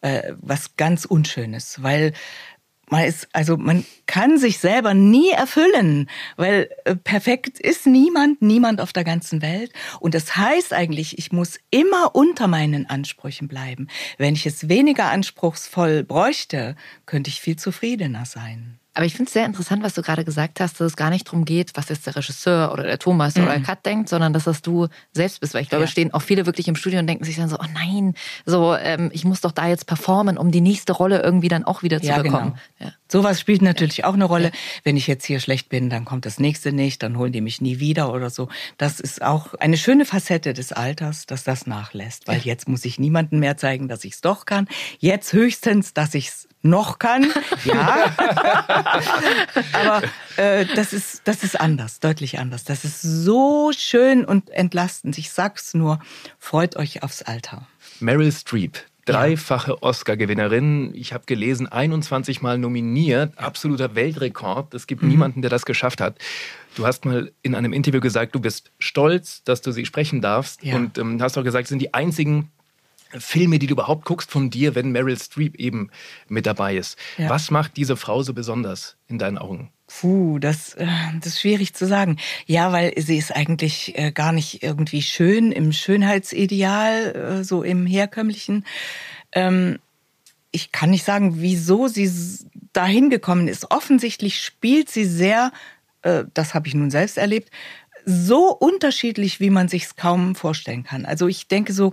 äh, 0.00 0.32
was 0.40 0.76
ganz 0.76 1.04
Unschönes, 1.04 1.82
weil 1.82 2.14
man 2.88 3.04
ist, 3.04 3.28
also 3.32 3.56
man 3.56 3.84
kann 4.06 4.38
sich 4.38 4.58
selber 4.58 4.94
nie 4.94 5.30
erfüllen, 5.30 6.08
weil 6.36 6.70
äh, 6.84 6.94
perfekt 6.94 7.58
ist 7.58 7.86
niemand, 7.86 8.42
niemand 8.42 8.80
auf 8.80 8.92
der 8.92 9.04
ganzen 9.04 9.42
Welt. 9.42 9.72
Und 10.00 10.14
das 10.14 10.36
heißt 10.36 10.72
eigentlich, 10.72 11.18
ich 11.18 11.32
muss 11.32 11.58
immer 11.70 12.14
unter 12.14 12.46
meinen 12.46 12.88
Ansprüchen 12.88 13.48
bleiben. 13.48 13.88
Wenn 14.18 14.34
ich 14.34 14.46
es 14.46 14.68
weniger 14.68 15.10
anspruchsvoll 15.10 16.04
bräuchte, 16.04 16.76
könnte 17.06 17.30
ich 17.30 17.40
viel 17.40 17.56
zufriedener 17.56 18.24
sein. 18.24 18.78
Aber 18.96 19.04
ich 19.04 19.12
finde 19.14 19.28
es 19.28 19.34
sehr 19.34 19.44
interessant, 19.44 19.82
was 19.82 19.92
du 19.92 20.00
gerade 20.00 20.24
gesagt 20.24 20.58
hast, 20.58 20.80
dass 20.80 20.86
es 20.86 20.96
gar 20.96 21.10
nicht 21.10 21.26
darum 21.26 21.44
geht, 21.44 21.72
was 21.74 21.90
jetzt 21.90 22.06
der 22.06 22.16
Regisseur 22.16 22.72
oder 22.72 22.82
der 22.82 22.98
Thomas 22.98 23.36
Mhm. 23.36 23.42
oder 23.42 23.52
der 23.52 23.62
Kat 23.62 23.84
denkt, 23.84 24.08
sondern 24.08 24.32
dass 24.32 24.44
das 24.44 24.62
du 24.62 24.88
selbst 25.12 25.40
bist. 25.40 25.52
Weil 25.52 25.62
ich 25.62 25.68
glaube, 25.68 25.84
Ja. 25.84 25.88
stehen 25.88 26.14
auch 26.14 26.22
viele 26.22 26.46
wirklich 26.46 26.66
im 26.66 26.76
Studio 26.76 26.98
und 27.00 27.06
denken 27.06 27.22
sich 27.22 27.36
dann 27.36 27.50
so, 27.50 27.58
oh 27.60 27.66
nein, 27.74 28.14
so 28.46 28.74
ähm, 28.74 29.10
ich 29.12 29.26
muss 29.26 29.42
doch 29.42 29.52
da 29.52 29.68
jetzt 29.68 29.86
performen, 29.86 30.38
um 30.38 30.50
die 30.50 30.62
nächste 30.62 30.94
Rolle 30.94 31.22
irgendwie 31.22 31.48
dann 31.48 31.64
auch 31.64 31.82
wieder 31.82 32.00
zu 32.00 32.06
Ja, 32.08 32.22
bekommen. 32.22 32.54
genau. 32.78 32.90
Ja. 32.90 32.92
Sowas 33.08 33.38
spielt 33.38 33.60
natürlich 33.62 34.04
auch 34.04 34.14
eine 34.14 34.24
Rolle. 34.24 34.50
Wenn 34.82 34.96
ich 34.96 35.06
jetzt 35.06 35.24
hier 35.26 35.40
schlecht 35.40 35.68
bin, 35.68 35.90
dann 35.90 36.04
kommt 36.06 36.24
das 36.26 36.40
nächste 36.40 36.72
nicht, 36.72 37.02
dann 37.02 37.18
holen 37.18 37.32
die 37.32 37.40
mich 37.42 37.60
nie 37.60 37.78
wieder 37.78 38.12
oder 38.12 38.30
so. 38.30 38.48
Das 38.78 38.98
ist 38.98 39.22
auch 39.22 39.52
eine 39.54 39.76
schöne 39.76 40.06
Facette 40.06 40.54
des 40.54 40.72
Alters, 40.72 41.26
dass 41.26 41.44
das 41.44 41.66
nachlässt. 41.66 42.26
Weil 42.26 42.38
jetzt 42.40 42.66
muss 42.66 42.84
ich 42.86 42.98
niemandem 42.98 43.40
mehr 43.40 43.58
zeigen, 43.58 43.88
dass 43.88 44.04
ich 44.04 44.14
es 44.14 44.20
doch 44.22 44.46
kann. 44.46 44.66
Jetzt 44.98 45.32
höchstens, 45.34 45.92
dass 45.94 46.14
ich 46.14 46.28
es 46.28 46.45
noch 46.66 46.98
kann. 46.98 47.26
Ja. 47.64 48.12
Aber 49.72 50.02
äh, 50.36 50.66
das, 50.76 50.92
ist, 50.92 51.22
das 51.24 51.42
ist 51.42 51.58
anders, 51.58 52.00
deutlich 52.00 52.38
anders. 52.38 52.64
Das 52.64 52.84
ist 52.84 53.02
so 53.02 53.72
schön 53.76 54.24
und 54.24 54.50
entlastend. 54.50 55.18
Ich 55.18 55.30
sag's 55.30 55.74
nur, 55.74 55.98
freut 56.38 56.76
euch 56.76 57.02
aufs 57.02 57.22
Alter. 57.22 57.66
Meryl 57.98 58.30
Streep, 58.30 58.78
dreifache 59.04 59.82
Oscar-Gewinnerin. 59.82 60.92
Ich 60.94 61.12
habe 61.12 61.24
gelesen, 61.26 61.66
21 61.66 62.42
Mal 62.42 62.58
nominiert, 62.58 63.36
absoluter 63.38 63.94
Weltrekord. 63.94 64.74
Es 64.74 64.86
gibt 64.86 65.02
niemanden, 65.02 65.42
der 65.42 65.50
das 65.50 65.64
geschafft 65.64 66.00
hat. 66.00 66.18
Du 66.76 66.86
hast 66.86 67.04
mal 67.04 67.32
in 67.42 67.54
einem 67.54 67.72
Interview 67.72 68.00
gesagt, 68.00 68.34
du 68.34 68.40
bist 68.40 68.70
stolz, 68.78 69.42
dass 69.44 69.62
du 69.62 69.72
sie 69.72 69.86
sprechen 69.86 70.20
darfst. 70.20 70.62
Ja. 70.62 70.76
Und 70.76 70.98
ähm, 70.98 71.22
hast 71.22 71.38
auch 71.38 71.44
gesagt, 71.44 71.64
es 71.64 71.68
sind 71.70 71.80
die 71.80 71.94
einzigen 71.94 72.50
Filme, 73.10 73.58
die 73.58 73.66
du 73.66 73.72
überhaupt 73.72 74.04
guckst 74.04 74.30
von 74.30 74.50
dir, 74.50 74.74
wenn 74.74 74.90
Meryl 74.90 75.18
Streep 75.18 75.56
eben 75.56 75.90
mit 76.28 76.46
dabei 76.46 76.76
ist. 76.76 76.98
Ja. 77.18 77.30
Was 77.30 77.50
macht 77.50 77.76
diese 77.76 77.96
Frau 77.96 78.22
so 78.22 78.34
besonders 78.34 78.96
in 79.08 79.18
deinen 79.18 79.38
Augen? 79.38 79.70
Puh, 79.86 80.38
das, 80.40 80.74
äh, 80.74 80.86
das 81.20 81.34
ist 81.34 81.40
schwierig 81.40 81.74
zu 81.74 81.86
sagen. 81.86 82.18
Ja, 82.46 82.72
weil 82.72 82.92
sie 82.96 83.16
ist 83.16 83.34
eigentlich 83.34 83.96
äh, 83.96 84.10
gar 84.10 84.32
nicht 84.32 84.62
irgendwie 84.62 85.02
schön 85.02 85.52
im 85.52 85.72
Schönheitsideal, 85.72 87.40
äh, 87.40 87.44
so 87.44 87.62
im 87.62 87.86
herkömmlichen. 87.86 88.64
Ähm, 89.32 89.78
ich 90.50 90.72
kann 90.72 90.90
nicht 90.90 91.04
sagen, 91.04 91.40
wieso 91.40 91.86
sie 91.86 92.10
dahin 92.72 93.10
gekommen 93.10 93.46
ist. 93.46 93.70
Offensichtlich 93.70 94.40
spielt 94.40 94.88
sie 94.88 95.04
sehr, 95.04 95.52
das 96.02 96.54
habe 96.54 96.68
ich 96.68 96.74
nun 96.74 96.90
selbst 96.90 97.18
erlebt, 97.18 97.50
so 98.06 98.52
unterschiedlich, 98.52 99.40
wie 99.40 99.50
man 99.50 99.68
sich's 99.68 99.96
kaum 99.96 100.34
vorstellen 100.34 100.84
kann. 100.84 101.04
Also 101.04 101.26
ich 101.26 101.48
denke 101.48 101.72
so, 101.72 101.92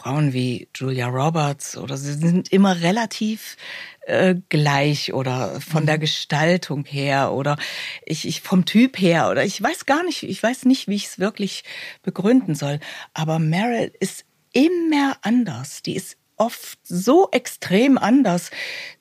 Frauen 0.00 0.32
wie 0.32 0.66
Julia 0.74 1.08
Roberts 1.08 1.76
oder 1.76 1.98
sie 1.98 2.14
sind 2.14 2.50
immer 2.50 2.80
relativ 2.80 3.58
äh, 4.06 4.36
gleich 4.48 5.12
oder 5.12 5.60
von 5.60 5.84
der 5.84 5.98
Gestaltung 5.98 6.86
her 6.86 7.32
oder 7.32 7.58
ich, 8.06 8.26
ich 8.26 8.40
vom 8.40 8.64
Typ 8.64 8.98
her 8.98 9.28
oder 9.30 9.44
ich 9.44 9.62
weiß 9.62 9.84
gar 9.84 10.02
nicht, 10.02 10.22
ich 10.22 10.42
weiß 10.42 10.64
nicht, 10.64 10.88
wie 10.88 10.94
ich 10.94 11.06
es 11.06 11.18
wirklich 11.18 11.64
begründen 12.02 12.54
soll. 12.54 12.80
Aber 13.12 13.38
Meryl 13.38 13.92
ist 14.00 14.24
immer 14.54 15.18
anders. 15.20 15.82
Die 15.82 15.96
ist 15.96 16.16
oft 16.36 16.78
so 16.82 17.28
extrem 17.30 17.98
anders, 17.98 18.50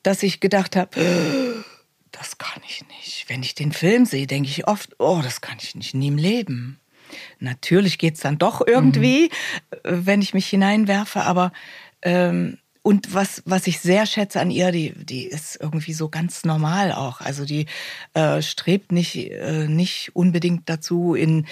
dass 0.04 0.22
ich 0.22 0.42
gedacht 0.42 0.76
habe, 0.76 1.64
das 2.12 2.38
kann 2.38 2.62
ich 2.68 2.84
nicht. 2.98 3.30
Wenn 3.30 3.42
ich 3.42 3.56
den 3.56 3.72
Film 3.72 4.06
sehe, 4.06 4.28
denke 4.28 4.50
ich 4.50 4.68
oft, 4.68 5.00
oh, 5.00 5.22
das 5.24 5.40
kann 5.40 5.60
ich 5.62 5.76
nicht, 5.76 5.94
nie 5.94 6.10
im 6.10 6.18
Leben. 6.18 6.82
Natürlich 7.40 7.98
geht's 7.98 8.22
dann 8.22 8.38
doch 8.38 8.66
irgendwie, 8.66 9.26
äh, 9.72 9.78
wenn 9.84 10.22
ich 10.22 10.34
mich 10.34 10.48
hineinwerfe, 10.48 11.22
aber 11.22 11.52
ähm, 12.02 12.58
und 12.82 13.14
was, 13.14 13.44
was 13.46 13.68
ich 13.68 13.80
sehr 13.80 14.06
schätze 14.06 14.40
an 14.40 14.52
ihr, 14.52 14.72
die, 14.72 14.94
die 14.94 15.26
ist 15.26 15.58
irgendwie 15.62 15.94
so 15.94 16.10
ganz 16.10 16.46
normal 16.46 16.92
auch. 16.92 17.22
Also 17.22 17.46
die 17.46 17.66
äh, 18.14 18.42
strebt 18.42 18.92
nicht, 18.92 19.16
äh, 19.16 19.68
nicht 19.68 20.16
unbedingt 20.16 20.70
dazu, 20.70 21.14
in 21.14 21.46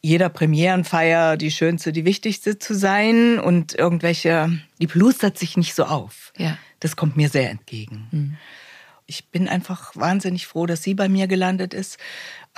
jeder 0.00 0.28
Premierenfeier 0.28 1.36
die 1.36 1.50
schönste, 1.50 1.92
die 1.92 2.04
wichtigste 2.04 2.58
zu 2.58 2.74
sein 2.74 3.38
und 3.38 3.74
irgendwelche, 3.74 4.60
die 4.80 4.86
plustert 4.86 5.38
sich 5.38 5.56
nicht 5.56 5.74
so 5.74 5.84
auf. 5.84 6.32
Ja. 6.36 6.58
Das 6.80 6.96
kommt 6.96 7.16
mir 7.16 7.28
sehr 7.28 7.50
entgegen. 7.50 8.38
Ich 9.06 9.28
bin 9.28 9.48
einfach 9.48 9.96
wahnsinnig 9.96 10.46
froh, 10.46 10.66
dass 10.66 10.82
sie 10.82 10.94
bei 10.94 11.08
mir 11.08 11.26
gelandet 11.26 11.74
ist. 11.74 11.98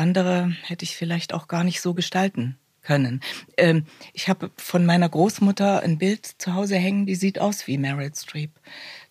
Andere 0.01 0.55
hätte 0.63 0.85
ich 0.85 0.97
vielleicht 0.97 1.35
auch 1.35 1.47
gar 1.47 1.63
nicht 1.63 1.81
so 1.81 1.95
gestalten 1.95 2.57
können. 2.83 3.21
Ähm, 3.57 3.85
ich 4.15 4.29
habe 4.29 4.51
von 4.57 4.87
meiner 4.87 5.09
Großmutter 5.09 5.83
ein 5.83 5.99
Bild 5.99 6.25
zu 6.25 6.55
Hause 6.55 6.77
hängen, 6.77 7.05
die 7.05 7.15
sieht 7.15 7.39
aus 7.39 7.67
wie 7.67 7.77
Meryl 7.77 8.11
Streep. 8.15 8.51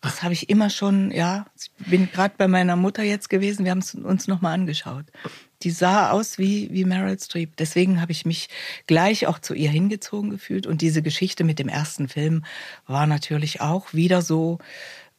Das 0.02 0.24
habe 0.24 0.34
ich 0.34 0.50
immer 0.50 0.70
schon, 0.70 1.12
ja, 1.12 1.46
ich 1.56 1.72
bin 1.86 2.10
gerade 2.12 2.34
bei 2.38 2.48
meiner 2.48 2.76
Mutter 2.76 3.04
jetzt 3.04 3.30
gewesen, 3.30 3.66
wir 3.66 3.72
haben 3.72 3.80
es 3.80 3.94
uns 3.94 4.28
nochmal 4.28 4.54
angeschaut. 4.54 5.06
Die 5.62 5.72
sah 5.72 6.10
aus 6.10 6.40
wie, 6.40 6.70
wie 6.72 6.86
Meryl 6.86 7.20
Streep. 7.20 7.56
Deswegen 7.58 8.02
habe 8.02 8.12
ich 8.12 8.26
mich 8.26 8.50
gleich 8.88 9.28
auch 9.28 9.40
zu 9.40 9.54
ihr 9.54 9.70
hingezogen 9.70 10.30
gefühlt. 10.30 10.66
Und 10.66 10.82
diese 10.82 11.02
Geschichte 11.02 11.44
mit 11.44 11.60
dem 11.60 11.68
ersten 11.68 12.08
Film 12.08 12.46
war 12.88 13.06
natürlich 13.06 13.62
auch 13.62 13.94
wieder 13.94 14.22
so 14.22 14.58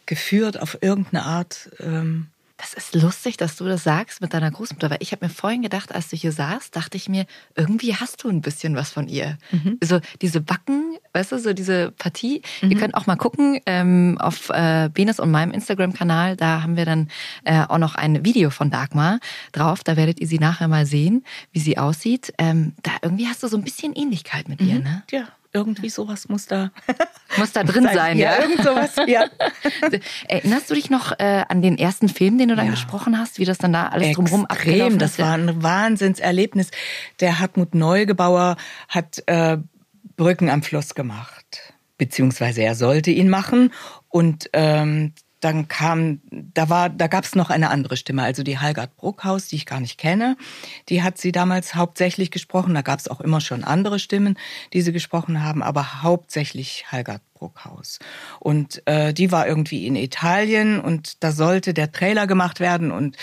geführt 0.07 0.61
auf 0.61 0.79
irgendeine 0.81 1.25
Art. 1.25 1.71
Ähm, 1.79 2.29
Das 2.61 2.75
ist 2.75 2.95
lustig, 2.95 3.39
dass 3.39 3.57
du 3.57 3.65
das 3.65 3.85
sagst 3.85 4.21
mit 4.21 4.35
deiner 4.35 4.51
Großmutter, 4.51 4.91
weil 4.91 4.99
ich 5.01 5.13
habe 5.13 5.25
mir 5.25 5.31
vorhin 5.31 5.63
gedacht, 5.63 5.95
als 5.95 6.11
du 6.11 6.17
hier 6.17 6.31
saßt, 6.31 6.77
dachte 6.77 6.99
ich 6.99 7.09
mir, 7.09 7.25
irgendwie 7.55 7.95
hast 7.95 8.23
du 8.23 8.29
ein 8.29 8.43
bisschen 8.43 8.77
was 8.77 8.91
von 8.91 9.09
ihr. 9.09 9.39
So 9.83 10.01
diese 10.21 10.43
Backen, 10.43 10.99
weißt 11.15 11.33
du, 11.33 11.39
so 11.39 11.55
diese 11.55 11.91
Partie. 11.93 12.43
Ihr 12.61 12.77
könnt 12.77 12.95
auch 12.95 13.07
mal 13.07 13.17
gucken 13.17 13.61
ähm, 13.65 14.19
auf 14.21 14.51
äh, 14.51 14.91
Benes 14.93 15.21
und 15.21 15.31
meinem 15.31 15.53
Instagram-Kanal, 15.53 16.37
da 16.37 16.63
haben 16.63 16.77
wir 16.77 16.85
dann 16.85 17.09
äh, 17.45 17.63
auch 17.67 17.79
noch 17.79 17.95
ein 17.95 18.27
Video 18.27 18.51
von 18.51 18.71
Dagmar 18.71 19.21
drauf, 19.53 19.83
da 19.83 19.97
werdet 19.97 20.21
ihr 20.21 20.27
sie 20.27 20.39
nachher 20.39 20.69
mal 20.69 20.85
sehen, 20.85 21.25
wie 21.53 21.61
sie 21.61 21.79
aussieht. 21.79 22.35
Ähm, 22.37 22.75
da 22.83 22.91
irgendwie 23.01 23.27
hast 23.27 23.43
du 23.43 23.49
so 23.49 23.57
ein 23.57 23.65
bisschen 23.65 23.95
Ähnlichkeit 23.95 24.51
mit 24.51 24.61
ihr, 24.61 24.81
ne? 24.81 25.03
ja, 25.11 25.29
irgendwie 25.53 25.89
sowas 25.91 26.29
muss 26.29 26.47
da 26.47 26.71
Muss 27.37 27.53
da 27.53 27.63
drin 27.65 27.85
sein, 27.93 28.19
ja. 28.19 28.33
ja. 28.37 28.43
Irgend 28.43 28.63
sowas, 28.63 28.97
ja. 29.07 29.25
Erinnerst 30.29 30.71
du 30.71 30.75
dich 30.75 30.91
noch 30.91 31.13
äh, 31.19 31.45
an 31.49 31.63
den 31.63 31.79
ersten 31.79 32.09
Film, 32.09 32.39
den 32.39 32.49
du 32.49 32.57
dann 32.57 32.67
Ja. 32.67 32.71
gesprochen 32.73 33.19
hast, 33.19 33.39
wie 33.39 33.45
das 33.45 33.59
dann 33.59 33.73
da 33.73 33.89
alles 33.89 34.13
drumherum 34.17 34.47
Extrem, 34.51 34.71
abgelaufen 34.73 34.99
das 34.99 35.13
ist? 35.13 35.19
war 35.21 35.35
ein 35.35 35.63
Wahnsinnserlebnis. 35.63 36.71
Der 37.21 37.39
Hartmut 37.39 37.75
Neugebauer 37.75 38.57
hat 38.89 39.23
äh, 39.27 39.59
Brücken 40.17 40.51
am 40.51 40.63
Fluss 40.63 40.95
gemacht, 40.95 41.75
beziehungsweise 41.99 42.63
er 42.63 42.75
sollte 42.75 43.11
ihn 43.11 43.29
machen 43.29 43.73
und 44.09 44.51
ähm, 44.53 45.13
dann 45.41 45.69
kam, 45.69 46.21
da 46.31 46.69
war, 46.69 46.91
da 46.91 47.07
gab's 47.07 47.35
noch 47.35 47.51
eine 47.51 47.71
andere 47.71 47.97
Stimme, 47.97 48.23
also 48.23 48.43
die 48.43 48.59
Halgard 48.59 48.95
Bruckhaus, 48.97 49.49
die 49.49 49.57
ich 49.57 49.67
gar 49.67 49.81
nicht 49.81 49.99
kenne. 49.99 50.37
Die 50.89 51.03
hat 51.03 51.19
sie 51.19 51.33
damals 51.33 51.75
hauptsächlich 51.75 52.31
gesprochen. 52.31 52.75
Da 52.75 52.83
gab's 52.83 53.09
auch 53.09 53.21
immer 53.21 53.41
schon 53.41 53.65
andere 53.65 53.99
Stimmen, 53.99 54.39
die 54.73 54.83
sie 54.83 54.93
gesprochen 54.93 55.43
haben, 55.43 55.63
aber 55.63 56.03
hauptsächlich 56.03 56.85
Halgard 56.93 57.23
Bruckhaus. 57.35 57.99
Und 58.39 58.83
äh, 58.87 59.15
die 59.15 59.33
war 59.33 59.49
irgendwie 59.49 59.87
in 59.87 59.97
Italien 59.97 60.79
und 60.79 61.25
da 61.25 61.33
sollte 61.33 61.73
der 61.73 61.91
Trailer 61.91 62.27
gemacht 62.27 62.61
werden 62.61 62.93
und 62.93 63.17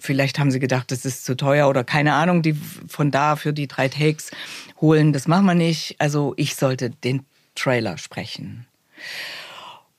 vielleicht 0.00 0.40
haben 0.40 0.50
sie 0.50 0.58
gedacht, 0.58 0.90
das 0.90 1.04
ist 1.04 1.24
zu 1.24 1.36
teuer 1.36 1.68
oder 1.68 1.84
keine 1.84 2.14
Ahnung, 2.14 2.42
die 2.42 2.54
von 2.88 3.12
da 3.12 3.36
für 3.36 3.52
die 3.52 3.68
drei 3.68 3.88
Takes 3.88 4.32
holen, 4.80 5.12
das 5.12 5.28
machen 5.28 5.46
wir 5.46 5.54
nicht. 5.54 5.94
Also 6.00 6.34
ich 6.36 6.56
sollte 6.56 6.90
den 6.90 7.24
Trailer 7.54 7.96
sprechen. 7.96 8.66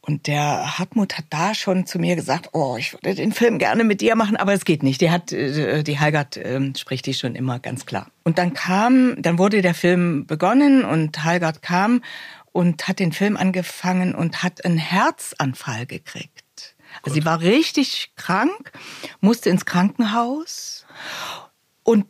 Und 0.04 0.26
der 0.26 0.80
Hartmut 0.80 1.18
hat 1.18 1.26
da 1.30 1.54
schon 1.54 1.86
zu 1.86 2.00
mir 2.00 2.16
gesagt, 2.16 2.50
oh, 2.54 2.76
ich 2.78 2.94
würde 2.94 3.14
den 3.14 3.32
Film 3.32 3.60
gerne 3.60 3.84
mit 3.84 4.02
dir 4.02 4.16
machen, 4.16 4.36
aber 4.36 4.54
es 4.54 4.66
geht 4.66 4.82
nicht. 4.82 5.00
Die 5.00 5.12
hat, 5.12 5.32
äh, 5.32 5.84
die 5.84 6.00
Halgard 6.00 6.38
ähm, 6.38 6.74
spricht 6.76 7.06
die 7.06 7.14
schon 7.14 7.36
immer 7.36 7.60
ganz 7.60 7.86
klar. 7.86 8.08
Und 8.24 8.40
dann 8.40 8.54
kam, 8.54 9.22
dann 9.22 9.38
wurde 9.38 9.62
der 9.62 9.76
Film 9.76 10.26
begonnen 10.26 10.84
und 10.84 11.24
Halgard 11.24 11.62
kam 11.62 12.02
und 12.52 12.88
hat 12.88 13.00
den 13.00 13.12
Film 13.12 13.38
angefangen 13.38 14.16
und 14.16 14.42
hat 14.42 14.66
einen 14.66 14.80
Herzanfall 14.80 15.86
gekriegt. 15.86 16.76
Also 17.04 17.14
sie 17.14 17.26
war 17.26 17.42
richtig 17.42 18.12
krank, 18.16 18.72
musste 19.22 19.50
ins 19.50 19.66
Krankenhaus 19.66 20.86
und 21.84 22.06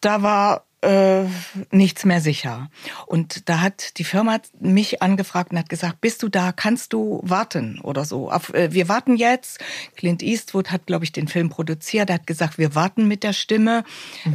da 0.00 0.22
war 0.22 0.66
äh, 0.82 1.24
nichts 1.70 2.04
mehr 2.04 2.20
sicher. 2.20 2.70
Und 3.06 3.48
da 3.48 3.60
hat 3.60 3.98
die 3.98 4.04
Firma 4.04 4.40
mich 4.60 5.00
angefragt 5.00 5.52
und 5.52 5.58
hat 5.58 5.68
gesagt, 5.68 6.00
bist 6.00 6.22
du 6.22 6.28
da, 6.28 6.52
kannst 6.52 6.92
du 6.92 7.20
warten 7.22 7.80
oder 7.80 8.04
so. 8.04 8.30
Auf, 8.30 8.52
äh, 8.52 8.72
wir 8.72 8.88
warten 8.88 9.16
jetzt. 9.16 9.60
Clint 9.96 10.22
Eastwood 10.22 10.70
hat, 10.70 10.86
glaube 10.86 11.04
ich, 11.04 11.12
den 11.12 11.28
Film 11.28 11.50
produziert. 11.50 12.10
Er 12.10 12.14
hat 12.14 12.26
gesagt, 12.26 12.58
wir 12.58 12.74
warten 12.74 13.08
mit 13.08 13.22
der 13.22 13.32
Stimme, 13.32 13.84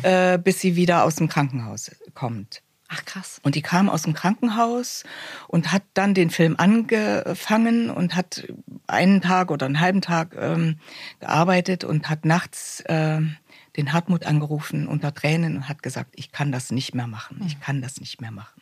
äh, 0.04 0.38
bis 0.38 0.62
sie 0.62 0.76
wieder 0.76 1.04
aus 1.04 1.16
dem 1.16 1.28
Krankenhaus 1.28 1.92
kommt. 2.14 2.62
Ach 2.90 3.04
krass. 3.04 3.42
Und 3.44 3.56
die 3.56 3.62
kam 3.62 3.90
aus 3.90 4.04
dem 4.04 4.14
Krankenhaus 4.14 5.04
und 5.50 5.74
hat 5.74 5.84
dann 5.94 6.14
den 6.14 6.30
Film 6.30 6.56
angefangen 6.58 7.90
und 7.90 8.16
hat 8.16 8.48
einen 8.88 9.20
Tag 9.20 9.52
oder 9.52 9.66
einen 9.66 9.82
halben 9.82 10.02
Tag 10.02 10.38
ähm, 10.40 10.80
gearbeitet 11.20 11.84
und 11.84 12.10
hat 12.10 12.24
nachts 12.24 12.80
äh, 12.86 13.20
den 13.78 13.94
Hartmut 13.94 14.26
angerufen 14.26 14.88
unter 14.88 15.14
Tränen 15.14 15.56
und 15.58 15.70
hat 15.70 15.84
gesagt, 15.84 16.12
ich 16.16 16.32
kann 16.32 16.52
das 16.52 16.72
nicht 16.72 16.96
mehr 16.96 17.08
machen, 17.08 17.40
Hm. 17.40 17.48
ich 17.48 17.60
kann 17.60 17.82
das 17.82 18.00
nicht 18.02 18.20
mehr 18.20 18.32
machen. 18.32 18.62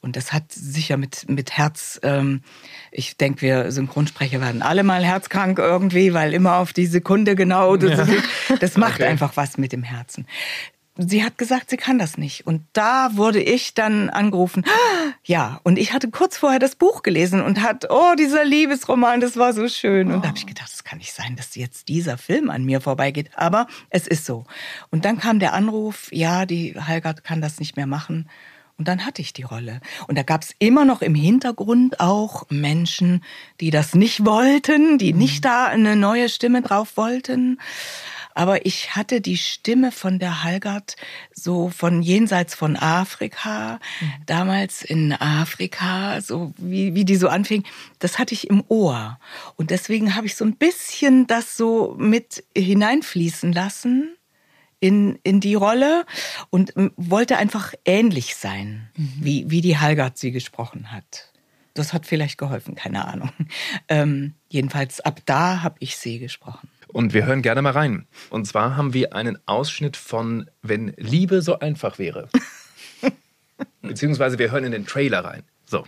Und 0.00 0.16
das 0.16 0.32
hat 0.32 0.50
sicher 0.52 0.96
mit, 0.96 1.28
mit 1.28 1.52
Herz, 1.52 2.00
ähm, 2.02 2.42
ich 2.90 3.16
denke, 3.16 3.42
wir 3.42 3.70
Synchronsprecher 3.70 4.40
werden 4.40 4.62
alle 4.62 4.82
mal 4.82 5.04
herzkrank 5.04 5.58
irgendwie, 5.58 6.12
weil 6.14 6.34
immer 6.34 6.56
auf 6.56 6.72
die 6.72 6.86
Sekunde 6.86 7.36
genau, 7.36 7.76
das, 7.76 8.08
das 8.60 8.76
macht 8.76 8.94
Okay. 8.94 9.04
einfach 9.04 9.36
was 9.36 9.58
mit 9.58 9.72
dem 9.72 9.82
Herzen. 9.82 10.26
Sie 10.98 11.22
hat 11.22 11.36
gesagt, 11.36 11.68
sie 11.68 11.76
kann 11.76 11.98
das 11.98 12.16
nicht. 12.16 12.46
Und 12.46 12.62
da 12.72 13.10
wurde 13.16 13.42
ich 13.42 13.74
dann 13.74 14.10
angerufen. 14.10 14.64
Ja, 15.24 15.60
und 15.64 15.76
ich 15.76 15.92
hatte 15.92 16.08
kurz 16.08 16.36
vorher 16.36 16.60
das 16.60 16.76
Buch 16.76 17.02
gelesen 17.02 17.42
und 17.42 17.60
hat, 17.60 17.90
oh, 17.90 18.14
dieser 18.16 18.44
Liebesroman, 18.44 19.20
das 19.20 19.36
war 19.36 19.52
so 19.52 19.66
schön. 19.68 20.12
Und 20.12 20.22
da 20.22 20.28
habe 20.28 20.38
ich 20.38 20.46
gedacht, 20.46 20.70
das 20.72 20.84
kann 20.84 20.98
nicht 20.98 21.12
sein, 21.12 21.34
dass 21.34 21.56
jetzt 21.56 21.88
dieser 21.88 22.16
Film 22.16 22.48
an 22.48 22.64
mir 22.64 22.80
vorbeigeht. 22.80 23.30
Aber 23.34 23.66
es 23.90 24.06
ist 24.06 24.24
so. 24.24 24.44
Und 24.90 25.04
dann 25.04 25.18
kam 25.18 25.40
der 25.40 25.52
Anruf, 25.52 26.12
ja, 26.12 26.46
die 26.46 26.76
Halgard 26.78 27.24
kann 27.24 27.40
das 27.40 27.58
nicht 27.58 27.76
mehr 27.76 27.88
machen. 27.88 28.28
Und 28.78 28.88
dann 28.88 29.04
hatte 29.06 29.22
ich 29.22 29.32
die 29.32 29.42
Rolle. 29.42 29.80
Und 30.06 30.16
da 30.16 30.22
gab 30.22 30.42
es 30.42 30.54
immer 30.58 30.84
noch 30.84 31.02
im 31.02 31.14
Hintergrund 31.14 31.98
auch 31.98 32.44
Menschen, 32.50 33.24
die 33.60 33.70
das 33.70 33.94
nicht 33.94 34.24
wollten, 34.24 34.98
die 34.98 35.12
nicht 35.12 35.44
da 35.44 35.66
eine 35.66 35.96
neue 35.96 36.28
Stimme 36.28 36.62
drauf 36.62 36.96
wollten. 36.96 37.58
Aber 38.36 38.66
ich 38.66 38.94
hatte 38.94 39.22
die 39.22 39.38
Stimme 39.38 39.90
von 39.90 40.18
der 40.18 40.44
Halgard 40.44 40.96
so 41.32 41.70
von 41.70 42.02
jenseits 42.02 42.54
von 42.54 42.76
Afrika, 42.76 43.80
damals 44.26 44.82
in 44.82 45.14
Afrika, 45.14 46.20
so 46.20 46.52
wie, 46.58 46.94
wie 46.94 47.06
die 47.06 47.16
so 47.16 47.28
anfing, 47.28 47.64
das 47.98 48.18
hatte 48.18 48.34
ich 48.34 48.50
im 48.50 48.62
Ohr. 48.68 49.18
Und 49.56 49.70
deswegen 49.70 50.14
habe 50.14 50.26
ich 50.26 50.36
so 50.36 50.44
ein 50.44 50.54
bisschen 50.54 51.26
das 51.26 51.56
so 51.56 51.96
mit 51.98 52.44
hineinfließen 52.54 53.54
lassen 53.54 54.14
in, 54.80 55.18
in 55.22 55.40
die 55.40 55.54
Rolle 55.54 56.04
und 56.50 56.76
ähm, 56.76 56.92
wollte 56.98 57.38
einfach 57.38 57.72
ähnlich 57.86 58.36
sein, 58.36 58.90
wie, 58.94 59.50
wie 59.50 59.62
die 59.62 59.78
Halgard 59.78 60.18
sie 60.18 60.30
gesprochen 60.30 60.92
hat. 60.92 61.32
Das 61.72 61.94
hat 61.94 62.04
vielleicht 62.04 62.36
geholfen, 62.36 62.74
keine 62.74 63.06
Ahnung. 63.06 63.30
Ähm, 63.88 64.34
jedenfalls 64.48 65.00
ab 65.00 65.20
da 65.26 65.62
habe 65.62 65.76
ich 65.78 65.96
sie 65.96 66.18
gesprochen. 66.18 66.68
Und 66.96 67.12
wir 67.12 67.26
hören 67.26 67.42
gerne 67.42 67.60
mal 67.60 67.72
rein. 67.72 68.06
Und 68.30 68.46
zwar 68.46 68.74
haben 68.74 68.94
wir 68.94 69.14
einen 69.14 69.36
Ausschnitt 69.44 69.98
von 69.98 70.48
Wenn 70.62 70.94
Liebe 70.96 71.42
so 71.42 71.58
einfach 71.58 71.98
wäre. 71.98 72.30
Beziehungsweise 73.82 74.38
wir 74.38 74.50
hören 74.50 74.64
in 74.64 74.72
den 74.72 74.86
Trailer 74.86 75.22
rein. 75.22 75.42
So. 75.66 75.84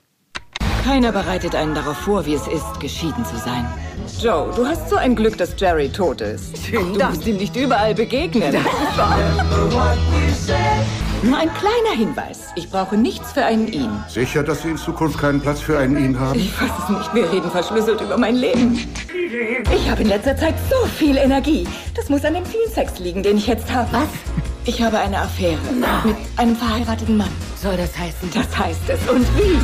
Keiner 0.84 1.10
bereitet 1.10 1.54
einen 1.54 1.74
darauf 1.74 1.96
vor, 1.96 2.26
wie 2.26 2.34
es 2.34 2.46
ist, 2.46 2.78
geschieden 2.78 3.24
zu 3.24 3.38
sein. 3.38 3.66
Joe, 4.20 4.52
du 4.54 4.66
hast 4.66 4.90
so 4.90 4.96
ein 4.96 5.16
Glück, 5.16 5.38
dass 5.38 5.58
Jerry 5.58 5.88
tot 5.88 6.20
ist. 6.20 6.70
du 6.70 6.98
darfst 6.98 7.26
ihm 7.26 7.38
nicht 7.38 7.56
überall 7.56 7.94
begegnen. 7.94 8.54
Nur 11.22 11.36
ein 11.36 11.52
kleiner 11.54 11.96
Hinweis. 11.96 12.52
Ich 12.54 12.70
brauche 12.70 12.96
nichts 12.96 13.32
für 13.32 13.44
einen 13.44 13.66
ihn. 13.66 13.90
Sicher, 14.08 14.44
dass 14.44 14.62
Sie 14.62 14.70
in 14.70 14.76
Zukunft 14.76 15.18
keinen 15.18 15.40
Platz 15.40 15.60
für 15.60 15.76
einen 15.78 15.96
ihn 15.96 16.18
haben? 16.18 16.38
Ich 16.38 16.60
weiß 16.60 16.70
es 16.84 16.88
nicht. 16.88 17.14
Wir 17.14 17.32
reden 17.32 17.50
verschlüsselt 17.50 18.00
über 18.00 18.16
mein 18.16 18.36
Leben. 18.36 18.88
Ich 19.74 19.90
habe 19.90 20.02
in 20.02 20.08
letzter 20.08 20.36
Zeit 20.36 20.54
so 20.70 20.86
viel 20.86 21.16
Energie. 21.16 21.66
Das 21.96 22.08
muss 22.08 22.24
an 22.24 22.34
dem 22.34 22.46
vielen 22.46 22.70
Sex 22.70 23.00
liegen, 23.00 23.22
den 23.22 23.36
ich 23.36 23.48
jetzt 23.48 23.72
habe. 23.72 23.88
Was? 23.92 24.08
Ich 24.64 24.80
habe 24.80 24.98
eine 24.98 25.18
Affäre 25.18 25.58
mit 26.04 26.16
einem 26.36 26.54
verheirateten 26.54 27.16
Mann. 27.16 27.32
Soll 27.60 27.76
das 27.76 27.98
heißen? 27.98 28.30
Das 28.32 28.56
heißt 28.56 28.88
es. 28.88 29.10
Und 29.10 29.26
wie? 29.36 29.58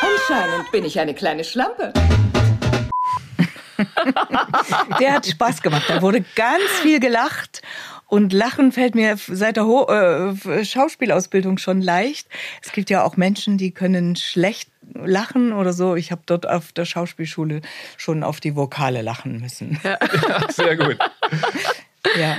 Anscheinend 0.00 0.70
bin 0.72 0.84
ich 0.84 0.98
eine 0.98 1.12
kleine 1.12 1.44
Schlampe. 1.44 1.92
Der 4.98 5.12
hat 5.12 5.26
Spaß 5.26 5.60
gemacht. 5.60 5.84
Da 5.88 6.00
wurde 6.00 6.24
ganz 6.34 6.64
viel 6.82 6.98
gelacht. 6.98 7.62
Und 8.08 8.32
Lachen 8.32 8.72
fällt 8.72 8.94
mir 8.94 9.16
seit 9.18 9.56
der 9.56 9.66
Ho 9.66 9.86
äh, 9.86 10.64
Schauspielausbildung 10.64 11.58
schon 11.58 11.82
leicht. 11.82 12.26
Es 12.62 12.72
gibt 12.72 12.88
ja 12.90 13.04
auch 13.04 13.16
Menschen, 13.16 13.58
die 13.58 13.70
können 13.70 14.16
schlecht 14.16 14.70
lachen 14.94 15.52
oder 15.52 15.72
so. 15.74 15.94
Ich 15.94 16.10
habe 16.10 16.22
dort 16.24 16.48
auf 16.48 16.72
der 16.72 16.86
Schauspielschule 16.86 17.60
schon 17.98 18.22
auf 18.22 18.40
die 18.40 18.56
Vokale 18.56 19.02
lachen 19.02 19.40
müssen. 19.40 19.78
Ja. 19.84 19.98
Sehr 20.48 20.76
gut. 20.76 20.96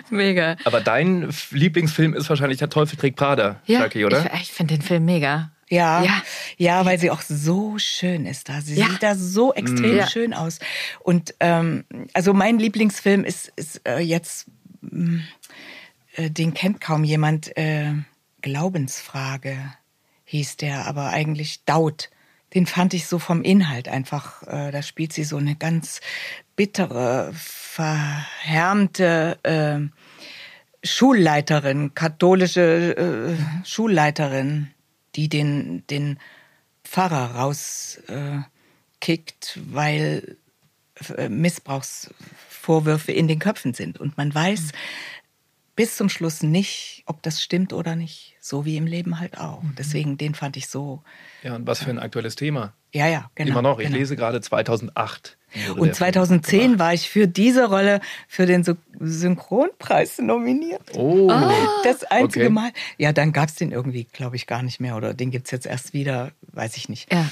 Mega. 0.10 0.56
Aber 0.66 0.82
dein 0.82 1.32
Lieblingsfilm 1.52 2.14
ist 2.14 2.30
wahrscheinlich 2.30 2.58
Der 2.58 2.70
Teufel 2.70 2.98
trägt 2.98 3.18
Prada, 3.18 3.62
Ja, 3.66 3.82
Jackie, 3.82 4.06
oder? 4.06 4.26
ich, 4.34 4.42
ich 4.42 4.52
finde 4.52 4.76
den 4.76 4.82
Film 4.82 5.06
mega. 5.06 5.52
Ja, 5.70 6.04
Ja. 6.04 6.22
ja, 6.58 6.86
weil 6.86 6.98
sie 6.98 7.12
auch 7.12 7.22
so 7.22 7.78
schön 7.78 8.26
ist 8.26 8.50
da. 8.50 8.62
Sie 8.62 8.74
Ja. 8.80 8.88
sieht 8.88 9.04
da 9.04 9.14
so 9.16 9.54
extrem 9.54 9.96
Ja. 9.98 10.08
schön 10.08 10.34
aus. 10.34 10.58
Und 11.02 11.36
ähm, 11.40 11.84
also 12.14 12.34
mein 12.34 12.58
Lieblingsfilm 12.58 13.24
ist, 13.24 13.52
ist 13.56 13.88
äh, 13.88 14.00
jetzt, 14.00 14.48
mh, 14.82 15.22
äh, 16.20 16.30
den 16.30 16.54
kennt 16.54 16.82
kaum 16.82 17.04
jemand, 17.04 17.56
äh, 17.58 17.94
Glaubensfrage 18.42 19.58
hieß 20.26 20.58
der, 20.58 20.86
aber 20.86 21.10
eigentlich 21.10 21.64
Daut. 21.66 22.10
Den 22.54 22.66
fand 22.66 22.94
ich 22.94 23.08
so 23.08 23.20
vom 23.20 23.42
Inhalt 23.42 23.88
einfach. 23.88 24.44
Äh, 24.44 24.72
da 24.72 24.82
spielt 24.82 25.14
sie 25.14 25.24
so 25.24 25.38
eine 25.38 25.56
ganz 25.56 26.02
bittere, 26.56 27.32
verhärmte 27.34 29.40
äh, 29.44 29.80
Schulleiterin, 30.86 31.94
katholische 31.94 32.98
äh, 32.98 33.66
Schulleiterin, 33.66 34.72
die 35.16 35.30
den, 35.30 35.86
den 35.88 36.20
Pfarrer 36.84 37.36
rauskickt, 37.36 38.50
kickt, 39.00 39.60
weil 39.72 40.38
Missbrauchsvorwürfe 41.30 43.12
in 43.12 43.28
den 43.28 43.40
Köpfen 43.40 43.74
sind. 43.74 44.00
Und 44.00 44.18
man 44.18 44.34
weiß 44.34 44.72
bis 45.80 45.96
zum 45.96 46.10
Schluss 46.10 46.44
nicht, 46.44 47.04
ob 47.06 47.24
das 47.24 47.42
stimmt 47.42 47.72
oder 47.72 47.96
nicht. 47.96 48.36
So 48.42 48.66
wie 48.66 48.76
im 48.76 48.86
Leben 48.86 49.18
halt 49.22 49.38
auch. 49.38 49.62
Deswegen, 49.78 50.18
den 50.18 50.36
fand 50.36 50.58
ich 50.58 50.68
so. 50.68 51.02
Ja, 51.42 51.56
und 51.56 51.66
was 51.68 51.82
für 51.82 51.90
ein 51.90 52.00
aktuelles 52.00 52.36
Thema. 52.36 52.74
Ja, 52.92 53.08
ja, 53.08 53.32
genau. 53.34 53.52
Immer 53.52 53.62
noch. 53.62 53.80
Ich 53.80 53.86
genau. 53.88 53.98
lese 53.98 54.18
gerade 54.18 54.42
2008. 54.42 55.38
wurde 55.68 55.80
Und 55.80 55.88
der 55.88 55.96
Film 55.96 56.14
2010 56.14 56.60
gemacht. 56.64 56.80
war 56.80 56.94
ich 56.94 57.10
für 57.10 57.30
diese 57.30 57.70
Rolle 57.70 58.02
für 58.28 58.46
den 58.46 58.66
Sy- 58.66 58.76
Synchronpreis 59.00 60.18
nominiert. 60.20 60.82
Oh. 60.98 61.32
Das 61.86 62.04
einzige 62.04 62.46
Okay. 62.48 62.54
Mal. 62.54 62.72
Ja, 62.98 63.14
dann 63.14 63.32
gab's 63.32 63.56
den 63.56 63.72
irgendwie, 63.72 64.04
glaube 64.04 64.36
ich, 64.36 64.48
gar 64.48 64.64
nicht 64.64 64.82
mehr. 64.82 64.98
Oder 64.98 65.14
den 65.14 65.32
gibt's 65.32 65.52
jetzt 65.52 65.66
erst 65.66 65.94
wieder, 65.94 66.32
weiß 66.52 66.76
ich 66.76 66.90
nicht. 66.90 67.10
Ja. 67.14 67.30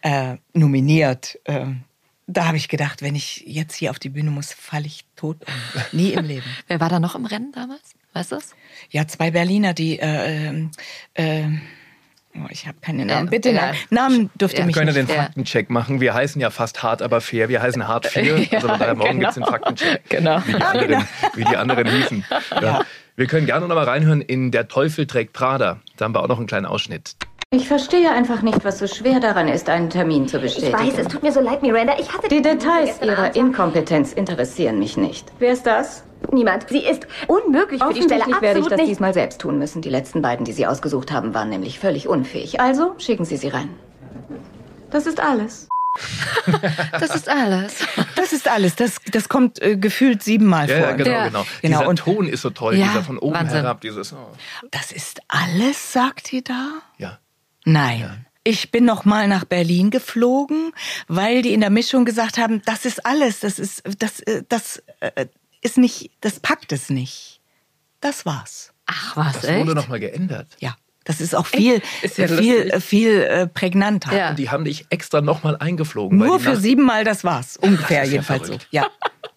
Äh, 0.00 0.38
nominiert. 0.54 1.38
Ähm, 1.44 1.82
da 2.26 2.46
habe 2.46 2.56
ich 2.56 2.68
gedacht, 2.68 3.02
wenn 3.02 3.14
ich 3.14 3.42
jetzt 3.46 3.74
hier 3.74 3.90
auf 3.90 3.98
die 3.98 4.08
Bühne 4.08 4.30
muss, 4.30 4.52
falle 4.52 4.86
ich 4.86 5.04
tot 5.16 5.38
um. 5.46 5.82
Nie 5.98 6.12
im 6.12 6.24
Leben. 6.24 6.46
Wer 6.68 6.80
war 6.80 6.88
da 6.88 6.98
noch 7.00 7.14
im 7.14 7.26
Rennen 7.26 7.52
damals? 7.52 7.82
Weißt 8.12 8.32
du 8.32 8.36
es? 8.36 8.54
Ja, 8.90 9.06
zwei 9.06 9.30
Berliner, 9.30 9.74
die 9.74 9.98
äh, 9.98 10.46
ähm, 10.48 10.70
äh, 11.14 11.44
oh, 12.36 12.46
ich 12.50 12.66
habe 12.66 12.78
keine 12.80 13.04
Namen. 13.04 13.26
Ja, 13.26 13.30
Bitte 13.30 13.50
egal. 13.50 13.74
Namen. 13.90 14.16
Namen 14.16 14.30
dürft 14.36 14.54
ihr 14.54 14.60
Ja. 14.60 14.66
mich 14.66 14.76
Wir 14.76 14.82
können 14.84 14.96
nicht. 14.96 15.08
den 15.08 15.16
Ja. 15.16 15.22
Faktencheck 15.24 15.68
machen. 15.70 16.00
Wir 16.00 16.14
heißen 16.14 16.40
ja 16.40 16.50
fast 16.50 16.82
hart, 16.82 17.02
aber 17.02 17.20
fair. 17.20 17.48
Wir 17.48 17.60
heißen 17.60 17.86
hart 17.88 18.06
4. 18.06 18.34
also 18.52 18.68
von 18.68 18.78
daher 18.78 18.94
morgen 18.94 19.18
genau. 19.18 19.20
gibt's 19.20 19.34
den 19.34 19.44
Faktencheck. 19.44 20.02
Genau. 20.08 20.40
Wie 20.46 20.52
die 20.54 20.62
anderen, 20.62 21.06
wie 21.34 21.44
die 21.44 21.56
anderen 21.56 21.88
hießen. 21.90 22.24
Ja. 22.62 22.84
Wir 23.16 23.26
können 23.26 23.46
gerne 23.46 23.66
noch 23.68 23.74
mal 23.74 23.84
reinhören 23.84 24.20
in 24.22 24.50
Der 24.50 24.66
Teufel 24.68 25.06
trägt 25.06 25.32
Prada. 25.32 25.80
Da 25.96 26.04
haben 26.04 26.14
wir 26.14 26.22
auch 26.22 26.28
noch 26.28 26.38
einen 26.38 26.46
kleinen 26.48 26.66
Ausschnitt. 26.66 27.14
Ich 27.56 27.68
verstehe 27.68 28.10
einfach 28.10 28.42
nicht, 28.42 28.64
was 28.64 28.80
so 28.80 28.88
schwer 28.88 29.20
daran 29.20 29.46
ist, 29.46 29.68
einen 29.68 29.88
Termin 29.88 30.26
zu 30.26 30.38
Ich 30.38 30.42
bestätigen. 30.42 30.72
weiß, 30.76 30.98
es 30.98 31.06
tut 31.06 31.22
mir 31.22 31.30
so 31.30 31.40
leid, 31.40 31.62
Miranda. 31.62 31.94
Ich 32.00 32.12
hatte 32.12 32.26
Die 32.26 32.42
Details 32.42 33.00
Ihrer 33.00 33.18
Abend- 33.26 33.36
Inkompetenz 33.36 34.12
interessieren 34.12 34.80
mich 34.80 34.96
nicht. 34.96 35.30
Wer 35.38 35.52
ist 35.52 35.64
das? 35.64 36.02
Niemand. 36.32 36.68
Sie 36.68 36.78
ist 36.84 37.06
unmöglich 37.28 37.80
für 37.80 37.92
die 37.94 38.02
Stelle. 38.02 38.22
Offensichtlich 38.22 38.42
werde 38.42 38.58
ich 38.58 38.64
Absolut 38.64 38.72
das 38.72 38.78
nicht. 38.78 38.90
diesmal 38.90 39.14
selbst 39.14 39.40
tun 39.40 39.58
müssen. 39.58 39.82
Die 39.82 39.88
letzten 39.90 40.20
beiden, 40.20 40.44
die 40.44 40.52
Sie 40.52 40.66
ausgesucht 40.66 41.12
haben, 41.12 41.32
waren 41.32 41.48
nämlich 41.48 41.78
völlig 41.78 42.08
unfähig. 42.08 42.60
Also 42.60 42.94
schicken 42.98 43.24
Sie 43.24 43.36
sie 43.36 43.48
rein. 43.48 43.68
Das 44.90 45.06
ist 45.06 45.20
alles. 45.20 45.68
Das 46.92 47.14
ist 47.14 47.28
alles. 47.28 47.86
Das 48.16 48.32
ist 48.32 48.48
alles. 48.50 48.74
Das, 48.76 48.96
das 49.12 49.28
kommt 49.28 49.62
äh, 49.62 49.76
gefühlt 49.76 50.22
siebenmal 50.24 50.68
Ja, 50.68 50.78
vor. 50.78 50.86
ja 50.88 50.96
genau, 50.96 51.10
Ja. 51.10 51.26
genau. 51.28 51.46
Genau, 51.62 51.78
Dieser 51.78 51.88
und- 51.88 51.96
Ton 52.00 52.26
ist 52.28 52.42
so 52.42 52.50
toll, 52.50 52.74
Ja, 52.76 52.86
dieser 52.88 53.02
von 53.04 53.18
oben 53.18 53.34
Wahnsinn. 53.34 53.62
herab, 53.62 53.80
dieses. 53.80 54.12
Oh. 54.12 54.16
Das 54.72 54.90
ist 54.92 55.20
alles, 55.28 55.92
sagt 55.92 56.32
ihr 56.32 56.42
da? 56.42 56.68
Ja. 56.98 57.18
Nein. 57.64 58.26
Ich 58.46 58.70
bin 58.70 58.84
noch 58.84 59.04
mal 59.06 59.26
nach 59.26 59.44
Berlin 59.46 59.90
geflogen, 59.90 60.72
weil 61.08 61.40
die 61.40 61.54
in 61.54 61.60
der 61.60 61.70
Mischung 61.70 62.04
gesagt 62.04 62.36
haben, 62.36 62.60
das 62.66 62.84
ist 62.84 63.06
alles, 63.06 63.40
das 63.40 63.58
ist 63.58 63.82
das 63.98 64.20
äh, 64.20 64.42
das 64.48 64.82
äh, 65.00 65.26
ist 65.62 65.78
nicht, 65.78 66.10
das 66.20 66.40
packt 66.40 66.72
es 66.72 66.90
nicht. 66.90 67.40
Das 68.00 68.26
war's. 68.26 68.72
Ach 68.84 69.16
was, 69.16 69.32
Das 69.40 69.44
echt? 69.44 69.60
wurde 69.60 69.74
noch 69.74 69.88
mal 69.88 69.98
geändert. 69.98 70.48
Ja, 70.58 70.76
das 71.04 71.22
ist 71.22 71.34
auch 71.34 71.46
viel 71.46 71.80
Ist 72.02 72.18
ja 72.18 72.28
viel 72.28 72.80
viel 72.80 73.22
äh, 73.22 73.46
prägnanter. 73.46 74.14
Ja. 74.14 74.30
Und 74.30 74.38
die 74.38 74.50
haben 74.50 74.66
dich 74.66 74.84
extra 74.90 75.22
noch 75.22 75.42
mal 75.42 75.56
eingeflogen. 75.56 76.18
Nur 76.18 76.38
für 76.38 76.56
siebenmal 76.56 77.04
das 77.04 77.24
war's 77.24 77.56
ungefähr 77.56 78.00
Das 78.00 78.08
ist 78.08 78.12
ja 78.12 78.20
jedenfalls 78.20 78.46
so. 78.48 78.58
Ja. 78.70 78.88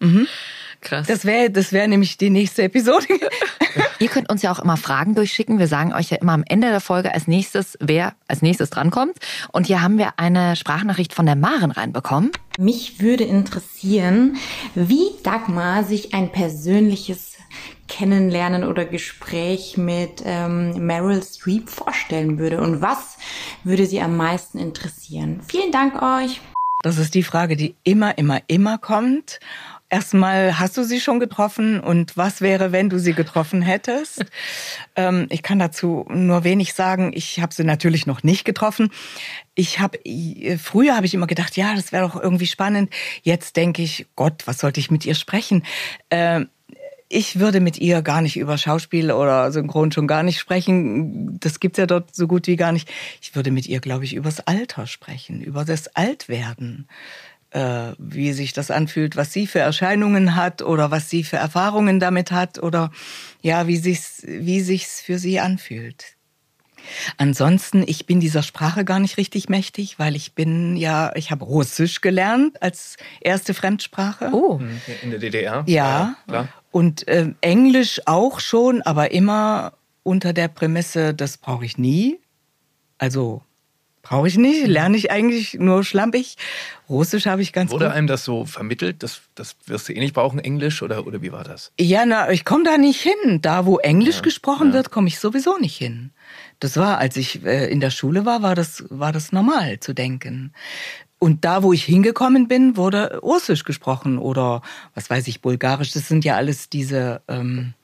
Krass. 0.80 1.06
Das 1.06 1.24
wäre 1.24 1.50
das 1.50 1.72
wär 1.72 1.88
nämlich 1.88 2.16
die 2.18 2.30
nächste 2.30 2.62
Episode. 2.62 3.06
Ihr 3.98 4.08
könnt 4.08 4.30
uns 4.30 4.42
ja 4.42 4.52
auch 4.52 4.60
immer 4.60 4.76
Fragen 4.76 5.14
durchschicken. 5.14 5.58
Wir 5.58 5.66
sagen 5.66 5.92
euch 5.92 6.10
ja 6.10 6.18
immer 6.18 6.32
am 6.32 6.44
Ende 6.48 6.68
der 6.68 6.80
Folge 6.80 7.12
als 7.12 7.26
nächstes, 7.26 7.76
wer 7.80 8.14
als 8.28 8.42
nächstes 8.42 8.70
drankommt. 8.70 9.16
Und 9.52 9.66
hier 9.66 9.82
haben 9.82 9.98
wir 9.98 10.18
eine 10.18 10.54
Sprachnachricht 10.56 11.14
von 11.14 11.26
der 11.26 11.36
Maren 11.36 11.72
reinbekommen. 11.72 12.30
Mich 12.58 13.00
würde 13.00 13.24
interessieren, 13.24 14.36
wie 14.74 15.10
Dagmar 15.22 15.84
sich 15.84 16.14
ein 16.14 16.30
persönliches 16.30 17.36
Kennenlernen 17.88 18.64
oder 18.64 18.84
Gespräch 18.84 19.76
mit 19.76 20.22
ähm, 20.24 20.86
Meryl 20.86 21.22
Streep 21.22 21.68
vorstellen 21.68 22.38
würde 22.38 22.60
und 22.60 22.82
was 22.82 23.16
würde 23.64 23.86
sie 23.86 24.00
am 24.00 24.16
meisten 24.16 24.58
interessieren. 24.58 25.40
Vielen 25.48 25.72
Dank 25.72 26.00
euch. 26.02 26.40
Das 26.82 26.98
ist 26.98 27.14
die 27.14 27.24
Frage, 27.24 27.56
die 27.56 27.74
immer, 27.82 28.18
immer, 28.18 28.40
immer 28.46 28.78
kommt. 28.78 29.40
Erstmal, 29.90 30.58
hast 30.58 30.76
du 30.76 30.82
sie 30.84 31.00
schon 31.00 31.18
getroffen 31.18 31.80
und 31.80 32.16
was 32.16 32.42
wäre, 32.42 32.72
wenn 32.72 32.90
du 32.90 32.98
sie 32.98 33.14
getroffen 33.14 33.62
hättest? 33.62 34.26
ähm, 34.96 35.26
ich 35.30 35.42
kann 35.42 35.58
dazu 35.58 36.04
nur 36.10 36.44
wenig 36.44 36.74
sagen. 36.74 37.12
Ich 37.14 37.40
habe 37.40 37.54
sie 37.54 37.64
natürlich 37.64 38.06
noch 38.06 38.22
nicht 38.22 38.44
getroffen. 38.44 38.90
Ich 39.54 39.80
habe 39.80 39.98
früher 40.58 40.94
habe 40.94 41.06
ich 41.06 41.14
immer 41.14 41.26
gedacht, 41.26 41.56
ja, 41.56 41.74
das 41.74 41.90
wäre 41.90 42.06
doch 42.06 42.20
irgendwie 42.20 42.46
spannend. 42.46 42.92
Jetzt 43.22 43.56
denke 43.56 43.82
ich, 43.82 44.06
Gott, 44.14 44.42
was 44.46 44.58
sollte 44.58 44.78
ich 44.78 44.90
mit 44.90 45.06
ihr 45.06 45.14
sprechen? 45.14 45.64
Ähm, 46.10 46.48
ich 47.08 47.38
würde 47.38 47.60
mit 47.60 47.78
ihr 47.78 48.02
gar 48.02 48.20
nicht 48.20 48.36
über 48.36 48.58
Schauspiel 48.58 49.10
oder 49.10 49.50
Synchron 49.50 49.90
schon 49.92 50.06
gar 50.06 50.22
nicht 50.22 50.38
sprechen. 50.38 51.40
Das 51.40 51.60
gibt's 51.60 51.78
ja 51.78 51.86
dort 51.86 52.14
so 52.14 52.26
gut 52.26 52.46
wie 52.46 52.56
gar 52.56 52.72
nicht. 52.72 52.90
Ich 53.22 53.34
würde 53.34 53.50
mit 53.50 53.66
ihr, 53.66 53.80
glaube 53.80 54.04
ich, 54.04 54.14
übers 54.14 54.40
Alter 54.40 54.86
sprechen, 54.86 55.40
über 55.40 55.64
das 55.64 55.88
Altwerden 55.96 56.86
äh, 57.50 57.92
wie 57.98 58.32
sich 58.32 58.52
das 58.52 58.70
anfühlt, 58.70 59.16
was 59.16 59.32
sie 59.32 59.46
für 59.46 59.60
Erscheinungen 59.60 60.34
hat 60.34 60.62
oder 60.62 60.90
was 60.90 61.08
sie 61.08 61.24
für 61.24 61.36
Erfahrungen 61.36 62.00
damit 62.00 62.30
hat 62.30 62.58
oder 62.62 62.90
ja, 63.42 63.66
wie 63.66 63.76
sich's, 63.76 64.22
wie 64.26 64.60
sich's 64.60 65.00
für 65.00 65.18
sie 65.18 65.40
anfühlt. 65.40 66.18
Ansonsten, 67.16 67.84
ich 67.86 68.06
bin 68.06 68.20
dieser 68.20 68.42
Sprache 68.42 68.84
gar 68.84 68.98
nicht 68.98 69.16
richtig 69.16 69.48
mächtig, 69.48 69.98
weil 69.98 70.16
ich 70.16 70.34
bin 70.34 70.76
ja, 70.76 71.12
ich 71.16 71.30
habe 71.30 71.44
Russisch 71.44 72.00
gelernt 72.00 72.62
als 72.62 72.96
erste 73.20 73.54
Fremdsprache. 73.54 74.30
Oh. 74.32 74.60
In 75.02 75.10
der 75.10 75.18
DDR? 75.18 75.64
Ja. 75.66 76.16
klar. 76.26 76.48
Und 76.70 77.08
äh, 77.08 77.32
Englisch 77.40 78.00
auch 78.06 78.40
schon, 78.40 78.82
aber 78.82 79.10
immer 79.10 79.72
unter 80.02 80.32
der 80.32 80.48
Prämisse, 80.48 81.14
das 81.14 81.38
brauche 81.38 81.64
ich 81.64 81.78
nie. 81.78 82.20
Also 82.98 83.42
brauche 84.08 84.26
ich 84.26 84.38
nicht, 84.38 84.66
lerne 84.66 84.96
ich 84.96 85.10
eigentlich 85.10 85.54
nur 85.54 85.84
schlampig. 85.84 86.36
Russisch 86.88 87.26
habe 87.26 87.42
ich 87.42 87.52
ganz 87.52 87.70
Wurde 87.70 87.86
gut. 87.86 87.94
einem 87.94 88.06
das 88.06 88.24
so 88.24 88.46
vermittelt? 88.46 89.02
Das, 89.02 89.20
das 89.34 89.56
wirst 89.66 89.88
du 89.88 89.92
eh 89.92 90.00
nicht 90.00 90.14
brauchen, 90.14 90.38
Englisch 90.38 90.82
oder, 90.82 91.06
oder 91.06 91.20
wie 91.20 91.30
war 91.30 91.44
das? 91.44 91.72
Ja, 91.78 92.06
na, 92.06 92.30
ich 92.30 92.46
komme 92.46 92.64
da 92.64 92.78
nicht 92.78 93.02
hin. 93.02 93.42
Da, 93.42 93.66
wo 93.66 93.76
Englisch 93.78 94.22
gesprochen 94.22 94.72
wird, 94.72 94.90
komme 94.90 95.08
ich 95.08 95.18
sowieso 95.18 95.58
nicht 95.58 95.76
hin. 95.76 96.10
Das 96.58 96.76
war, 96.78 96.98
als 96.98 97.16
ich 97.16 97.44
äh, 97.44 97.70
in 97.70 97.80
der 97.80 97.90
Schule 97.90 98.24
war, 98.24 98.42
war 98.42 98.54
das, 98.54 98.84
war 98.88 99.12
das 99.12 99.30
normal 99.32 99.80
zu 99.80 99.92
denken. 99.92 100.52
Und 101.18 101.44
da, 101.44 101.62
wo 101.62 101.72
ich 101.72 101.84
hingekommen 101.84 102.48
bin, 102.48 102.76
wurde 102.76 103.18
Russisch 103.18 103.64
gesprochen 103.64 104.18
oder 104.18 104.62
was 104.94 105.10
weiß 105.10 105.26
ich, 105.28 105.42
Bulgarisch. 105.42 105.92
Das 105.92 106.08
sind 106.08 106.24
ja 106.24 106.36
alles 106.36 106.70
diese 106.70 107.20
ähm, 107.28 107.74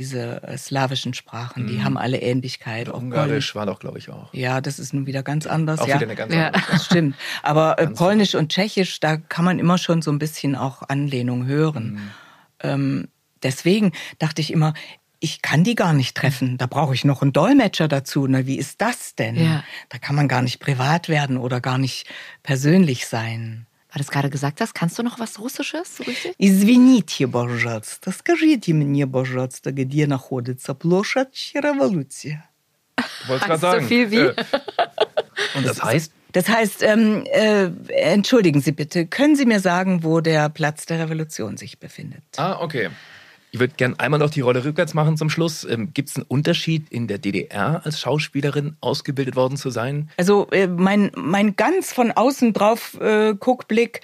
diese 0.00 0.42
äh, 0.44 0.56
slawischen 0.56 1.12
Sprachen. 1.12 1.66
Die 1.66 1.74
Mhm. 1.74 1.84
haben 1.84 1.98
alle 1.98 2.16
Ähnlichkeit. 2.22 2.88
Auch 2.88 2.98
Ungarisch 3.02 3.54
war 3.54 3.66
doch, 3.66 3.78
glaube 3.78 3.98
ich, 3.98 4.08
auch. 4.08 4.32
Ja, 4.32 4.62
das 4.62 4.78
ist 4.78 4.94
nun 4.94 5.06
wieder 5.06 5.22
ganz 5.22 5.46
anders. 5.46 5.78
Auch 5.78 5.86
ja. 5.86 5.96
wieder 5.96 6.06
eine 6.06 6.14
ganz 6.16 6.32
Ja. 6.34 6.46
andere. 6.46 6.62
Das 6.72 6.84
stimmt. 6.86 7.14
Aber 7.42 7.78
äh, 7.78 7.86
Polnisch 7.88 8.34
und 8.34 8.50
Tschechisch, 8.50 8.98
da 9.00 9.18
kann 9.18 9.44
man 9.44 9.58
immer 9.58 9.76
schon 9.76 10.00
so 10.00 10.10
ein 10.10 10.18
bisschen 10.18 10.56
auch 10.56 10.82
Anlehnung 10.88 11.44
hören. 11.44 11.92
Mhm. 11.92 12.10
Ähm, 12.62 13.08
deswegen 13.42 13.92
dachte 14.18 14.40
ich 14.40 14.50
immer, 14.52 14.72
ich 15.22 15.42
kann 15.42 15.64
die 15.64 15.74
gar 15.74 15.92
nicht 15.92 16.16
treffen. 16.16 16.56
Da 16.56 16.66
brauche 16.66 16.94
ich 16.94 17.04
noch 17.04 17.20
einen 17.20 17.34
Dolmetscher 17.34 17.88
dazu. 17.88 18.26
Na, 18.26 18.46
wie 18.46 18.56
ist 18.56 18.80
das 18.80 19.14
denn? 19.16 19.36
Ja. 19.36 19.62
Da 19.90 19.98
kann 19.98 20.16
man 20.16 20.28
gar 20.28 20.40
nicht 20.40 20.60
privat 20.60 21.10
werden 21.10 21.36
oder 21.36 21.60
gar 21.60 21.76
nicht 21.76 22.06
persönlich 22.42 23.06
sein 23.06 23.66
Weil 23.89 23.99
du 23.99 24.01
es 24.01 24.11
gerade 24.11 24.29
gesagt 24.29 24.59
hast, 24.59 24.73
kannst 24.75 24.99
du 24.99 25.03
noch 25.03 25.19
was 25.19 25.39
Russisches, 25.39 25.97
so 25.97 26.03
richtig? 26.03 26.35
Извините, 26.37 27.27
пожалуйста, 27.27 28.11
скажите 28.11 28.73
мне, 28.73 29.07
пожалуйста, 29.07 29.71
где 29.71 30.05
находится 30.05 30.73
площадь 30.73 31.51
революции? 31.53 32.43
Du 32.97 33.27
wolltest 33.29 33.47
gerade 33.47 33.59
so 33.59 33.71
sagen. 33.71 33.87
viel 33.87 34.11
wie? 34.11 34.17
Äh, 34.17 34.35
und 35.55 35.65
das 35.65 35.81
heißt? 35.81 36.11
Das 36.33 36.49
heißt, 36.49 36.83
ähm, 36.83 37.23
äh, 37.31 37.69
entschuldigen 37.87 38.59
Sie 38.59 38.73
bitte, 38.73 39.05
können 39.05 39.37
Sie 39.37 39.45
mir 39.45 39.61
sagen, 39.61 40.03
wo 40.03 40.19
der 40.19 40.49
Platz 40.49 40.85
der 40.85 40.99
Revolution 40.99 41.55
sich 41.55 41.79
befindet? 41.79 42.23
Ah, 42.35 42.59
okay. 42.59 42.89
Ich 43.52 43.60
würde 43.60 43.74
gern 43.76 43.98
einmal 43.98 44.20
noch 44.20 44.30
die 44.30 44.42
Rolle 44.42 44.64
rückwärts 44.64 44.94
machen 44.94 45.16
zum 45.16 45.30
Schluss. 45.30 45.64
Ähm, 45.64 45.92
Gibt 45.92 46.10
es 46.10 46.16
einen 46.16 46.26
Unterschied 46.28 46.90
in 46.90 47.08
der 47.08 47.18
DDR 47.18 47.82
als 47.84 48.00
Schauspielerin 48.00 48.76
ausgebildet 48.80 49.36
worden 49.36 49.56
zu 49.56 49.70
sein? 49.70 50.10
Also 50.16 50.48
äh, 50.50 50.66
mein, 50.66 51.10
mein 51.16 51.56
ganz 51.56 51.92
von 51.92 52.12
außen 52.12 52.52
drauf 52.52 52.98
äh, 53.00 53.34
Guckblick, 53.34 54.02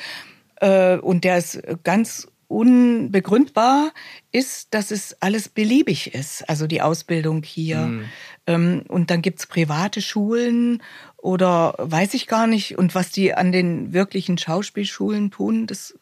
äh, 0.61 0.97
und 0.97 1.25
der 1.25 1.39
ist 1.39 1.61
ganz 1.85 2.29
unbegründbar, 2.49 3.93
ist, 4.33 4.73
dass 4.73 4.91
es 4.91 5.17
alles 5.21 5.49
beliebig 5.49 6.15
ist. 6.15 6.49
Also 6.49 6.67
die 6.67 6.83
Ausbildung 6.83 7.43
hier. 7.43 8.05
Ähm, 8.47 8.85
und 8.89 9.11
dann 9.11 9.23
gibt's 9.23 9.47
private 9.47 10.01
Schulen 10.01 10.83
oder 11.17 11.75
weiß 11.79 12.15
ich 12.15 12.27
gar 12.27 12.47
nicht. 12.47 12.79
Und 12.79 12.95
was 12.95 13.11
die 13.11 13.35
an 13.35 13.51
den 13.51 13.93
wirklichen 13.93 14.39
Schauspielschulen 14.39 15.31
tun, 15.31 15.67
das 15.67 15.99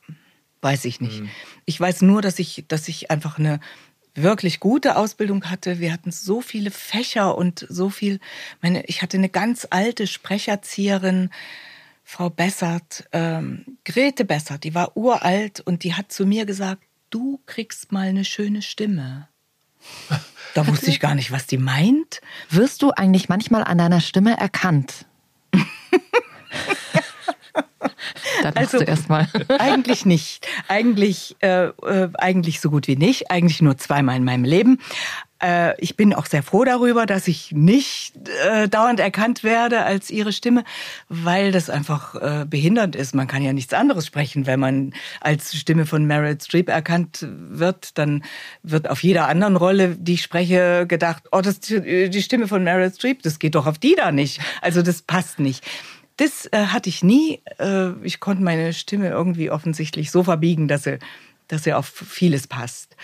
weiß 0.64 0.84
ich 0.86 1.00
nicht. 1.00 1.22
Ich 1.66 1.78
weiß 1.78 2.02
nur, 2.02 2.22
dass 2.22 2.38
ich, 2.38 2.64
dass 2.66 2.88
ich 2.88 3.10
einfach 3.10 3.38
eine 3.38 3.60
wirklich 4.14 4.60
gute 4.60 4.96
Ausbildung 4.96 5.44
hatte. 5.44 5.78
Wir 5.80 5.92
hatten 5.92 6.10
so 6.10 6.40
viele 6.40 6.70
Fächer 6.70 7.36
und 7.36 7.66
so 7.68 7.90
viel, 7.90 8.20
meine, 8.62 8.84
ich 8.86 9.02
hatte 9.02 9.16
eine 9.16 9.28
ganz 9.28 9.66
alte 9.70 10.06
Sprecherzieherin, 10.06 11.30
Frau 12.04 12.30
Bessert, 12.30 13.08
ähm, 13.12 13.78
Grete 13.84 14.24
Bessert, 14.24 14.64
die 14.64 14.74
war 14.74 14.96
uralt 14.96 15.60
und 15.60 15.84
die 15.84 15.94
hat 15.94 16.12
zu 16.12 16.26
mir 16.26 16.44
gesagt, 16.44 16.82
du 17.10 17.40
kriegst 17.46 17.92
mal 17.92 18.08
eine 18.08 18.24
schöne 18.24 18.62
Stimme. 18.62 19.28
Da 20.54 20.66
wusste 20.66 20.90
ich 20.90 21.00
gar 21.00 21.14
nicht, 21.14 21.30
was 21.30 21.46
die 21.46 21.58
meint. 21.58 22.20
Wirst 22.50 22.82
du 22.82 22.90
eigentlich 22.90 23.28
manchmal 23.28 23.64
an 23.64 23.78
deiner 23.78 24.00
Stimme 24.00 24.38
erkannt? 24.38 25.06
Da 28.42 28.50
Also- 28.50 28.78
du 28.78 28.84
erst 28.84 29.08
mal. 29.08 29.28
Eigentlich 29.58 30.04
nicht. 30.06 30.46
Eigentlich, 30.68 31.36
äh, 31.40 31.66
äh, 31.66 32.08
eigentlich 32.14 32.60
so 32.60 32.70
gut 32.70 32.86
wie 32.88 32.96
nicht. 32.96 33.30
Eigentlich 33.30 33.60
nur 33.62 33.76
zweimal 33.78 34.16
in 34.16 34.24
meinem 34.24 34.44
Leben. 34.44 34.78
Äh, 35.42 35.78
ich 35.80 35.96
bin 35.96 36.14
auch 36.14 36.26
sehr 36.26 36.42
froh 36.42 36.64
darüber, 36.64 37.06
dass 37.06 37.28
ich 37.28 37.52
nicht 37.52 38.14
äh, 38.48 38.68
dauernd 38.68 39.00
erkannt 39.00 39.42
werde 39.42 39.82
als 39.84 40.10
ihre 40.10 40.32
Stimme, 40.32 40.64
weil 41.08 41.52
das 41.52 41.68
einfach 41.68 42.14
äh, 42.14 42.46
behindernd 42.48 42.96
ist. 42.96 43.14
Man 43.14 43.26
kann 43.26 43.42
ja 43.42 43.52
nichts 43.52 43.74
anderes 43.74 44.06
sprechen. 44.06 44.46
Wenn 44.46 44.60
man 44.60 44.94
als 45.20 45.54
Stimme 45.54 45.86
von 45.86 46.04
Meryl 46.06 46.38
Streep 46.40 46.68
erkannt 46.68 47.26
wird, 47.28 47.98
dann 47.98 48.24
wird 48.62 48.88
auf 48.88 49.02
jeder 49.02 49.28
anderen 49.28 49.56
Rolle, 49.56 49.96
die 49.98 50.14
ich 50.14 50.22
spreche, 50.22 50.86
gedacht, 50.86 51.24
oh, 51.32 51.40
das 51.40 51.58
ist 51.58 51.70
die 52.14 52.22
Stimme 52.22 52.48
von 52.48 52.62
Meryl 52.64 52.92
Streep, 52.92 53.22
das 53.22 53.38
geht 53.38 53.54
doch 53.56 53.66
auf 53.66 53.78
die 53.78 53.94
da 53.96 54.12
nicht. 54.12 54.40
Also 54.62 54.82
das 54.82 55.02
passt 55.02 55.40
nicht. 55.40 55.64
Das 56.16 56.46
äh, 56.52 56.66
hatte 56.66 56.88
ich 56.88 57.02
nie. 57.02 57.42
Äh, 57.58 57.92
ich 58.02 58.20
konnte 58.20 58.42
meine 58.42 58.72
Stimme 58.72 59.08
irgendwie 59.08 59.50
offensichtlich 59.50 60.10
so 60.10 60.22
verbiegen, 60.22 60.68
dass 60.68 60.84
sie, 60.84 60.98
dass 61.48 61.64
sie 61.64 61.74
auf 61.74 61.86
vieles 61.86 62.46
passt. 62.46 62.96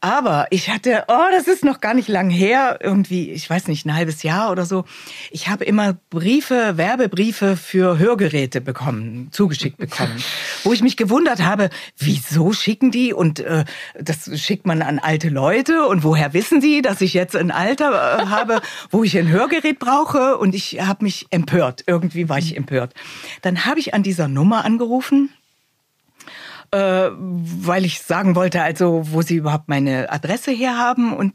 Aber 0.00 0.46
ich 0.50 0.70
hatte, 0.70 1.04
oh, 1.08 1.26
das 1.30 1.46
ist 1.46 1.62
noch 1.62 1.80
gar 1.80 1.92
nicht 1.92 2.08
lang 2.08 2.30
her, 2.30 2.78
irgendwie, 2.82 3.30
ich 3.30 3.48
weiß 3.48 3.68
nicht, 3.68 3.84
ein 3.84 3.94
halbes 3.94 4.22
Jahr 4.22 4.50
oder 4.50 4.64
so. 4.64 4.84
Ich 5.30 5.48
habe 5.48 5.64
immer 5.64 5.94
Briefe, 6.08 6.78
Werbebriefe 6.78 7.56
für 7.56 7.98
Hörgeräte 7.98 8.62
bekommen, 8.62 9.28
zugeschickt 9.30 9.76
bekommen, 9.76 10.22
wo 10.64 10.72
ich 10.72 10.82
mich 10.82 10.96
gewundert 10.96 11.42
habe, 11.42 11.68
wieso 11.98 12.52
schicken 12.52 12.90
die 12.90 13.12
und 13.12 13.40
äh, 13.40 13.64
das 14.00 14.30
schickt 14.40 14.66
man 14.66 14.80
an 14.80 14.98
alte 14.98 15.28
Leute 15.28 15.86
und 15.86 16.02
woher 16.02 16.32
wissen 16.32 16.62
sie, 16.62 16.80
dass 16.80 17.02
ich 17.02 17.12
jetzt 17.12 17.36
ein 17.36 17.50
Alter 17.50 18.22
äh, 18.22 18.26
habe, 18.26 18.62
wo 18.90 19.04
ich 19.04 19.18
ein 19.18 19.28
Hörgerät 19.28 19.78
brauche 19.78 20.38
und 20.38 20.54
ich 20.54 20.80
habe 20.80 21.04
mich 21.04 21.26
empört. 21.30 21.84
Irgendwie 21.86 22.30
war 22.30 22.38
ich 22.38 22.56
empört. 22.56 22.94
Dann 23.42 23.66
habe 23.66 23.80
ich 23.80 23.92
an 23.92 24.02
dieser 24.02 24.28
Nummer 24.28 24.64
angerufen 24.64 25.28
äh, 26.72 27.10
weil 27.12 27.84
ich 27.84 28.00
sagen 28.00 28.34
wollte, 28.34 28.62
also 28.62 29.02
wo 29.10 29.22
sie 29.22 29.36
überhaupt 29.36 29.68
meine 29.68 30.10
Adresse 30.10 30.50
herhaben 30.50 31.12
und 31.12 31.34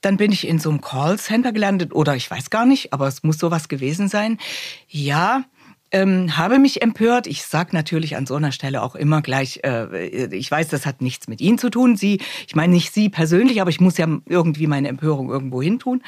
dann 0.00 0.16
bin 0.16 0.30
ich 0.30 0.46
in 0.46 0.58
so 0.58 0.70
einem 0.70 0.80
Callcenter 0.80 1.52
gelandet 1.52 1.92
oder 1.92 2.14
ich 2.14 2.30
weiß 2.30 2.50
gar 2.50 2.66
nicht, 2.66 2.92
aber 2.92 3.08
es 3.08 3.22
muss 3.22 3.38
sowas 3.38 3.68
gewesen 3.68 4.08
sein. 4.08 4.38
Ja, 4.88 5.44
ähm, 5.92 6.36
habe 6.36 6.58
mich 6.58 6.82
empört. 6.82 7.26
Ich 7.26 7.42
sag 7.42 7.72
natürlich 7.72 8.16
an 8.16 8.26
so 8.26 8.34
einer 8.34 8.52
Stelle 8.52 8.82
auch 8.82 8.94
immer 8.94 9.22
gleich, 9.22 9.60
äh, 9.64 10.26
ich 10.34 10.50
weiß, 10.50 10.68
das 10.68 10.86
hat 10.86 11.00
nichts 11.00 11.28
mit 11.28 11.40
Ihnen 11.40 11.58
zu 11.58 11.70
tun. 11.70 11.96
Sie, 11.96 12.20
ich 12.46 12.54
meine 12.54 12.72
nicht 12.72 12.92
Sie 12.92 13.08
persönlich, 13.08 13.60
aber 13.60 13.70
ich 13.70 13.80
muss 13.80 13.96
ja 13.96 14.06
irgendwie 14.26 14.66
meine 14.66 14.88
Empörung 14.88 15.30
irgendwo 15.30 15.62
hin 15.62 15.78
tun. 15.78 16.02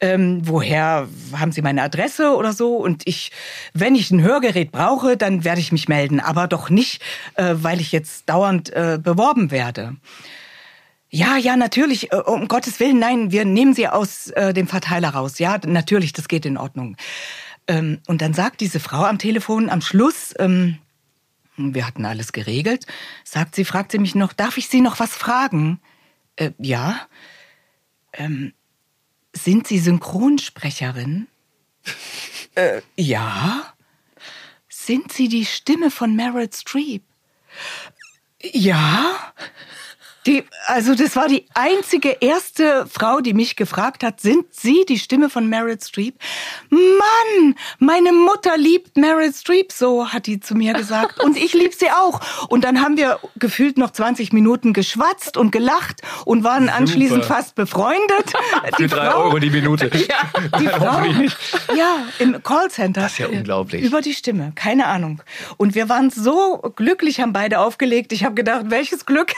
Ähm, 0.00 0.40
woher 0.44 1.08
haben 1.36 1.52
Sie 1.52 1.60
meine 1.60 1.82
Adresse 1.82 2.34
oder 2.34 2.54
so? 2.54 2.76
Und 2.76 3.02
ich, 3.06 3.32
wenn 3.74 3.94
ich 3.94 4.10
ein 4.10 4.22
Hörgerät 4.22 4.72
brauche, 4.72 5.16
dann 5.16 5.44
werde 5.44 5.60
ich 5.60 5.72
mich 5.72 5.88
melden, 5.88 6.20
aber 6.20 6.48
doch 6.48 6.70
nicht, 6.70 7.02
äh, 7.34 7.54
weil 7.56 7.80
ich 7.80 7.92
jetzt 7.92 8.28
dauernd 8.28 8.70
äh, 8.70 8.98
beworben 9.02 9.50
werde. 9.50 9.96
Ja, 11.12 11.36
ja, 11.36 11.56
natürlich, 11.56 12.12
äh, 12.12 12.16
um 12.16 12.46
Gottes 12.48 12.80
Willen, 12.80 13.00
nein, 13.00 13.32
wir 13.32 13.44
nehmen 13.44 13.74
sie 13.74 13.88
aus 13.88 14.28
äh, 14.30 14.54
dem 14.54 14.68
Verteiler 14.68 15.10
raus. 15.10 15.38
Ja, 15.40 15.58
natürlich, 15.66 16.12
das 16.12 16.28
geht 16.28 16.46
in 16.46 16.56
Ordnung. 16.56 16.96
Ähm, 17.70 18.00
und 18.08 18.20
dann 18.20 18.34
sagt 18.34 18.60
diese 18.60 18.80
Frau 18.80 19.04
am 19.04 19.18
Telefon 19.18 19.70
am 19.70 19.80
Schluss, 19.80 20.34
ähm, 20.40 20.78
wir 21.56 21.86
hatten 21.86 22.04
alles 22.04 22.32
geregelt, 22.32 22.84
sagt 23.22 23.54
sie, 23.54 23.64
fragt 23.64 23.92
sie 23.92 24.00
mich 24.00 24.16
noch, 24.16 24.32
darf 24.32 24.58
ich 24.58 24.68
Sie 24.68 24.80
noch 24.80 24.98
was 24.98 25.14
fragen? 25.14 25.80
Äh, 26.34 26.50
ja. 26.58 27.06
Ähm, 28.12 28.54
sind 29.32 29.68
Sie 29.68 29.78
Synchronsprecherin? 29.78 31.28
äh, 32.56 32.82
ja. 32.96 33.72
Sind 34.68 35.12
Sie 35.12 35.28
die 35.28 35.46
Stimme 35.46 35.92
von 35.92 36.16
Meryl 36.16 36.52
Streep? 36.52 37.04
Ja. 38.42 39.32
Die, 40.26 40.44
also 40.66 40.94
das 40.94 41.16
war 41.16 41.28
die 41.28 41.46
einzige 41.54 42.10
erste 42.20 42.86
Frau, 42.86 43.20
die 43.20 43.32
mich 43.32 43.56
gefragt 43.56 44.04
hat, 44.04 44.20
sind 44.20 44.52
Sie 44.52 44.84
die 44.86 44.98
Stimme 44.98 45.30
von 45.30 45.48
Meryl 45.48 45.78
Streep? 45.80 46.14
Mann, 46.68 47.54
meine 47.78 48.12
Mutter 48.12 48.58
liebt 48.58 48.98
Meryl 48.98 49.32
Streep, 49.32 49.72
so 49.72 50.08
hat 50.08 50.26
die 50.26 50.38
zu 50.38 50.54
mir 50.54 50.74
gesagt. 50.74 51.20
Und 51.24 51.38
ich 51.38 51.54
lieb 51.54 51.72
sie 51.72 51.90
auch. 51.90 52.20
Und 52.48 52.64
dann 52.64 52.82
haben 52.82 52.98
wir 52.98 53.18
gefühlt 53.36 53.78
noch 53.78 53.92
20 53.92 54.34
Minuten 54.34 54.74
geschwatzt 54.74 55.38
und 55.38 55.52
gelacht 55.52 56.02
und 56.26 56.44
waren 56.44 56.64
Super. 56.64 56.76
anschließend 56.76 57.24
fast 57.24 57.54
befreundet. 57.54 58.32
Für 58.76 58.88
drei 58.88 59.14
Euro 59.14 59.38
die 59.38 59.50
Minute. 59.50 59.90
Ja, 60.10 60.58
die 60.58 60.66
Frau, 60.68 61.74
ja, 61.74 62.04
im 62.18 62.42
Callcenter. 62.42 63.02
Das 63.02 63.12
ist 63.12 63.18
ja 63.18 63.28
unglaublich. 63.28 63.82
Über 63.82 64.00
die 64.00 64.14
Stimme, 64.14 64.52
keine 64.54 64.86
Ahnung. 64.86 65.22
Und 65.56 65.74
wir 65.74 65.88
waren 65.88 66.10
so 66.10 66.58
glücklich, 66.74 67.20
haben 67.20 67.32
beide 67.32 67.60
aufgelegt. 67.60 68.12
Ich 68.12 68.24
habe 68.24 68.34
gedacht, 68.34 68.66
welches 68.68 69.06
Glück. 69.06 69.32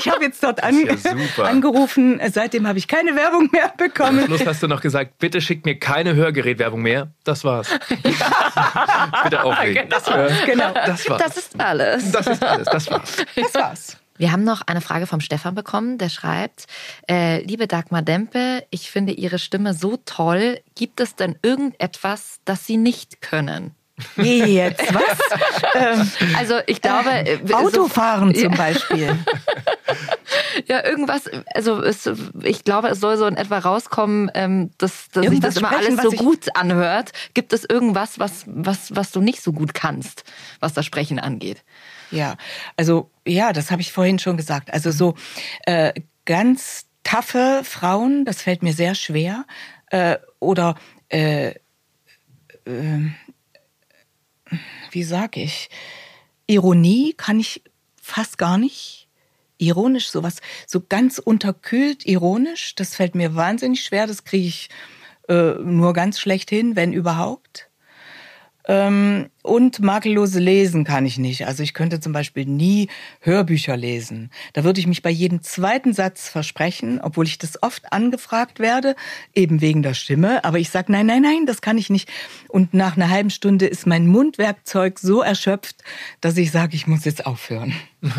Ich 0.00 0.10
habe 0.10 0.24
jetzt 0.24 0.42
dort 0.42 0.62
an, 0.62 0.86
ja 0.86 1.44
angerufen. 1.44 2.20
Seitdem 2.32 2.66
habe 2.66 2.78
ich 2.78 2.88
keine 2.88 3.14
Werbung 3.16 3.48
mehr 3.52 3.70
Am 3.70 3.76
bekommen. 3.76 4.24
Schluss 4.26 4.46
hast 4.46 4.62
du 4.62 4.68
noch 4.68 4.80
gesagt, 4.80 5.18
bitte 5.18 5.40
schickt 5.40 5.66
mir 5.66 5.78
keine 5.78 6.14
Hörgerätwerbung 6.14 6.82
mehr. 6.82 7.12
Das 7.24 7.44
war's. 7.44 7.68
bitte 7.88 9.44
auflegen. 9.44 9.88
Das 9.88 10.06
war's, 10.06 10.32
genau. 10.46 10.72
Das 10.72 11.08
war's. 11.08 11.22
Das 11.22 11.36
ist 11.36 11.60
alles. 11.60 12.12
Das 12.12 12.26
ist 12.26 12.42
alles. 12.42 12.66
Das 12.66 12.90
war's. 12.90 13.16
Das 13.36 13.54
war's. 13.54 13.96
Wir 14.20 14.32
haben 14.32 14.44
noch 14.44 14.60
eine 14.66 14.82
Frage 14.82 15.06
vom 15.06 15.20
Stefan 15.20 15.54
bekommen, 15.54 15.96
der 15.96 16.10
schreibt, 16.10 16.66
äh, 17.08 17.42
liebe 17.42 17.66
Dagmar 17.66 18.02
Dempe, 18.02 18.66
ich 18.68 18.90
finde 18.90 19.14
Ihre 19.14 19.38
Stimme 19.38 19.72
so 19.72 19.96
toll. 20.04 20.60
Gibt 20.74 21.00
es 21.00 21.16
denn 21.16 21.38
irgendetwas, 21.40 22.40
das 22.44 22.66
Sie 22.66 22.76
nicht 22.76 23.22
können? 23.22 23.74
Wie 24.16 24.54
jetzt? 24.54 24.94
Was? 24.94 25.02
Ähm, 25.74 26.10
Also 26.36 26.54
ich 26.66 26.80
glaube, 26.82 27.10
äh, 27.10 27.38
so- 27.46 27.54
Autofahren 27.54 28.34
zum 28.34 28.50
Ja. 28.52 28.56
Beispiel. 28.56 29.18
Ja, 30.66 30.84
irgendwas, 30.84 31.24
also 31.54 31.82
es, 31.82 32.08
ich 32.42 32.64
glaube, 32.64 32.88
es 32.88 33.00
soll 33.00 33.16
so 33.16 33.26
in 33.26 33.36
etwa 33.36 33.58
rauskommen, 33.58 34.30
ähm, 34.34 34.70
dass, 34.78 35.08
dass 35.08 35.26
sich 35.26 35.40
das 35.40 35.56
immer 35.56 35.72
sprechen, 35.72 35.98
alles 35.98 36.10
so 36.18 36.24
gut 36.24 36.54
anhört. 36.54 37.10
Gibt 37.34 37.52
es 37.52 37.64
irgendwas, 37.64 38.18
was, 38.18 38.44
was, 38.46 38.94
was 38.94 39.10
du 39.10 39.20
nicht 39.20 39.42
so 39.42 39.52
gut 39.52 39.74
kannst, 39.74 40.24
was 40.60 40.72
das 40.72 40.84
Sprechen 40.86 41.18
angeht? 41.18 41.64
Ja, 42.10 42.36
also 42.76 43.10
ja, 43.26 43.52
das 43.52 43.70
habe 43.70 43.82
ich 43.82 43.92
vorhin 43.92 44.18
schon 44.18 44.36
gesagt. 44.36 44.72
Also 44.72 44.90
so 44.92 45.14
äh, 45.66 45.92
ganz 46.26 46.86
taffe 47.02 47.62
Frauen, 47.64 48.24
das 48.24 48.42
fällt 48.42 48.62
mir 48.62 48.72
sehr 48.72 48.94
schwer. 48.94 49.44
Äh, 49.90 50.18
oder 50.38 50.76
äh, 51.08 51.48
äh, 51.48 51.54
wie 54.90 55.02
sag 55.02 55.36
ich? 55.36 55.70
Ironie 56.46 57.14
kann 57.16 57.38
ich 57.38 57.62
fast 58.00 58.38
gar 58.38 58.58
nicht. 58.58 59.08
Ironisch, 59.58 60.10
sowas, 60.10 60.40
so 60.66 60.80
ganz 60.80 61.18
unterkühlt 61.18 62.06
ironisch, 62.06 62.74
das 62.74 62.94
fällt 62.94 63.14
mir 63.14 63.34
wahnsinnig 63.34 63.84
schwer. 63.84 64.06
Das 64.06 64.24
kriege 64.24 64.48
ich 64.48 64.70
äh, 65.28 65.52
nur 65.60 65.92
ganz 65.92 66.18
schlecht 66.18 66.50
hin, 66.50 66.76
wenn 66.76 66.92
überhaupt. 66.92 67.69
Ähm, 68.66 69.28
und 69.42 69.80
makellose 69.80 70.38
Lesen 70.38 70.84
kann 70.84 71.06
ich 71.06 71.18
nicht. 71.18 71.46
Also 71.46 71.62
ich 71.62 71.72
könnte 71.72 72.00
zum 72.00 72.12
Beispiel 72.12 72.44
nie 72.44 72.88
Hörbücher 73.20 73.76
lesen. 73.76 74.30
Da 74.52 74.64
würde 74.64 74.80
ich 74.80 74.86
mich 74.86 75.02
bei 75.02 75.10
jedem 75.10 75.42
zweiten 75.42 75.92
Satz 75.92 76.28
versprechen, 76.28 77.00
obwohl 77.02 77.26
ich 77.26 77.38
das 77.38 77.62
oft 77.62 77.92
angefragt 77.92 78.58
werde, 78.58 78.96
eben 79.34 79.60
wegen 79.60 79.82
der 79.82 79.94
Stimme. 79.94 80.44
Aber 80.44 80.58
ich 80.58 80.70
sage, 80.70 80.92
nein, 80.92 81.06
nein, 81.06 81.22
nein, 81.22 81.46
das 81.46 81.62
kann 81.62 81.78
ich 81.78 81.88
nicht. 81.88 82.10
Und 82.48 82.74
nach 82.74 82.96
einer 82.96 83.08
halben 83.08 83.30
Stunde 83.30 83.66
ist 83.66 83.86
mein 83.86 84.06
Mundwerkzeug 84.06 84.98
so 84.98 85.22
erschöpft, 85.22 85.76
dass 86.20 86.36
ich 86.36 86.50
sage, 86.50 86.76
ich 86.76 86.86
muss 86.86 87.04
jetzt 87.04 87.24
aufhören. 87.26 87.72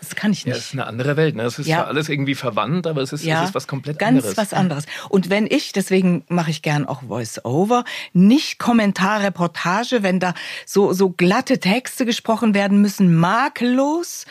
Das 0.00 0.14
kann 0.16 0.32
ich 0.32 0.44
Ja, 0.44 0.48
nicht. 0.54 0.58
es 0.58 0.66
ist 0.68 0.72
eine 0.72 0.86
andere 0.86 1.16
Welt. 1.16 1.36
Ne? 1.36 1.42
Es 1.42 1.58
ist 1.58 1.66
Ja. 1.66 1.84
alles 1.84 2.08
irgendwie 2.08 2.34
verwandt, 2.34 2.86
aber 2.86 3.02
es 3.02 3.12
ist, 3.12 3.24
es 3.26 3.42
ist 3.44 3.54
was 3.54 3.66
komplett 3.66 3.98
ganz 3.98 4.18
anderes. 4.18 4.36
was 4.36 4.52
anderes. 4.54 4.84
Und 5.08 5.28
wenn 5.30 5.46
ich, 5.46 5.72
deswegen 5.72 6.24
mache 6.28 6.50
ich 6.50 6.62
gern 6.62 6.86
auch 6.86 7.02
Voice-Over, 7.02 7.84
nicht 8.12 8.58
Kommentarreportage, 8.58 10.02
wenn 10.02 10.20
da 10.20 10.34
so, 10.66 10.92
so 10.92 11.10
glatte 11.10 11.58
Texte 11.60 12.06
gesprochen 12.06 12.54
werden 12.54 12.80
müssen, 12.80 13.14
makellos, 13.16 14.24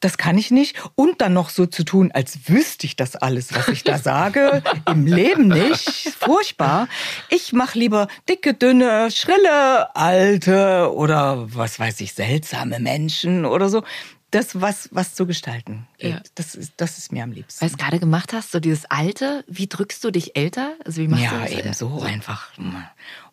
das 0.00 0.16
kann 0.16 0.38
ich 0.38 0.50
nicht. 0.52 0.76
Und 0.94 1.20
dann 1.20 1.32
noch 1.32 1.50
so 1.50 1.66
zu 1.66 1.84
tun, 1.84 2.12
als 2.12 2.48
wüsste 2.48 2.86
ich 2.86 2.94
das 2.94 3.16
alles, 3.16 3.52
was 3.54 3.66
ich 3.68 3.82
da 3.82 3.98
sage. 3.98 4.62
Im 4.88 5.06
Leben 5.06 5.48
nicht. 5.48 5.88
Furchtbar. 6.18 6.88
Ich 7.30 7.52
mache 7.52 7.78
lieber 7.78 8.06
dicke, 8.28 8.54
dünne, 8.54 9.10
schrille, 9.10 9.94
alte 9.96 10.92
oder 10.94 11.46
was 11.52 11.80
weiß 11.80 12.00
ich, 12.00 12.14
seltsame 12.14 12.78
Menschen 12.78 13.44
oder 13.44 13.68
so. 13.68 13.82
Das, 14.30 14.60
was, 14.60 14.90
was 14.92 15.14
zu 15.14 15.26
gestalten. 15.26 15.86
geht. 15.96 16.10
Ja. 16.10 16.22
Das, 16.34 16.54
ist, 16.54 16.74
das 16.76 16.98
ist 16.98 17.12
mir 17.12 17.22
am 17.22 17.32
liebsten. 17.32 17.62
Weil 17.62 17.70
du 17.70 17.74
es 17.74 17.78
gerade 17.78 17.98
gemacht 17.98 18.32
hast, 18.32 18.52
so 18.52 18.60
dieses 18.60 18.84
Alte, 18.90 19.44
wie 19.48 19.66
drückst 19.66 20.04
du 20.04 20.10
dich 20.10 20.36
älter? 20.36 20.74
Also 20.84 21.00
wie 21.00 21.08
machst 21.08 21.24
ja, 21.24 21.30
du 21.30 21.40
das? 21.40 21.50
eben 21.50 21.72
so 21.72 22.02
einfach. 22.02 22.50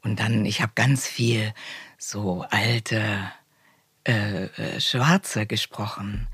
Und 0.04 0.20
dann, 0.20 0.46
ich 0.46 0.62
habe 0.62 0.72
ganz 0.76 1.06
viel 1.06 1.54
so 1.98 2.46
alte 2.50 3.02
äh, 4.08 4.46
äh, 4.46 4.80
Schwarze 4.80 5.46
gesprochen, 5.46 6.28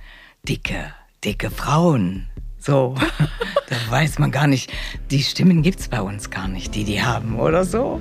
dicke, 0.43 0.93
dicke 1.23 1.49
Frauen. 1.49 2.27
So, 2.59 2.95
da 3.67 3.75
weiß 3.89 4.19
man 4.19 4.29
gar 4.29 4.45
nicht, 4.45 4.71
die 5.09 5.23
Stimmen 5.23 5.63
gibt's 5.63 5.87
bei 5.87 6.01
uns 6.01 6.29
gar 6.29 6.47
nicht, 6.47 6.75
die 6.75 6.83
die 6.83 7.01
haben 7.01 7.39
oder 7.39 7.65
so. 7.65 7.99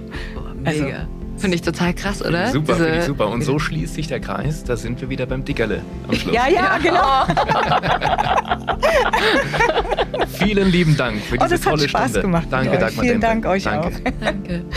Also, 0.64 0.84
Mega. 0.84 1.08
Finde 1.40 1.54
ich 1.56 1.62
total 1.62 1.94
krass, 1.94 2.22
oder? 2.24 2.50
Super, 2.52 2.74
Diese- 2.74 2.84
finde 2.84 2.98
ich 3.00 3.04
super. 3.06 3.28
Und 3.28 3.42
so 3.42 3.58
schließt 3.58 3.94
sich 3.94 4.06
der 4.08 4.20
Kreis. 4.20 4.62
Da 4.62 4.76
sind 4.76 5.00
wir 5.00 5.08
wieder 5.08 5.24
beim 5.26 5.44
Dickerle 5.44 5.80
am 6.06 6.14
Schluss. 6.14 6.34
Ja, 6.34 6.46
ja, 6.48 6.78
genau. 6.78 7.24
Vielen 10.38 10.70
lieben 10.70 10.96
Dank 10.96 11.20
für 11.22 11.36
Oh, 11.36 11.44
diese 11.44 11.56
das 11.56 11.66
hat 11.66 11.72
tolle 11.74 11.88
Spaß 11.88 12.02
Stunde. 12.10 12.20
gemacht 12.22 12.46
Danke. 12.50 12.78
Dagmar 12.78 13.04
Vielen 13.04 13.20
Dempe. 13.20 13.26
Dank 13.26 13.46
euch 13.46 13.64
Danke. 13.64 13.88
auch. 13.88 13.92
Danke. 14.20 14.64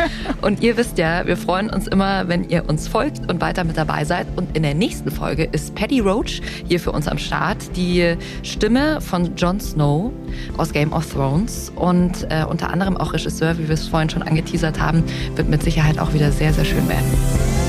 Und 0.40 0.62
ihr 0.62 0.76
wisst 0.76 0.98
ja, 0.98 1.26
wir 1.26 1.36
freuen 1.36 1.70
uns 1.70 1.86
immer, 1.86 2.28
wenn 2.28 2.48
ihr 2.48 2.68
uns 2.68 2.88
folgt 2.88 3.30
und 3.30 3.40
weiter 3.40 3.64
mit 3.64 3.76
dabei 3.76 4.04
seid. 4.04 4.26
Und 4.36 4.56
in 4.56 4.62
der 4.62 4.74
nächsten 4.74 5.10
Folge 5.10 5.44
ist 5.44 5.74
Paddy 5.74 6.00
Roach 6.00 6.40
hier 6.68 6.80
für 6.80 6.92
uns 6.92 7.08
am 7.08 7.18
Start, 7.18 7.76
die 7.76 8.16
Stimme 8.42 9.00
von 9.00 9.36
Jon 9.36 9.60
Snow 9.60 10.12
aus 10.56 10.72
Game 10.72 10.92
of 10.92 11.10
Thrones 11.12 11.72
und 11.74 12.26
äh, 12.30 12.44
unter 12.44 12.70
anderem 12.70 12.96
auch 12.96 13.12
Regisseur, 13.12 13.58
wie 13.58 13.68
wir 13.68 13.74
es 13.74 13.88
vorhin 13.88 14.10
schon 14.10 14.22
angeteasert 14.22 14.80
haben, 14.80 15.02
wird 15.36 15.48
mit 15.48 15.62
Sicherheit 15.62 15.98
auch 15.98 16.12
wieder 16.14 16.32
sehr, 16.32 16.52
sehr 16.52 16.64
schön 16.64 16.88
werden. 16.88 17.61